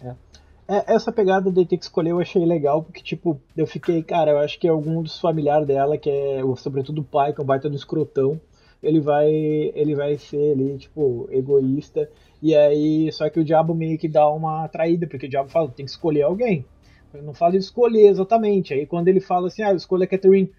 É. 0.00 0.14
É, 0.70 0.94
essa 0.94 1.10
pegada 1.10 1.50
de 1.50 1.64
ter 1.64 1.78
que 1.78 1.84
escolher 1.84 2.10
eu 2.10 2.20
achei 2.20 2.44
legal, 2.44 2.82
porque, 2.82 3.02
tipo, 3.02 3.40
eu 3.56 3.66
fiquei, 3.66 4.02
cara, 4.02 4.32
eu 4.32 4.38
acho 4.38 4.58
que 4.58 4.68
algum 4.68 5.02
dos 5.02 5.18
familiares 5.18 5.66
dela, 5.66 5.96
que 5.96 6.10
é, 6.10 6.42
sobretudo 6.56 7.00
o 7.00 7.04
pai, 7.04 7.32
que 7.32 7.40
é 7.40 7.42
um 7.42 7.46
baita 7.46 7.70
do 7.70 7.76
escrotão, 7.76 8.38
ele 8.82 9.00
vai, 9.00 9.30
ele 9.30 9.94
vai 9.94 10.18
ser 10.18 10.52
ali, 10.52 10.76
tipo, 10.76 11.26
egoísta, 11.32 12.10
e 12.42 12.54
aí, 12.54 13.10
só 13.12 13.30
que 13.30 13.40
o 13.40 13.44
diabo 13.44 13.74
meio 13.74 13.98
que 13.98 14.06
dá 14.06 14.28
uma 14.30 14.68
traída, 14.68 15.06
porque 15.06 15.26
o 15.26 15.30
diabo 15.30 15.48
fala, 15.48 15.68
tem 15.68 15.86
que 15.86 15.90
escolher 15.90 16.22
alguém. 16.22 16.66
Ele 17.14 17.24
não 17.24 17.32
fala 17.32 17.52
de 17.52 17.58
escolher 17.58 18.06
exatamente, 18.06 18.74
aí 18.74 18.84
quando 18.86 19.08
ele 19.08 19.20
fala 19.20 19.46
assim, 19.46 19.62
ah, 19.62 19.72
escolha 19.72 20.04
a 20.04 20.06
Catherine, 20.06 20.52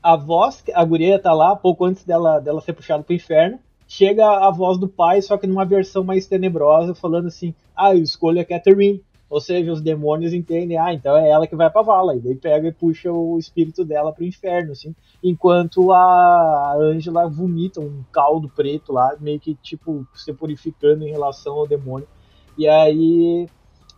a 0.00 0.14
voz, 0.14 0.62
a 0.72 0.84
guria 0.84 1.18
tá 1.18 1.32
lá, 1.32 1.56
pouco 1.56 1.84
antes 1.84 2.04
dela, 2.04 2.38
dela 2.38 2.60
ser 2.60 2.72
puxada 2.72 3.02
pro 3.02 3.16
inferno, 3.16 3.58
chega 3.88 4.24
a 4.24 4.50
voz 4.52 4.78
do 4.78 4.86
pai, 4.86 5.20
só 5.20 5.36
que 5.36 5.48
numa 5.48 5.64
versão 5.64 6.04
mais 6.04 6.28
tenebrosa, 6.28 6.94
falando 6.94 7.26
assim: 7.26 7.52
ah, 7.74 7.92
eu 7.92 8.02
escolho 8.02 8.40
a 8.40 8.44
Catherine. 8.44 9.02
Ou 9.28 9.40
seja, 9.40 9.72
os 9.72 9.80
demônios 9.80 10.32
entendem, 10.32 10.78
ah, 10.78 10.94
então 10.94 11.16
é 11.16 11.28
ela 11.28 11.46
que 11.46 11.56
vai 11.56 11.68
pra 11.68 11.82
vala. 11.82 12.14
E 12.14 12.20
daí 12.20 12.34
pega 12.36 12.68
e 12.68 12.72
puxa 12.72 13.10
o 13.10 13.38
espírito 13.38 13.84
dela 13.84 14.12
pro 14.12 14.24
inferno, 14.24 14.72
assim. 14.72 14.94
Enquanto 15.22 15.92
a 15.92 16.76
Angela 16.78 17.28
vomita 17.28 17.80
um 17.80 18.04
caldo 18.12 18.48
preto 18.48 18.92
lá, 18.92 19.16
meio 19.20 19.40
que, 19.40 19.54
tipo, 19.56 20.06
se 20.14 20.32
purificando 20.32 21.04
em 21.04 21.10
relação 21.10 21.54
ao 21.54 21.66
demônio. 21.66 22.06
E 22.56 22.68
aí. 22.68 23.48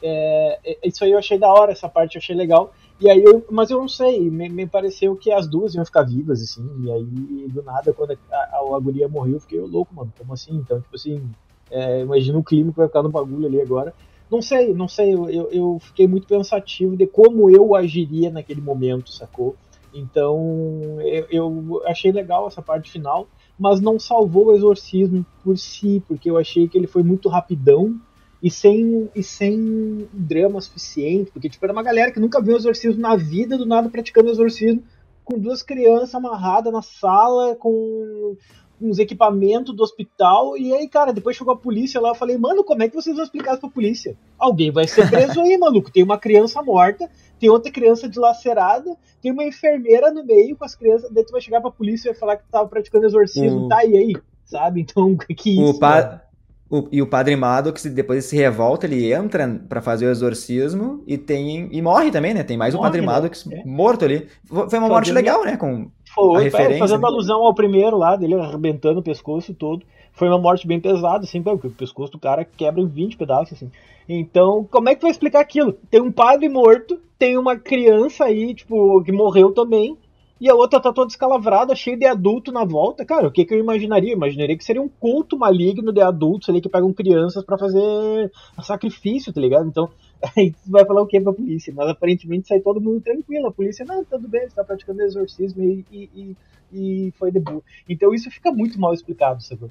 É, 0.01 0.59
é 0.64 0.88
isso 0.88 1.03
aí 1.05 1.11
eu 1.11 1.19
achei 1.19 1.38
da 1.38 1.53
hora, 1.53 1.73
essa 1.73 1.88
parte 1.88 2.14
eu 2.14 2.21
achei 2.21 2.35
legal. 2.35 2.73
E 3.01 3.09
aí 3.11 3.23
eu, 3.23 3.45
mas 3.51 3.71
eu 3.71 3.79
não 3.79 3.88
sei, 3.88 4.29
me, 4.29 4.49
me, 4.49 4.67
pareceu 4.67 5.14
que 5.14 5.31
as 5.31 5.47
duas 5.47 5.75
iam 5.75 5.85
ficar 5.85 6.03
vivas, 6.03 6.43
assim, 6.43 6.69
e 6.83 6.91
aí 6.91 7.49
do 7.49 7.62
nada, 7.62 7.93
quando 7.93 8.12
a, 8.12 8.37
a, 8.37 8.77
a 8.77 8.81
guria 8.81 9.09
morreu, 9.09 9.35
eu 9.35 9.41
fiquei 9.41 9.61
louco, 9.61 9.95
mano, 9.95 10.12
como 10.19 10.33
assim? 10.33 10.57
Então, 10.57 10.81
tipo 10.81 10.97
assim, 10.97 11.23
é, 11.71 12.01
imagina 12.01 12.38
o 12.38 12.43
clima 12.43 12.73
que 12.73 12.79
vai 12.79 12.88
ficar 12.88 13.03
no 13.03 13.09
bagulho 13.09 13.47
ali 13.47 13.61
agora. 13.61 13.95
Não 14.31 14.43
sei, 14.43 14.75
não 14.75 14.88
sei, 14.88 15.14
eu, 15.14 15.49
eu 15.51 15.79
fiquei 15.81 16.07
muito 16.07 16.27
pensativo 16.27 16.97
de 16.97 17.07
como 17.07 17.49
eu 17.49 17.75
agiria 17.75 18.31
naquele 18.31 18.61
momento, 18.61 19.11
sacou? 19.11 19.57
Então, 19.93 20.99
eu, 21.01 21.27
eu 21.31 21.83
achei 21.87 22.12
legal 22.12 22.47
essa 22.47 22.61
parte 22.61 22.91
final, 22.91 23.27
mas 23.59 23.81
não 23.81 23.99
salvou 23.99 24.47
o 24.47 24.55
exorcismo 24.55 25.25
por 25.43 25.57
si, 25.57 26.03
porque 26.07 26.31
eu 26.31 26.37
achei 26.37 26.69
que 26.69 26.77
ele 26.77 26.87
foi 26.87 27.03
muito 27.03 27.29
rapidão 27.29 27.99
e 28.43 28.51
sem, 28.51 29.11
e 29.14 29.23
sem 29.23 30.07
drama 30.12 30.61
suficiente, 30.61 31.31
porque 31.31 31.49
tipo, 31.49 31.64
era 31.64 31.73
uma 31.73 31.83
galera 31.83 32.12
que 32.12 32.21
nunca 32.21 32.41
viu 32.41 32.57
exorcismo 32.57 33.01
na 33.01 33.17
vida, 33.17 33.59
do 33.59 33.67
nada 33.67 33.88
praticando 33.88 34.31
exorcismo, 34.31 34.83
com 35.25 35.38
duas 35.38 35.62
crianças 35.62 36.14
amarradas 36.14 36.73
na 36.73 36.83
sala, 36.83 37.57
com 37.57 38.37
uns 38.81 38.99
equipamentos 38.99 39.75
do 39.75 39.83
hospital. 39.83 40.57
E 40.57 40.73
aí, 40.73 40.88
cara, 40.88 41.12
depois 41.12 41.37
chegou 41.37 41.53
a 41.53 41.57
polícia 41.57 42.01
lá. 42.01 42.11
Eu 42.11 42.14
falei, 42.14 42.38
mano, 42.38 42.64
como 42.64 42.83
é 42.83 42.88
que 42.88 42.95
vocês 42.95 43.14
vão 43.14 43.25
explicar 43.25 43.53
isso 43.53 43.61
pra 43.61 43.71
polícia? 43.71 44.17
Alguém 44.38 44.71
vai 44.71 44.87
ser 44.87 45.09
preso 45.11 45.41
aí, 45.41 45.57
maluco. 45.59 45.91
Tem 45.91 46.03
uma 46.03 46.19
criança 46.19 46.62
morta, 46.62 47.11
tem 47.38 47.49
outra 47.49 47.73
criança 47.73 48.09
dilacerada, 48.09 48.97
tem 49.21 49.33
uma 49.33 49.45
enfermeira 49.45 50.12
no 50.12 50.25
meio 50.25 50.57
com 50.57 50.64
as 50.64 50.75
crianças. 50.75 51.11
Daí 51.11 51.25
tu 51.25 51.33
vai 51.33 51.41
chegar 51.41 51.61
pra 51.61 51.71
polícia 51.71 52.09
e 52.09 52.12
vai 52.12 52.21
falar 52.21 52.37
que 52.37 52.45
tu 52.45 52.51
tava 52.51 52.69
praticando 52.69 53.07
exorcismo. 53.07 53.62
Uhum. 53.62 53.69
Tá, 53.69 53.85
e 53.85 53.97
aí? 53.97 54.12
Sabe? 54.45 54.81
Então, 54.83 55.17
que 55.37 55.51
isso? 55.51 55.77
O, 55.77 55.79
pa 55.79 56.23
o, 56.70 56.87
e 56.92 57.00
o 57.00 57.07
Padre 57.07 57.35
Maddox, 57.35 57.85
depois 57.87 58.26
se 58.26 58.37
revolta, 58.37 58.87
ele 58.87 59.12
entra 59.12 59.61
para 59.68 59.81
fazer 59.81 60.07
o 60.07 60.11
exorcismo 60.11 61.02
e 61.07 61.16
tem 61.16 61.68
e 61.72 61.81
morre 61.81 62.11
também, 62.11 62.35
né? 62.35 62.42
Tem 62.42 62.59
mais 62.59 62.74
morre, 62.74 62.83
o 62.83 62.87
Padre 62.87 63.00
né? 63.00 63.07
Maddox 63.07 63.48
é. 63.50 63.64
morto 63.64 64.04
ali. 64.04 64.26
Foi 64.44 64.78
uma 64.78 64.88
morte 64.88 65.11
legal, 65.11 65.44
né? 65.44 65.57
Com 65.57 65.90
Foi, 66.14 66.37
a 66.37 66.40
referência, 66.40 66.78
fazendo 66.78 67.00
né? 67.00 67.09
alusão 67.09 67.42
ao 67.42 67.54
primeiro 67.54 67.96
lá, 67.96 68.16
dele 68.16 68.35
arrebentando 68.35 69.00
o 69.00 69.02
pescoço 69.02 69.54
todo. 69.54 69.85
Foi 70.12 70.28
uma 70.28 70.38
morte 70.38 70.66
bem 70.66 70.81
pesada, 70.81 71.24
assim, 71.24 71.42
porque 71.42 71.68
o 71.68 71.70
pescoço 71.70 72.12
do 72.12 72.18
cara 72.18 72.44
quebra 72.44 72.81
em 72.81 72.87
20 72.87 73.16
pedaços, 73.16 73.54
assim. 73.54 73.70
Então, 74.09 74.66
como 74.70 74.88
é 74.88 74.94
que 74.94 75.00
tu 75.00 75.02
vai 75.02 75.11
explicar 75.11 75.40
aquilo? 75.40 75.72
Tem 75.90 76.00
um 76.00 76.11
padre 76.11 76.48
morto, 76.48 76.98
tem 77.18 77.38
uma 77.38 77.57
criança 77.57 78.24
aí, 78.24 78.54
tipo, 78.54 79.02
que 79.04 79.12
morreu 79.12 79.52
também, 79.52 79.96
e 80.40 80.48
a 80.48 80.55
outra 80.55 80.81
tá 80.81 80.92
toda 80.92 81.11
escalavrada, 81.11 81.74
cheia 81.74 81.96
de 81.96 82.07
adulto 82.07 82.53
na 82.53 82.64
volta. 82.64 83.05
Cara, 83.05 83.27
o 83.27 83.31
que, 83.31 83.44
que 83.44 83.55
eu 83.55 83.59
imaginaria? 83.59 84.12
Eu 84.12 84.16
imaginaria 84.16 84.57
que 84.57 84.64
seria 84.64 84.81
um 84.81 84.88
culto 84.88 85.37
maligno 85.37 85.92
de 85.92 86.01
adultos 86.01 86.48
ali 86.48 86.61
que 86.61 86.68
pegam 86.68 86.92
crianças 86.92 87.44
para 87.44 87.59
fazer 87.59 88.31
sacrifício, 88.62 89.33
tá 89.33 89.40
ligado? 89.40 89.68
Então, 89.68 89.90
aí 90.37 90.53
tu 90.53 90.70
vai 90.70 90.85
falar 90.85 91.03
o 91.03 91.07
que 91.07 91.20
pra 91.20 91.33
polícia? 91.33 91.72
Mas 91.74 91.88
aparentemente 91.88 92.48
sai 92.48 92.61
todo 92.61 92.81
mundo 92.81 93.01
tranquilo. 93.01 93.48
A 93.48 93.53
polícia, 93.53 93.85
não, 93.85 94.05
tudo 94.05 94.29
bem, 94.29 94.48
você 94.48 94.55
tá 94.55 94.64
praticando 94.64 95.03
exorcismo 95.03 95.62
e, 95.62 95.85
e, 95.90 96.11
e, 96.14 96.37
e 96.72 97.12
foi 97.18 97.33
de 97.33 97.40
boa. 97.40 97.62
Então 97.88 98.14
isso 98.14 98.31
fica 98.31 98.53
muito 98.53 98.81
mal 98.81 98.94
explicado, 98.94 99.42
sabe? 99.42 99.70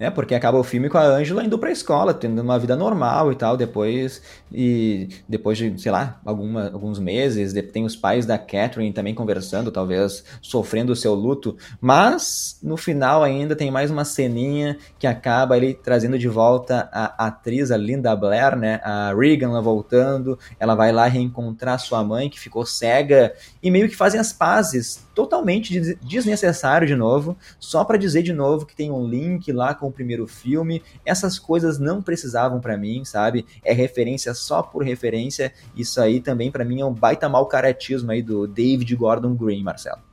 É, 0.00 0.10
porque 0.10 0.34
acaba 0.34 0.58
o 0.58 0.62
filme 0.62 0.88
com 0.88 0.96
a 0.96 1.04
Angela 1.04 1.42
indo 1.44 1.58
pra 1.58 1.72
escola, 1.72 2.14
tendo 2.14 2.40
uma 2.40 2.58
vida 2.58 2.76
normal 2.76 3.32
e 3.32 3.34
tal, 3.34 3.56
depois, 3.56 4.22
e 4.52 5.08
depois 5.28 5.58
de, 5.58 5.76
sei 5.80 5.90
lá, 5.90 6.20
alguma, 6.24 6.70
alguns 6.70 7.00
meses, 7.00 7.52
tem 7.72 7.84
os 7.84 7.96
pais 7.96 8.24
da 8.24 8.38
Catherine 8.38 8.92
também 8.92 9.14
conversando, 9.14 9.72
talvez 9.72 10.24
sofrendo 10.40 10.92
o 10.92 10.96
seu 10.96 11.14
luto, 11.14 11.56
mas 11.80 12.58
no 12.62 12.76
final 12.76 13.24
ainda 13.24 13.56
tem 13.56 13.70
mais 13.72 13.90
uma 13.90 14.04
ceninha 14.04 14.78
que 14.98 15.06
acaba 15.06 15.56
ele 15.56 15.74
trazendo 15.74 16.16
de 16.16 16.28
volta 16.28 16.88
a 16.92 17.26
atriz, 17.26 17.72
a 17.72 17.76
Linda 17.76 18.14
Blair, 18.14 18.56
né, 18.56 18.80
a 18.84 19.12
Regan 19.12 19.50
lá 19.50 19.60
voltando, 19.60 20.38
ela 20.60 20.76
vai 20.76 20.92
lá 20.92 21.06
reencontrar 21.06 21.80
sua 21.80 22.04
mãe 22.04 22.30
que 22.30 22.38
ficou 22.38 22.64
cega, 22.64 23.34
e 23.60 23.68
meio 23.68 23.88
que 23.88 23.96
fazem 23.96 24.20
as 24.20 24.32
pazes, 24.32 25.07
totalmente 25.18 25.96
desnecessário 25.96 26.86
de 26.86 26.94
novo, 26.94 27.36
só 27.58 27.82
para 27.82 27.98
dizer 27.98 28.22
de 28.22 28.32
novo 28.32 28.64
que 28.64 28.76
tem 28.76 28.88
um 28.88 29.04
link 29.04 29.50
lá 29.50 29.74
com 29.74 29.88
o 29.88 29.92
primeiro 29.92 30.28
filme. 30.28 30.80
Essas 31.04 31.40
coisas 31.40 31.76
não 31.76 32.00
precisavam 32.00 32.60
para 32.60 32.76
mim, 32.76 33.04
sabe? 33.04 33.44
É 33.64 33.72
referência 33.72 34.32
só 34.32 34.62
por 34.62 34.84
referência. 34.84 35.52
Isso 35.74 36.00
aí 36.00 36.20
também 36.20 36.52
para 36.52 36.64
mim 36.64 36.82
é 36.82 36.84
um 36.84 36.94
baita 36.94 37.28
mal 37.28 37.46
caratismo 37.46 38.12
aí 38.12 38.22
do 38.22 38.46
David 38.46 38.94
Gordon 38.94 39.34
Green, 39.34 39.64
Marcelo. 39.64 40.07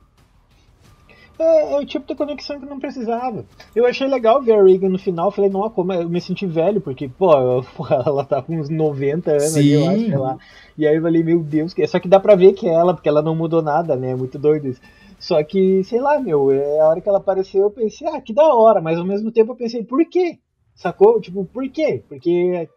É, 1.38 1.72
é, 1.74 1.78
o 1.78 1.84
tipo 1.84 2.06
de 2.06 2.14
conexão 2.14 2.58
que 2.58 2.66
não 2.66 2.80
precisava. 2.80 3.44
Eu 3.74 3.86
achei 3.86 4.06
legal 4.06 4.40
ver 4.42 4.52
a 4.52 4.62
Regan 4.62 4.88
no 4.88 4.98
final. 4.98 5.30
Falei, 5.30 5.50
não, 5.50 5.68
como 5.70 5.92
eu 5.92 6.08
me 6.08 6.20
senti 6.20 6.46
velho, 6.46 6.80
porque, 6.80 7.08
pô, 7.08 7.32
ela 8.06 8.24
tá 8.24 8.40
com 8.42 8.58
uns 8.58 8.68
90 8.68 9.30
anos 9.30 9.44
Sim. 9.44 9.68
eu 9.68 9.88
acho, 9.88 10.06
sei 10.06 10.16
lá. 10.16 10.38
E 10.78 10.86
aí 10.86 10.96
eu 10.96 11.02
falei, 11.02 11.22
meu 11.22 11.42
Deus, 11.42 11.74
que... 11.74 11.86
só 11.86 11.98
que 11.98 12.08
dá 12.08 12.18
pra 12.18 12.34
ver 12.34 12.52
que 12.52 12.66
é 12.66 12.72
ela, 12.72 12.94
porque 12.94 13.08
ela 13.08 13.22
não 13.22 13.34
mudou 13.34 13.62
nada, 13.62 13.96
né? 13.96 14.10
É 14.10 14.16
muito 14.16 14.38
doido 14.38 14.68
isso. 14.68 14.80
Só 15.18 15.42
que, 15.42 15.82
sei 15.84 16.00
lá, 16.00 16.20
meu, 16.20 16.50
é, 16.50 16.80
a 16.80 16.88
hora 16.88 17.00
que 17.00 17.08
ela 17.08 17.18
apareceu 17.18 17.62
eu 17.62 17.70
pensei, 17.70 18.06
ah, 18.08 18.20
que 18.20 18.34
da 18.34 18.54
hora, 18.54 18.80
mas 18.80 18.98
ao 18.98 19.04
mesmo 19.04 19.30
tempo 19.30 19.52
eu 19.52 19.56
pensei, 19.56 19.82
por 19.82 20.04
quê? 20.08 20.38
Sacou? 20.74 21.20
Tipo, 21.20 21.44
por 21.46 21.66
quê? 21.70 22.02
Porque 22.06 22.68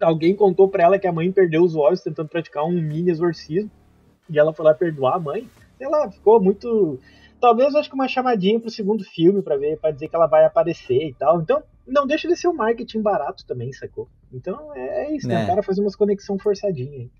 alguém 0.00 0.34
contou 0.34 0.68
pra 0.68 0.84
ela 0.84 0.98
que 0.98 1.06
a 1.06 1.12
mãe 1.12 1.32
perdeu 1.32 1.62
os 1.62 1.74
olhos 1.74 2.02
tentando 2.02 2.28
praticar 2.28 2.64
um 2.64 2.72
mini 2.72 3.10
exorcismo 3.10 3.70
e 4.28 4.38
ela 4.38 4.52
foi 4.52 4.64
lá 4.64 4.74
perdoar 4.74 5.16
a 5.16 5.20
mãe. 5.20 5.48
Sei 5.78 5.88
lá, 5.88 6.10
ficou 6.10 6.40
muito. 6.40 6.98
Talvez 7.40 7.74
acho 7.74 7.88
que 7.88 7.94
uma 7.94 8.08
chamadinha 8.08 8.58
pro 8.58 8.70
segundo 8.70 9.04
filme 9.04 9.42
para 9.42 9.56
ver, 9.56 9.78
para 9.78 9.90
dizer 9.90 10.08
que 10.08 10.16
ela 10.16 10.26
vai 10.26 10.44
aparecer 10.44 11.08
e 11.08 11.14
tal. 11.14 11.40
Então, 11.40 11.62
não 11.86 12.06
deixa 12.06 12.28
de 12.28 12.36
ser 12.36 12.48
um 12.48 12.54
marketing 12.54 13.00
barato 13.00 13.44
também, 13.46 13.72
sacou? 13.72 14.08
Então 14.32 14.74
é, 14.74 15.06
é 15.06 15.16
isso, 15.16 15.26
né? 15.26 15.44
O 15.44 15.46
cara 15.46 15.62
fazer 15.62 15.80
umas 15.80 15.96
conexão 15.96 16.38
forçadinha 16.38 16.98
aí. 16.98 17.10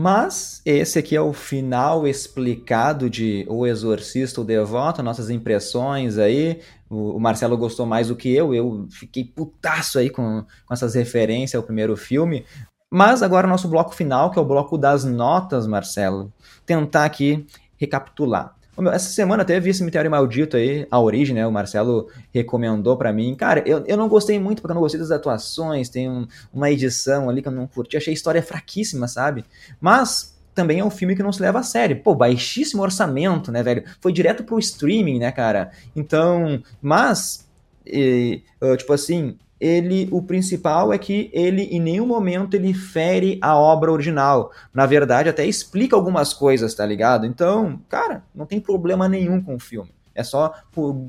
Mas 0.00 0.62
esse 0.64 0.96
aqui 0.96 1.16
é 1.16 1.20
o 1.20 1.32
final 1.32 2.06
explicado 2.06 3.10
de 3.10 3.44
O 3.48 3.66
Exorcista, 3.66 4.40
o 4.40 4.44
Devoto, 4.44 5.02
nossas 5.02 5.28
impressões 5.28 6.18
aí. 6.18 6.60
O, 6.88 7.18
Marcelo 7.18 7.58
gostou 7.58 7.84
mais 7.84 8.06
do 8.06 8.14
que 8.14 8.32
eu, 8.32 8.54
eu 8.54 8.86
fiquei 8.90 9.24
putaço 9.24 9.98
aí 9.98 10.08
com, 10.08 10.44
com 10.64 10.72
essas 10.72 10.94
referências 10.94 11.56
ao 11.56 11.64
primeiro 11.64 11.96
filme. 11.96 12.46
Mas 12.88 13.24
agora 13.24 13.48
o 13.48 13.50
nosso 13.50 13.68
bloco 13.68 13.92
final, 13.92 14.30
que 14.30 14.38
é 14.38 14.42
o 14.42 14.44
bloco 14.44 14.78
das 14.78 15.04
notas, 15.04 15.66
Marcelo. 15.66 16.32
Tentar 16.64 17.04
aqui 17.04 17.44
recapitular. 17.76 18.57
Essa 18.92 19.10
semana 19.10 19.42
até 19.42 19.58
vi 19.58 19.74
Cemitério 19.74 20.10
Maldito 20.10 20.56
aí, 20.56 20.86
a 20.90 21.00
origem, 21.00 21.34
né? 21.34 21.46
O 21.46 21.50
Marcelo 21.50 22.08
recomendou 22.32 22.96
para 22.96 23.12
mim. 23.12 23.34
Cara, 23.34 23.62
eu, 23.66 23.84
eu 23.86 23.96
não 23.96 24.08
gostei 24.08 24.38
muito 24.38 24.62
porque 24.62 24.70
eu 24.70 24.74
não 24.74 24.82
gostei 24.82 25.00
das 25.00 25.10
atuações, 25.10 25.88
tem 25.88 26.08
um, 26.08 26.26
uma 26.52 26.70
edição 26.70 27.28
ali 27.28 27.42
que 27.42 27.48
eu 27.48 27.52
não 27.52 27.66
curti, 27.66 27.96
achei 27.96 28.12
a 28.12 28.14
história 28.14 28.42
fraquíssima, 28.42 29.08
sabe? 29.08 29.44
Mas 29.80 30.38
também 30.54 30.80
é 30.80 30.84
um 30.84 30.90
filme 30.90 31.14
que 31.14 31.22
não 31.22 31.32
se 31.32 31.42
leva 31.42 31.60
a 31.60 31.62
sério. 31.62 32.00
Pô, 32.02 32.14
baixíssimo 32.14 32.82
orçamento, 32.82 33.50
né, 33.50 33.62
velho? 33.62 33.84
Foi 34.00 34.12
direto 34.12 34.44
pro 34.44 34.58
streaming, 34.58 35.18
né, 35.18 35.32
cara? 35.32 35.70
Então, 35.94 36.62
mas, 36.80 37.48
e, 37.86 38.42
tipo 38.76 38.92
assim, 38.92 39.36
ele, 39.60 40.08
o 40.12 40.22
principal 40.22 40.92
é 40.92 40.98
que 40.98 41.30
ele 41.32 41.62
em 41.64 41.80
nenhum 41.80 42.06
momento 42.06 42.54
ele 42.54 42.72
fere 42.72 43.38
a 43.42 43.56
obra 43.56 43.92
original. 43.92 44.52
Na 44.72 44.86
verdade, 44.86 45.28
até 45.28 45.44
explica 45.46 45.96
algumas 45.96 46.32
coisas, 46.32 46.74
tá 46.74 46.86
ligado? 46.86 47.26
Então, 47.26 47.80
cara, 47.88 48.22
não 48.34 48.46
tem 48.46 48.60
problema 48.60 49.08
nenhum 49.08 49.42
com 49.42 49.56
o 49.56 49.60
filme. 49.60 49.90
É 50.14 50.24
só 50.24 50.52
por 50.72 51.08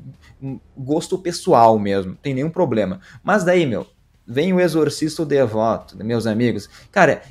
gosto 0.78 1.18
pessoal 1.18 1.80
mesmo, 1.80 2.16
tem 2.22 2.34
nenhum 2.34 2.50
problema. 2.50 3.00
Mas 3.24 3.44
daí, 3.44 3.66
meu, 3.66 3.88
vem 4.26 4.54
o 4.54 4.60
Exorcista 4.60 5.26
Devoto, 5.26 5.98
meus 5.98 6.28
amigos. 6.28 6.70
Cara, 6.92 7.24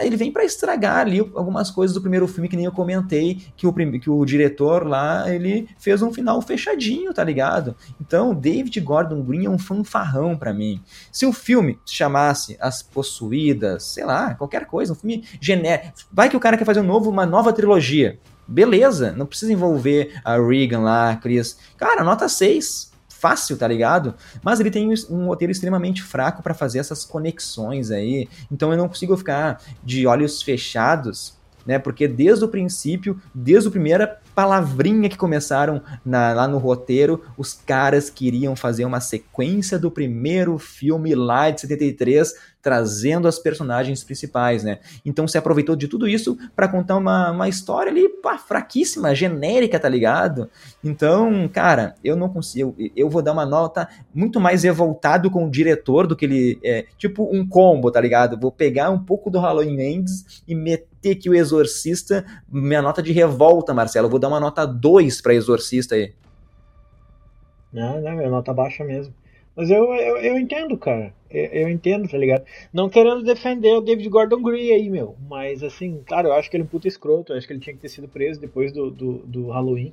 ele 0.00 0.16
vem 0.16 0.32
para 0.32 0.44
estragar 0.44 0.98
ali 0.98 1.18
algumas 1.18 1.70
coisas 1.70 1.94
do 1.94 2.00
primeiro 2.00 2.26
filme 2.26 2.48
que 2.48 2.56
nem 2.56 2.64
eu 2.64 2.72
comentei, 2.72 3.42
que 3.56 3.66
o, 3.66 3.72
que 3.72 4.10
o 4.10 4.24
diretor 4.24 4.86
lá, 4.86 5.32
ele 5.32 5.68
fez 5.78 6.02
um 6.02 6.12
final 6.12 6.40
fechadinho, 6.40 7.12
tá 7.12 7.22
ligado? 7.22 7.74
Então, 8.00 8.34
David 8.34 8.80
Gordon 8.80 9.22
Green 9.22 9.46
é 9.46 9.50
um 9.50 9.58
fanfarrão 9.58 10.36
para 10.36 10.52
mim. 10.52 10.80
Se 11.12 11.26
o 11.26 11.32
filme 11.32 11.78
chamasse 11.86 12.56
As 12.60 12.82
Possuídas, 12.82 13.84
sei 13.84 14.04
lá, 14.04 14.34
qualquer 14.34 14.66
coisa, 14.66 14.92
um 14.92 14.96
filme 14.96 15.24
genérico, 15.40 15.92
vai 16.12 16.28
que 16.28 16.36
o 16.36 16.40
cara 16.40 16.56
quer 16.56 16.64
fazer 16.64 16.80
um 16.80 16.84
novo, 16.84 17.10
uma 17.10 17.26
nova 17.26 17.52
trilogia. 17.52 18.18
Beleza, 18.46 19.12
não 19.12 19.26
precisa 19.26 19.52
envolver 19.52 20.20
a 20.24 20.36
Regan 20.36 20.80
lá, 20.80 21.10
a 21.10 21.16
Chris. 21.16 21.58
Cara, 21.76 22.04
nota 22.04 22.28
6 22.28 22.93
fácil, 23.24 23.56
tá 23.56 23.66
ligado? 23.66 24.14
Mas 24.42 24.60
ele 24.60 24.70
tem 24.70 24.92
um 25.08 25.28
roteiro 25.28 25.50
extremamente 25.50 26.02
fraco 26.02 26.42
para 26.42 26.52
fazer 26.52 26.78
essas 26.78 27.06
conexões 27.06 27.90
aí. 27.90 28.28
Então 28.52 28.70
eu 28.70 28.76
não 28.76 28.86
consigo 28.86 29.16
ficar 29.16 29.62
de 29.82 30.06
olhos 30.06 30.42
fechados, 30.42 31.34
né? 31.64 31.78
Porque 31.78 32.06
desde 32.06 32.44
o 32.44 32.48
princípio, 32.48 33.18
desde 33.34 33.66
o 33.66 33.70
primeira 33.70 34.20
palavrinha 34.34 35.08
que 35.08 35.16
começaram 35.16 35.82
na, 36.04 36.32
lá 36.32 36.48
no 36.48 36.58
roteiro, 36.58 37.22
os 37.36 37.52
caras 37.54 38.10
queriam 38.10 38.56
fazer 38.56 38.84
uma 38.84 39.00
sequência 39.00 39.78
do 39.78 39.90
primeiro 39.90 40.58
filme 40.58 41.14
lá 41.14 41.50
de 41.50 41.60
73 41.60 42.34
trazendo 42.64 43.28
as 43.28 43.38
personagens 43.38 44.02
principais, 44.02 44.64
né? 44.64 44.78
Então 45.04 45.28
se 45.28 45.36
aproveitou 45.36 45.76
de 45.76 45.86
tudo 45.86 46.08
isso 46.08 46.36
para 46.56 46.66
contar 46.66 46.96
uma, 46.96 47.30
uma 47.30 47.46
história 47.46 47.92
ali 47.92 48.08
pá, 48.08 48.38
fraquíssima, 48.38 49.14
genérica, 49.14 49.78
tá 49.78 49.88
ligado? 49.88 50.48
Então, 50.82 51.46
cara, 51.52 51.94
eu 52.02 52.16
não 52.16 52.30
consigo. 52.30 52.74
Eu 52.96 53.10
vou 53.10 53.20
dar 53.20 53.32
uma 53.32 53.44
nota 53.44 53.86
muito 54.14 54.40
mais 54.40 54.62
revoltado 54.62 55.30
com 55.30 55.46
o 55.46 55.50
diretor 55.50 56.06
do 56.06 56.16
que 56.16 56.24
ele. 56.24 56.58
É, 56.64 56.86
tipo 56.96 57.28
um 57.30 57.46
combo, 57.46 57.90
tá 57.90 58.00
ligado? 58.00 58.40
Vou 58.40 58.50
pegar 58.50 58.90
um 58.90 58.98
pouco 58.98 59.30
do 59.30 59.38
Halloween 59.38 59.80
Ends 59.80 60.42
e 60.48 60.54
meter 60.54 60.93
aqui 61.12 61.28
o 61.28 61.34
Exorcista, 61.34 62.24
minha 62.48 62.82
nota 62.82 63.02
de 63.02 63.12
revolta, 63.12 63.74
Marcelo. 63.74 64.06
Eu 64.06 64.10
vou 64.10 64.18
dar 64.18 64.28
uma 64.28 64.40
nota 64.40 64.66
2 64.66 65.20
pra 65.20 65.34
Exorcista 65.34 65.94
aí. 65.94 66.12
Não, 67.72 68.00
não, 68.00 68.20
é 68.20 68.28
nota 68.28 68.52
baixa 68.52 68.84
mesmo. 68.84 69.12
Mas 69.56 69.70
eu, 69.70 69.84
eu, 69.94 70.16
eu 70.18 70.38
entendo, 70.38 70.76
cara. 70.76 71.12
Eu, 71.30 71.44
eu, 71.46 71.68
entendo, 71.68 72.08
tá 72.08 72.18
ligado? 72.18 72.44
Não 72.72 72.88
querendo 72.88 73.22
defender 73.22 73.72
o 73.74 73.80
David 73.80 74.08
Gordon 74.08 74.42
Green 74.42 74.70
aí, 74.70 74.88
meu. 74.88 75.16
Mas, 75.28 75.62
assim, 75.62 76.02
claro, 76.06 76.28
eu 76.28 76.32
acho 76.32 76.50
que 76.50 76.56
ele 76.56 76.62
é 76.62 76.66
um 76.66 76.68
puta 76.68 76.88
escroto. 76.88 77.32
Eu 77.32 77.36
acho 77.36 77.46
que 77.46 77.52
ele 77.52 77.60
tinha 77.60 77.74
que 77.74 77.80
ter 77.80 77.88
sido 77.88 78.08
preso 78.08 78.40
depois 78.40 78.72
do, 78.72 78.90
do, 78.90 79.12
do 79.18 79.50
Halloween. 79.50 79.92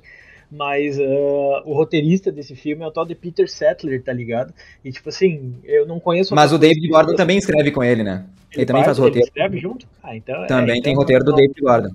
Mas 0.54 0.98
uh, 0.98 1.62
o 1.64 1.72
roteirista 1.72 2.30
desse 2.30 2.54
filme 2.54 2.84
é 2.84 2.86
o 2.86 2.90
tal 2.90 3.06
de 3.06 3.14
Peter 3.14 3.50
Settler, 3.50 4.02
tá 4.02 4.12
ligado? 4.12 4.52
E, 4.84 4.92
tipo 4.92 5.08
assim, 5.08 5.54
eu 5.64 5.86
não 5.86 5.98
conheço... 5.98 6.34
Mas 6.34 6.52
o 6.52 6.58
David 6.58 6.86
Gordon 6.88 7.14
também 7.14 7.38
escreve 7.38 7.70
com 7.70 7.82
ele, 7.82 8.02
né? 8.02 8.26
Ele, 8.50 8.60
ele 8.60 8.66
também 8.66 8.84
faz, 8.84 8.98
faz 8.98 8.98
roteiro. 8.98 9.20
Ele 9.20 9.28
escreve 9.28 9.58
junto? 9.58 9.86
Ah, 10.02 10.14
então... 10.14 10.44
É, 10.44 10.46
também 10.46 10.74
é, 10.74 10.78
então 10.78 10.90
tem 10.90 10.94
roteiro 10.94 11.24
do 11.24 11.32
David 11.32 11.58
Gordon. 11.58 11.90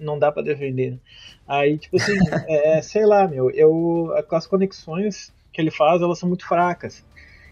Não 0.00 0.18
dá 0.18 0.32
pra 0.32 0.42
defender. 0.42 0.90
Né? 0.90 0.98
Aí, 1.46 1.78
tipo 1.78 1.98
assim, 1.98 2.18
é, 2.48 2.82
sei 2.82 3.06
lá, 3.06 3.28
meu, 3.28 3.48
eu... 3.50 4.12
As 4.32 4.44
conexões 4.44 5.32
que 5.52 5.60
ele 5.60 5.70
faz, 5.70 6.02
elas 6.02 6.18
são 6.18 6.28
muito 6.28 6.44
fracas. 6.48 7.04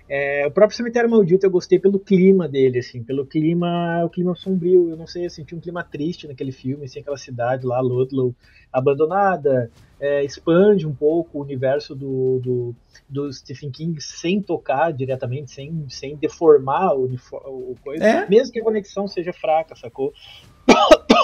É, 0.09 0.47
o 0.47 0.51
próprio 0.51 0.77
Cemitério 0.77 1.11
Maldito 1.11 1.45
eu 1.45 1.51
gostei 1.51 1.79
pelo 1.79 1.99
clima 1.99 2.49
dele, 2.49 2.79
assim, 2.79 3.03
pelo 3.03 3.27
clima, 3.27 4.03
o 4.05 4.09
clima 4.09 4.35
sombrio, 4.35 4.89
eu 4.89 4.97
não 4.97 5.07
sei, 5.07 5.27
eu 5.27 5.31
senti 5.31 5.55
um 5.55 5.61
clima 5.61 5.85
triste 5.85 6.27
naquele 6.27 6.51
filme, 6.51 6.87
assim, 6.87 7.01
aquela 7.01 7.19
cidade 7.19 7.67
lá, 7.67 7.79
Ludlow, 7.81 8.35
abandonada, 8.73 9.71
é, 10.01 10.25
expande 10.25 10.87
um 10.87 10.95
pouco 10.95 11.39
o 11.39 11.43
universo 11.43 11.95
do, 11.95 12.41
do, 12.43 12.75
do, 13.09 13.33
Stephen 13.33 13.71
King 13.71 14.01
sem 14.01 14.41
tocar 14.41 14.93
diretamente, 14.93 15.51
sem, 15.51 15.85
sem 15.91 16.17
deformar 16.17 16.95
o, 16.95 17.05
o 17.45 17.77
coisa, 17.85 18.05
é? 18.05 18.29
mesmo 18.29 18.53
que 18.53 18.61
a 18.61 18.65
conexão 18.65 19.07
seja 19.07 19.33
fraca, 19.33 19.77
sacou? 19.77 20.13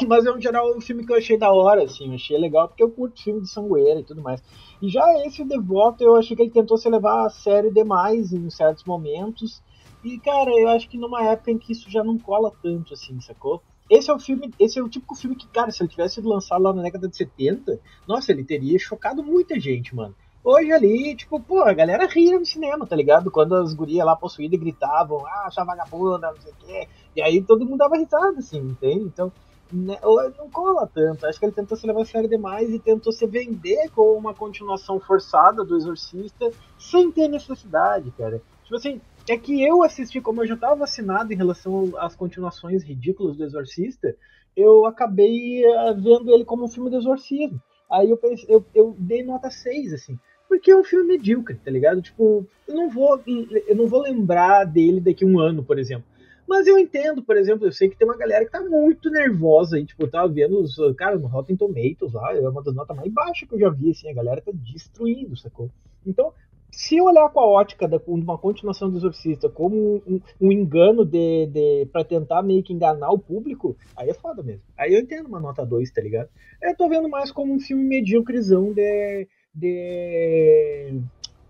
Mas 0.07 0.27
é 0.27 0.33
um 0.33 0.41
geral 0.41 0.77
um 0.77 0.81
filme 0.81 1.05
que 1.05 1.13
eu 1.13 1.17
achei 1.17 1.37
da 1.37 1.53
hora, 1.53 1.85
assim, 1.85 2.09
eu 2.09 2.15
achei 2.15 2.39
legal, 2.39 2.69
porque 2.69 2.83
eu 2.83 2.91
curto 2.91 3.23
filme 3.23 3.41
de 3.41 3.49
sangueira 3.49 4.01
e 4.01 4.05
tudo 4.05 4.23
mais. 4.23 4.43
E 4.81 4.89
já 4.89 5.05
esse 5.27 5.45
Devoto, 5.45 6.03
eu 6.03 6.17
achei 6.17 6.37
que 6.37 6.43
ele 6.43 6.51
tentou 6.51 6.77
se 6.77 6.89
levar 6.89 7.27
a 7.27 7.31
sério 7.31 7.73
demais 7.73 8.33
em 8.33 8.51
certos 8.51 8.85
momentos. 8.85 9.63
E, 10.03 10.19
cara, 10.19 10.51
eu 10.51 10.69
acho 10.69 10.89
que 10.89 10.99
numa 10.99 11.23
época 11.25 11.51
em 11.51 11.59
que 11.59 11.73
isso 11.73 11.91
já 11.91 12.05
não 12.05 12.19
cola 12.19 12.53
tanto, 12.63 12.93
assim, 12.93 13.19
sacou? 13.21 13.63
Esse 13.89 14.11
é 14.11 14.15
o 14.15 14.19
filme, 14.19 14.53
esse 14.59 14.79
é 14.79 14.83
o 14.83 14.89
típico 14.89 15.15
filme 15.15 15.37
que, 15.37 15.47
cara, 15.49 15.71
se 15.71 15.83
ele 15.83 15.91
tivesse 15.91 16.17
sido 16.17 16.29
lançado 16.29 16.63
lá 16.63 16.73
na 16.73 16.83
década 16.83 17.09
de 17.09 17.17
70, 17.17 17.81
nossa, 18.07 18.33
ele 18.33 18.45
teria 18.45 18.79
chocado 18.79 19.23
muita 19.23 19.59
gente, 19.61 19.95
mano. 19.95 20.15
Hoje 20.43 20.73
ali, 20.73 21.17
tipo, 21.17 21.41
pô, 21.41 21.63
a 21.63 21.73
galera 21.73 22.07
ria 22.07 22.39
no 22.39 22.45
cinema, 22.45 22.87
tá 22.87 22.95
ligado? 22.95 23.31
Quando 23.31 23.55
as 23.55 23.73
gurias 23.73 24.05
lá 24.05 24.15
possuídas 24.15 24.61
gritavam, 24.61 25.25
ah, 25.27 25.49
sua 25.51 25.65
vagabunda, 25.65 26.31
não 26.33 26.41
sei 26.41 26.53
o 26.53 26.57
quê. 26.57 26.89
E 27.17 27.23
aí 27.23 27.43
todo 27.43 27.65
mundo 27.65 27.79
dava 27.79 27.97
risada, 27.97 28.39
assim, 28.39 28.59
entende? 28.59 29.05
Então, 29.05 29.33
né, 29.75 29.99
não 30.39 30.49
cola 30.51 30.87
tanto. 30.87 31.27
Acho 31.27 31.39
que 31.39 31.47
ele 31.47 31.53
tentou 31.53 31.77
se 31.77 31.87
levar 31.87 32.03
a 32.03 32.05
sério 32.05 32.29
demais 32.29 32.71
e 32.71 32.79
tentou 32.79 33.13
se 33.13 33.27
vender 33.27 33.91
com 33.91 34.17
uma 34.17 34.33
continuação 34.33 35.01
forçada 35.01 35.65
do 35.65 35.77
Exorcista 35.77 36.51
sem 36.79 37.11
ter 37.11 37.29
necessidade, 37.29 38.11
cara. 38.13 38.41
Tipo 38.63 38.77
assim, 38.77 39.01
é 39.29 39.37
que 39.37 39.63
eu 39.63 39.83
assisti, 39.83 40.21
como 40.21 40.43
eu 40.43 40.47
já 40.47 40.55
estava 40.55 40.77
vacinado 40.77 41.33
em 41.33 41.37
relação 41.37 41.93
às 41.99 42.15
continuações 42.15 42.85
ridículas 42.85 43.37
do 43.37 43.45
Exorcista, 43.45 44.15
eu 44.57 44.87
acabei 44.87 45.65
uh, 45.67 45.95
vendo 45.95 46.33
ele 46.33 46.45
como 46.45 46.65
um 46.65 46.69
filme 46.69 46.91
de 46.91 46.97
exorcismo. 46.97 47.61
Aí 47.91 48.11
eu, 48.11 48.17
pensei, 48.17 48.47
eu, 48.49 48.65
eu 48.75 48.95
dei 48.99 49.23
nota 49.25 49.51
6, 49.51 49.93
assim. 49.93 50.19
Porque 50.49 50.71
é 50.71 50.77
um 50.77 50.85
filme 50.85 51.17
medíocre, 51.17 51.57
tá 51.57 51.71
ligado? 51.71 52.01
Tipo, 52.01 52.47
eu 52.69 52.75
não 52.75 52.89
vou, 52.89 53.21
eu 53.67 53.75
não 53.75 53.87
vou 53.87 54.03
lembrar 54.03 54.65
dele 54.65 55.01
daqui 55.01 55.25
a 55.25 55.27
um 55.27 55.39
ano, 55.41 55.65
por 55.65 55.79
exemplo. 55.79 56.05
Mas 56.47 56.67
eu 56.67 56.79
entendo, 56.79 57.23
por 57.23 57.37
exemplo, 57.37 57.67
eu 57.67 57.73
sei 57.73 57.89
que 57.89 57.97
tem 57.97 58.07
uma 58.07 58.17
galera 58.17 58.45
que 58.45 58.51
tá 58.51 58.61
muito 58.61 59.11
nervosa 59.11 59.77
aí, 59.77 59.85
tipo, 59.85 60.07
tava 60.07 60.29
vendo 60.29 60.61
os, 60.61 60.77
cara, 60.97 61.19
no 61.19 61.27
Rotten 61.27 61.57
Tomatoes 61.57 62.13
lá, 62.13 62.37
é 62.37 62.49
uma 62.49 62.63
das 62.63 62.75
notas 62.75 62.97
mais 62.97 63.13
baixas 63.13 63.49
que 63.49 63.55
eu 63.55 63.59
já 63.59 63.71
vi, 63.71 63.91
assim, 63.91 64.11
a 64.11 64.15
galera 64.15 64.43
tá 64.43 64.53
destruindo, 64.53 65.37
sacou? 65.37 65.71
Então, 66.07 66.33
se 66.71 67.01
olhar 67.01 67.29
com 67.31 67.41
a 67.41 67.47
ótica 67.47 67.87
de 67.87 68.01
uma 68.07 68.37
continuação 68.37 68.91
do 68.91 68.97
Exorcista 68.97 69.49
como 69.49 70.03
um, 70.07 70.21
um 70.41 70.53
engano 70.53 71.05
de, 71.05 71.47
de 71.47 71.87
para 71.93 72.05
tentar 72.05 72.43
meio 72.43 72.63
que 72.63 72.73
enganar 72.73 73.11
o 73.11 73.19
público, 73.19 73.77
aí 73.97 74.11
é 74.11 74.15
foda 74.15 74.43
mesmo. 74.43 74.63
Aí 74.77 74.93
eu 74.93 75.01
entendo 75.01 75.27
uma 75.27 75.41
nota 75.41 75.65
2, 75.65 75.91
tá 75.93 76.03
ligado? 76.03 76.29
Eu 76.61 76.77
tô 76.77 76.89
vendo 76.89 77.09
mais 77.09 77.31
como 77.31 77.55
um 77.55 77.61
filme 77.61 77.85
medíocrezão 77.85 78.73
de, 78.73 79.29
de, 79.55 81.01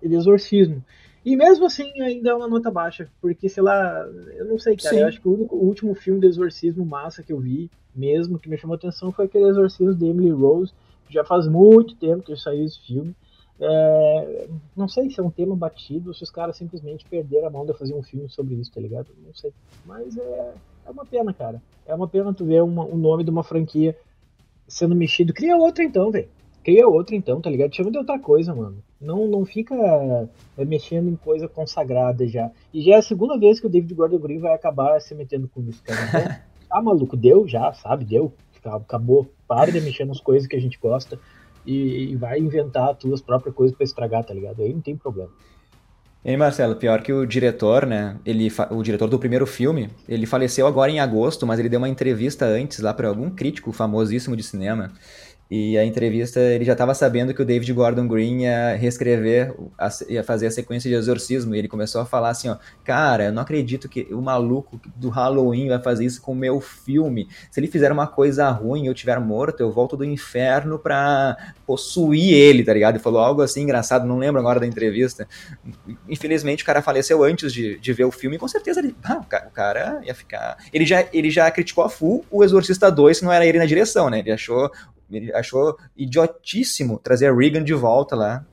de 0.02 0.14
exorcismo. 0.14 0.84
E 1.24 1.36
mesmo 1.36 1.64
assim, 1.64 1.90
ainda 2.02 2.30
é 2.30 2.34
uma 2.34 2.46
nota 2.46 2.70
baixa, 2.70 3.08
porque, 3.20 3.48
sei 3.48 3.62
lá, 3.62 4.06
eu 4.36 4.44
não 4.44 4.58
sei, 4.58 4.76
cara. 4.76 4.94
Sim. 4.94 5.00
Eu 5.00 5.08
acho 5.08 5.20
que 5.20 5.28
o, 5.28 5.32
único, 5.32 5.56
o 5.56 5.64
último 5.64 5.94
filme 5.94 6.20
de 6.20 6.26
exorcismo 6.26 6.84
massa 6.84 7.22
que 7.22 7.32
eu 7.32 7.40
vi, 7.40 7.70
mesmo, 7.94 8.38
que 8.38 8.48
me 8.48 8.58
chamou 8.58 8.74
atenção, 8.74 9.10
foi 9.10 9.24
aquele 9.24 9.48
exorcismo 9.48 9.94
de 9.94 10.06
Emily 10.06 10.30
Rose. 10.30 10.72
Já 11.08 11.24
faz 11.24 11.46
muito 11.46 11.96
tempo 11.96 12.22
que 12.22 12.36
saiu 12.36 12.64
esse 12.64 12.78
filme. 12.80 13.14
É, 13.58 14.48
não 14.76 14.88
sei 14.88 15.08
se 15.08 15.20
é 15.20 15.22
um 15.22 15.30
tema 15.30 15.54
batido 15.54 16.12
se 16.12 16.24
os 16.24 16.30
caras 16.30 16.56
simplesmente 16.56 17.06
perderam 17.08 17.46
a 17.46 17.50
mão 17.50 17.64
de 17.64 17.72
fazer 17.72 17.94
um 17.94 18.02
filme 18.02 18.28
sobre 18.28 18.56
isso, 18.56 18.72
tá 18.72 18.80
ligado? 18.80 19.06
Não 19.24 19.32
sei. 19.32 19.52
Mas 19.86 20.16
é, 20.18 20.54
é 20.86 20.90
uma 20.90 21.06
pena, 21.06 21.32
cara. 21.32 21.62
É 21.86 21.94
uma 21.94 22.08
pena 22.08 22.34
tu 22.34 22.44
ver 22.44 22.62
o 22.62 22.66
um 22.66 22.96
nome 22.96 23.24
de 23.24 23.30
uma 23.30 23.44
franquia 23.44 23.96
sendo 24.66 24.94
mexido. 24.94 25.32
Cria 25.32 25.56
outra 25.56 25.84
então, 25.84 26.10
velho. 26.10 26.28
Cria 26.64 26.88
outra 26.88 27.14
então, 27.14 27.42
tá 27.42 27.50
ligado? 27.50 27.74
Chama 27.74 27.90
de 27.90 27.98
outra 27.98 28.18
coisa, 28.18 28.54
mano. 28.54 28.82
Não, 28.98 29.28
não 29.28 29.44
fica 29.44 29.74
é, 30.56 30.64
mexendo 30.64 31.10
em 31.10 31.16
coisa 31.16 31.46
consagrada 31.46 32.26
já. 32.26 32.50
E 32.72 32.80
já 32.80 32.94
é 32.94 32.96
a 32.96 33.02
segunda 33.02 33.38
vez 33.38 33.60
que 33.60 33.66
o 33.66 33.70
David 33.70 33.92
Gordon 33.92 34.18
Green 34.18 34.38
vai 34.38 34.54
acabar 34.54 34.98
se 34.98 35.14
metendo 35.14 35.46
com 35.46 35.60
isso, 35.60 35.82
cara. 35.82 36.08
Então, 36.08 36.36
ah, 36.70 36.80
maluco, 36.82 37.18
deu 37.18 37.46
já, 37.46 37.70
sabe? 37.74 38.06
Deu. 38.06 38.32
Acabou. 38.64 39.30
Para 39.46 39.70
de 39.70 39.78
mexer 39.78 40.06
nas 40.06 40.20
coisas 40.20 40.48
que 40.48 40.56
a 40.56 40.60
gente 40.60 40.78
gosta 40.80 41.20
e, 41.66 42.12
e 42.12 42.16
vai 42.16 42.38
inventar 42.38 42.92
as 42.92 42.96
tuas 42.96 43.20
próprias 43.20 43.54
coisas 43.54 43.76
para 43.76 43.84
estragar, 43.84 44.24
tá 44.24 44.32
ligado? 44.32 44.62
Aí 44.62 44.72
não 44.72 44.80
tem 44.80 44.96
problema. 44.96 45.30
E 46.24 46.34
Marcelo, 46.38 46.76
pior 46.76 47.02
que 47.02 47.12
o 47.12 47.26
diretor, 47.26 47.84
né? 47.84 48.16
Ele, 48.24 48.50
o 48.70 48.82
diretor 48.82 49.06
do 49.06 49.18
primeiro 49.18 49.46
filme, 49.46 49.90
ele 50.08 50.24
faleceu 50.24 50.66
agora 50.66 50.90
em 50.90 50.98
agosto, 50.98 51.46
mas 51.46 51.58
ele 51.58 51.68
deu 51.68 51.78
uma 51.78 51.90
entrevista 51.90 52.46
antes 52.46 52.78
lá 52.78 52.94
para 52.94 53.08
algum 53.08 53.28
crítico 53.28 53.70
famosíssimo 53.72 54.34
de 54.34 54.42
cinema. 54.42 54.94
E 55.50 55.76
a 55.76 55.84
entrevista, 55.84 56.40
ele 56.40 56.64
já 56.64 56.72
estava 56.72 56.94
sabendo 56.94 57.34
que 57.34 57.42
o 57.42 57.44
David 57.44 57.70
Gordon 57.72 58.08
Green 58.08 58.42
ia 58.42 58.74
reescrever, 58.76 59.54
ia 60.08 60.24
fazer 60.24 60.46
a 60.46 60.50
sequência 60.50 60.88
de 60.88 60.96
exorcismo. 60.96 61.54
E 61.54 61.58
ele 61.58 61.68
começou 61.68 62.00
a 62.00 62.06
falar 62.06 62.30
assim: 62.30 62.48
ó, 62.48 62.56
cara, 62.82 63.24
eu 63.24 63.32
não 63.32 63.42
acredito 63.42 63.88
que 63.88 64.08
o 64.10 64.22
maluco 64.22 64.80
do 64.96 65.10
Halloween 65.10 65.68
vai 65.68 65.80
fazer 65.80 66.06
isso 66.06 66.22
com 66.22 66.32
o 66.32 66.34
meu 66.34 66.60
filme. 66.60 67.28
Se 67.50 67.60
ele 67.60 67.68
fizer 67.68 67.92
uma 67.92 68.06
coisa 68.06 68.48
ruim 68.50 68.84
e 68.84 68.86
eu 68.86 68.94
tiver 68.94 69.20
morto, 69.20 69.60
eu 69.60 69.70
volto 69.70 69.96
do 69.96 70.04
inferno 70.04 70.78
pra 70.78 71.36
possuir 71.66 72.32
ele, 72.32 72.64
tá 72.64 72.72
ligado? 72.72 72.94
Ele 72.94 73.02
falou 73.02 73.20
algo 73.20 73.42
assim 73.42 73.62
engraçado, 73.62 74.06
não 74.06 74.18
lembro 74.18 74.40
agora 74.40 74.58
da 74.58 74.66
entrevista. 74.66 75.28
Infelizmente, 76.08 76.62
o 76.62 76.66
cara 76.66 76.80
faleceu 76.80 77.22
antes 77.22 77.52
de, 77.52 77.78
de 77.78 77.92
ver 77.92 78.04
o 78.04 78.10
filme 78.10 78.36
e 78.36 78.38
com 78.38 78.48
certeza 78.48 78.80
ele, 78.80 78.96
ah, 79.04 79.18
o, 79.18 79.24
cara, 79.26 79.46
o 79.46 79.50
cara 79.50 80.00
ia 80.04 80.14
ficar. 80.14 80.56
Ele 80.72 80.86
já, 80.86 81.04
ele 81.12 81.30
já 81.30 81.50
criticou 81.50 81.84
a 81.84 81.88
full 81.88 82.24
o 82.30 82.42
Exorcista 82.42 82.90
2 82.90 83.18
se 83.18 83.24
não 83.24 83.32
era 83.32 83.44
ele 83.46 83.58
na 83.58 83.66
direção, 83.66 84.08
né? 84.08 84.20
Ele 84.20 84.32
achou 84.32 84.70
ele 85.10 85.34
achou 85.34 85.76
idiotíssimo 85.96 86.98
trazer 86.98 87.26
a 87.26 87.34
Regan 87.34 87.62
de 87.62 87.74
volta 87.74 88.16
lá, 88.16 88.44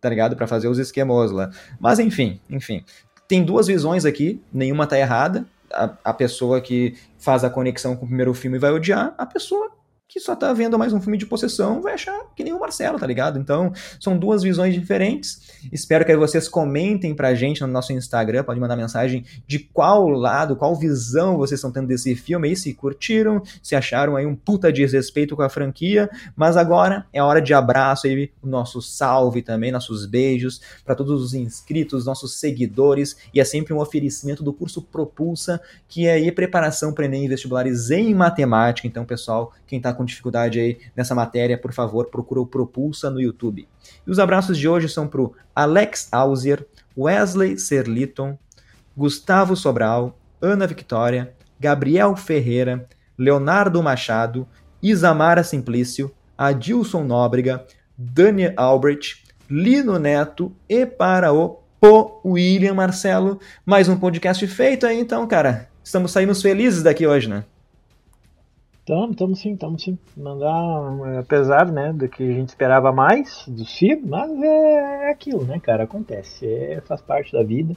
tá 0.00 0.08
ligado? 0.08 0.36
para 0.36 0.46
fazer 0.46 0.68
os 0.68 0.78
esquemos 0.78 1.30
lá. 1.30 1.50
Mas 1.80 1.98
enfim, 1.98 2.40
enfim. 2.50 2.84
Tem 3.28 3.44
duas 3.44 3.66
visões 3.66 4.04
aqui, 4.04 4.42
nenhuma 4.52 4.86
tá 4.86 4.98
errada. 4.98 5.46
A, 5.72 5.96
a 6.04 6.12
pessoa 6.12 6.60
que 6.60 6.94
faz 7.18 7.44
a 7.44 7.50
conexão 7.50 7.96
com 7.96 8.04
o 8.04 8.08
primeiro 8.08 8.34
filme 8.34 8.58
vai 8.58 8.72
odiar, 8.72 9.14
a 9.16 9.24
pessoa 9.24 9.70
que 10.12 10.20
só 10.20 10.36
tá 10.36 10.52
vendo 10.52 10.78
mais 10.78 10.92
um 10.92 11.00
filme 11.00 11.16
de 11.16 11.24
possessão 11.24 11.80
vai 11.80 11.94
achar 11.94 12.26
que 12.36 12.44
nem 12.44 12.52
o 12.52 12.60
Marcelo, 12.60 12.98
tá 12.98 13.06
ligado? 13.06 13.38
Então, 13.38 13.72
são 13.98 14.18
duas 14.18 14.42
visões 14.42 14.74
diferentes. 14.74 15.40
Espero 15.72 16.04
que 16.04 16.14
vocês 16.14 16.48
comentem 16.48 17.14
pra 17.14 17.34
gente 17.34 17.62
no 17.62 17.66
nosso 17.66 17.94
Instagram, 17.94 18.44
pode 18.44 18.60
mandar 18.60 18.76
mensagem 18.76 19.24
de 19.46 19.58
qual 19.58 20.06
lado, 20.10 20.54
qual 20.54 20.76
visão 20.76 21.38
vocês 21.38 21.58
estão 21.58 21.72
tendo 21.72 21.86
desse 21.86 22.14
filme 22.14 22.48
aí, 22.48 22.54
se 22.54 22.74
curtiram, 22.74 23.42
se 23.62 23.74
acharam 23.74 24.14
aí 24.14 24.26
um 24.26 24.36
puta 24.36 24.70
desrespeito 24.70 25.34
com 25.34 25.40
a 25.40 25.48
franquia, 25.48 26.10
mas 26.36 26.58
agora 26.58 27.06
é 27.10 27.22
hora 27.22 27.40
de 27.40 27.54
abraço 27.54 28.06
aí, 28.06 28.30
o 28.42 28.46
nosso 28.46 28.82
salve 28.82 29.40
também, 29.40 29.72
nossos 29.72 30.04
beijos 30.04 30.60
para 30.84 30.94
todos 30.94 31.22
os 31.22 31.32
inscritos, 31.32 32.04
nossos 32.04 32.38
seguidores, 32.38 33.16
e 33.32 33.40
é 33.40 33.44
sempre 33.44 33.72
um 33.72 33.80
oferecimento 33.80 34.42
do 34.42 34.52
curso 34.52 34.82
Propulsa, 34.82 35.58
que 35.88 36.06
é 36.06 36.12
aí 36.12 36.30
preparação 36.30 36.92
para 36.92 37.06
Enem 37.06 37.26
vestibulares 37.28 37.90
em 37.90 38.14
matemática. 38.14 38.86
Então, 38.86 39.06
pessoal, 39.06 39.54
quem 39.66 39.80
tá 39.80 39.94
com 39.94 40.01
com 40.02 40.06
dificuldade 40.06 40.60
aí 40.60 40.78
nessa 40.96 41.14
matéria, 41.14 41.56
por 41.56 41.72
favor, 41.72 42.06
procura 42.06 42.40
o 42.40 42.46
Propulsa 42.46 43.08
no 43.08 43.20
YouTube. 43.20 43.68
E 44.06 44.10
os 44.10 44.18
abraços 44.18 44.58
de 44.58 44.68
hoje 44.68 44.88
são 44.88 45.06
pro 45.06 45.34
Alex 45.54 46.08
Auser, 46.12 46.66
Wesley 46.96 47.58
Serliton, 47.58 48.36
Gustavo 48.96 49.56
Sobral, 49.56 50.18
Ana 50.40 50.66
Victória, 50.66 51.32
Gabriel 51.58 52.16
Ferreira, 52.16 52.86
Leonardo 53.16 53.82
Machado, 53.82 54.46
Isamara 54.82 55.44
Simplício, 55.44 56.12
Adilson 56.36 57.04
Nóbrega, 57.04 57.64
Daniel 57.96 58.52
Albrecht, 58.56 59.24
Lino 59.48 59.98
Neto 59.98 60.54
e 60.68 60.84
para 60.84 61.32
o 61.32 61.62
Po 61.80 62.20
William 62.24 62.74
Marcelo. 62.74 63.38
Mais 63.64 63.88
um 63.88 63.96
podcast 63.96 64.44
feito 64.46 64.86
aí, 64.86 64.98
então, 64.98 65.26
cara. 65.26 65.68
Estamos 65.84 66.12
saindo 66.12 66.34
felizes 66.34 66.82
daqui 66.82 67.06
hoje, 67.06 67.28
né? 67.28 67.44
Estamos, 68.82 69.10
estamos 69.12 69.38
sim, 69.38 69.52
estamos 69.52 69.82
sim. 69.84 69.96
Mandar, 70.16 71.20
apesar, 71.20 71.70
né, 71.70 71.92
do 71.92 72.08
que 72.08 72.20
a 72.24 72.32
gente 72.32 72.48
esperava 72.48 72.90
mais 72.90 73.44
do 73.46 73.64
Ciro, 73.64 74.00
mas 74.04 74.28
é, 74.42 75.06
é 75.06 75.10
aquilo, 75.12 75.44
né, 75.44 75.60
cara? 75.60 75.84
Acontece, 75.84 76.44
é, 76.52 76.80
faz 76.80 77.00
parte 77.00 77.32
da 77.32 77.44
vida. 77.44 77.76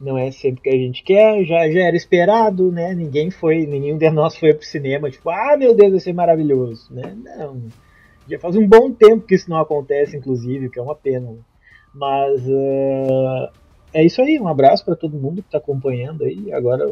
Não 0.00 0.16
é 0.16 0.30
sempre 0.30 0.62
que 0.62 0.68
a 0.68 0.78
gente 0.78 1.02
quer, 1.02 1.42
já, 1.44 1.68
já 1.68 1.80
era 1.80 1.96
esperado, 1.96 2.70
né? 2.70 2.94
Ninguém 2.94 3.28
foi, 3.28 3.66
nenhum 3.66 3.98
de 3.98 4.08
nós 4.10 4.36
foi 4.38 4.54
pro 4.54 4.64
cinema, 4.64 5.10
tipo, 5.10 5.28
ah, 5.30 5.56
meu 5.58 5.74
Deus, 5.74 5.90
vai 5.90 6.00
ser 6.00 6.12
maravilhoso, 6.12 6.94
né? 6.94 7.16
Não. 7.24 7.62
Já 8.30 8.38
faz 8.38 8.54
um 8.54 8.68
bom 8.68 8.92
tempo 8.92 9.26
que 9.26 9.34
isso 9.34 9.50
não 9.50 9.58
acontece, 9.58 10.16
inclusive, 10.16 10.70
que 10.70 10.78
é 10.78 10.82
uma 10.82 10.94
pena. 10.94 11.28
Né? 11.28 11.38
Mas 11.92 12.46
uh, 12.46 13.50
é 13.92 14.04
isso 14.04 14.22
aí, 14.22 14.38
um 14.38 14.46
abraço 14.46 14.84
para 14.84 14.94
todo 14.94 15.18
mundo 15.18 15.42
que 15.42 15.48
está 15.48 15.58
acompanhando 15.58 16.22
aí. 16.22 16.52
Agora 16.52 16.86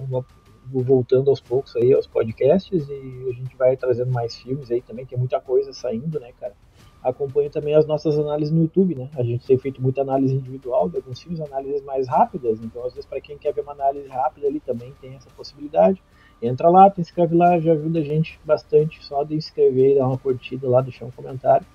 voltando 0.73 1.31
aos 1.31 1.41
poucos 1.41 1.75
aí 1.77 1.93
aos 1.93 2.07
podcasts 2.07 2.89
e 2.89 3.29
a 3.29 3.33
gente 3.33 3.57
vai 3.57 3.77
trazendo 3.77 4.13
mais 4.13 4.37
filmes 4.37 4.71
aí 4.71 4.81
também, 4.81 5.07
tem 5.07 5.19
muita 5.19 5.41
coisa 5.41 5.73
saindo, 5.73 6.19
né, 6.19 6.33
cara? 6.41 6.55
Acompanhe 7.03 7.51
também 7.51 7.75
as 7.75 7.87
nossas 7.87 8.19
análises 8.19 8.51
no 8.51 8.63
YouTube, 8.63 8.95
né? 8.95 9.11
A 9.15 9.23
gente 9.23 9.47
tem 9.47 9.59
feito 9.59 9.81
muita 9.83 10.01
análise 10.01 10.35
individual 10.35 10.89
de 10.89 10.97
alguns 10.97 11.21
filmes, 11.21 11.41
análises 11.41 11.83
mais 11.83 12.09
rápidas, 12.09 12.59
então 12.63 12.85
às 12.85 12.95
vezes 12.95 13.05
para 13.05 13.21
quem 13.21 13.37
quer 13.37 13.53
ver 13.53 13.61
uma 13.61 13.73
análise 13.73 14.09
rápida 14.09 14.47
ali 14.47 14.59
também 14.59 14.93
tem 15.01 15.15
essa 15.15 15.29
possibilidade. 15.37 16.03
Entra 16.41 16.71
lá, 16.71 16.91
te 16.91 17.01
inscreve 17.01 17.37
lá, 17.37 17.59
já 17.61 17.73
ajuda 17.73 17.99
a 18.01 18.03
gente 18.03 18.41
bastante, 18.45 19.05
só 19.05 19.23
de 19.23 19.35
inscrever 19.35 19.97
dar 19.97 20.07
uma 20.07 20.19
curtida 20.19 20.69
lá, 20.69 20.81
deixar 20.81 21.05
um 21.05 21.11
comentário, 21.11 21.67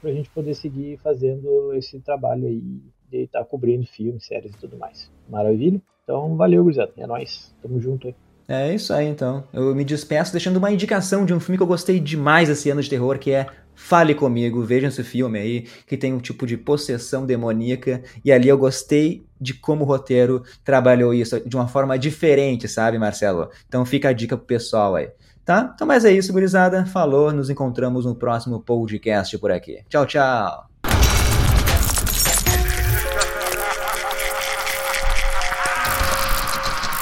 para 0.00 0.10
a 0.10 0.12
gente 0.12 0.30
poder 0.30 0.54
seguir 0.54 0.96
fazendo 0.98 1.74
esse 1.74 1.98
trabalho 2.00 2.46
aí 2.46 2.80
de 3.10 3.22
estar 3.22 3.40
tá 3.40 3.44
cobrindo 3.44 3.86
filmes, 3.86 4.26
séries 4.26 4.52
e 4.54 4.58
tudo 4.58 4.76
mais. 4.76 5.10
Maravilha? 5.28 5.80
Então, 6.04 6.36
valeu, 6.36 6.62
gurizada. 6.62 6.92
É 6.96 7.06
nóis. 7.06 7.54
Tamo 7.60 7.80
junto 7.80 8.06
aí. 8.06 8.14
É 8.48 8.74
isso 8.74 8.94
aí, 8.94 9.06
então. 9.06 9.44
Eu 9.52 9.74
me 9.74 9.84
despeço 9.84 10.32
deixando 10.32 10.56
uma 10.56 10.72
indicação 10.72 11.26
de 11.26 11.34
um 11.34 11.40
filme 11.40 11.58
que 11.58 11.62
eu 11.62 11.66
gostei 11.66 12.00
demais 12.00 12.48
esse 12.48 12.70
ano 12.70 12.82
de 12.82 12.88
terror, 12.88 13.18
que 13.18 13.30
é 13.30 13.46
Fale 13.74 14.14
Comigo. 14.14 14.64
Vejam 14.64 14.88
esse 14.88 15.04
filme 15.04 15.38
aí, 15.38 15.66
que 15.86 15.98
tem 15.98 16.14
um 16.14 16.18
tipo 16.18 16.46
de 16.46 16.56
possessão 16.56 17.26
demoníaca. 17.26 18.02
E 18.24 18.32
ali 18.32 18.48
eu 18.48 18.56
gostei 18.56 19.26
de 19.38 19.52
como 19.52 19.84
o 19.84 19.86
roteiro 19.86 20.42
trabalhou 20.64 21.12
isso 21.12 21.38
de 21.46 21.54
uma 21.54 21.68
forma 21.68 21.98
diferente, 21.98 22.66
sabe, 22.66 22.98
Marcelo? 22.98 23.50
Então 23.68 23.84
fica 23.84 24.08
a 24.08 24.12
dica 24.14 24.34
pro 24.34 24.46
pessoal 24.46 24.96
aí. 24.96 25.10
Tá? 25.44 25.70
Então, 25.74 25.86
mas 25.86 26.04
é 26.06 26.12
isso, 26.12 26.32
gurizada. 26.32 26.86
Falou, 26.86 27.32
nos 27.32 27.50
encontramos 27.50 28.06
no 28.06 28.14
próximo 28.14 28.60
podcast 28.60 29.36
por 29.38 29.50
aqui. 29.50 29.82
Tchau, 29.88 30.06
tchau. 30.06 30.67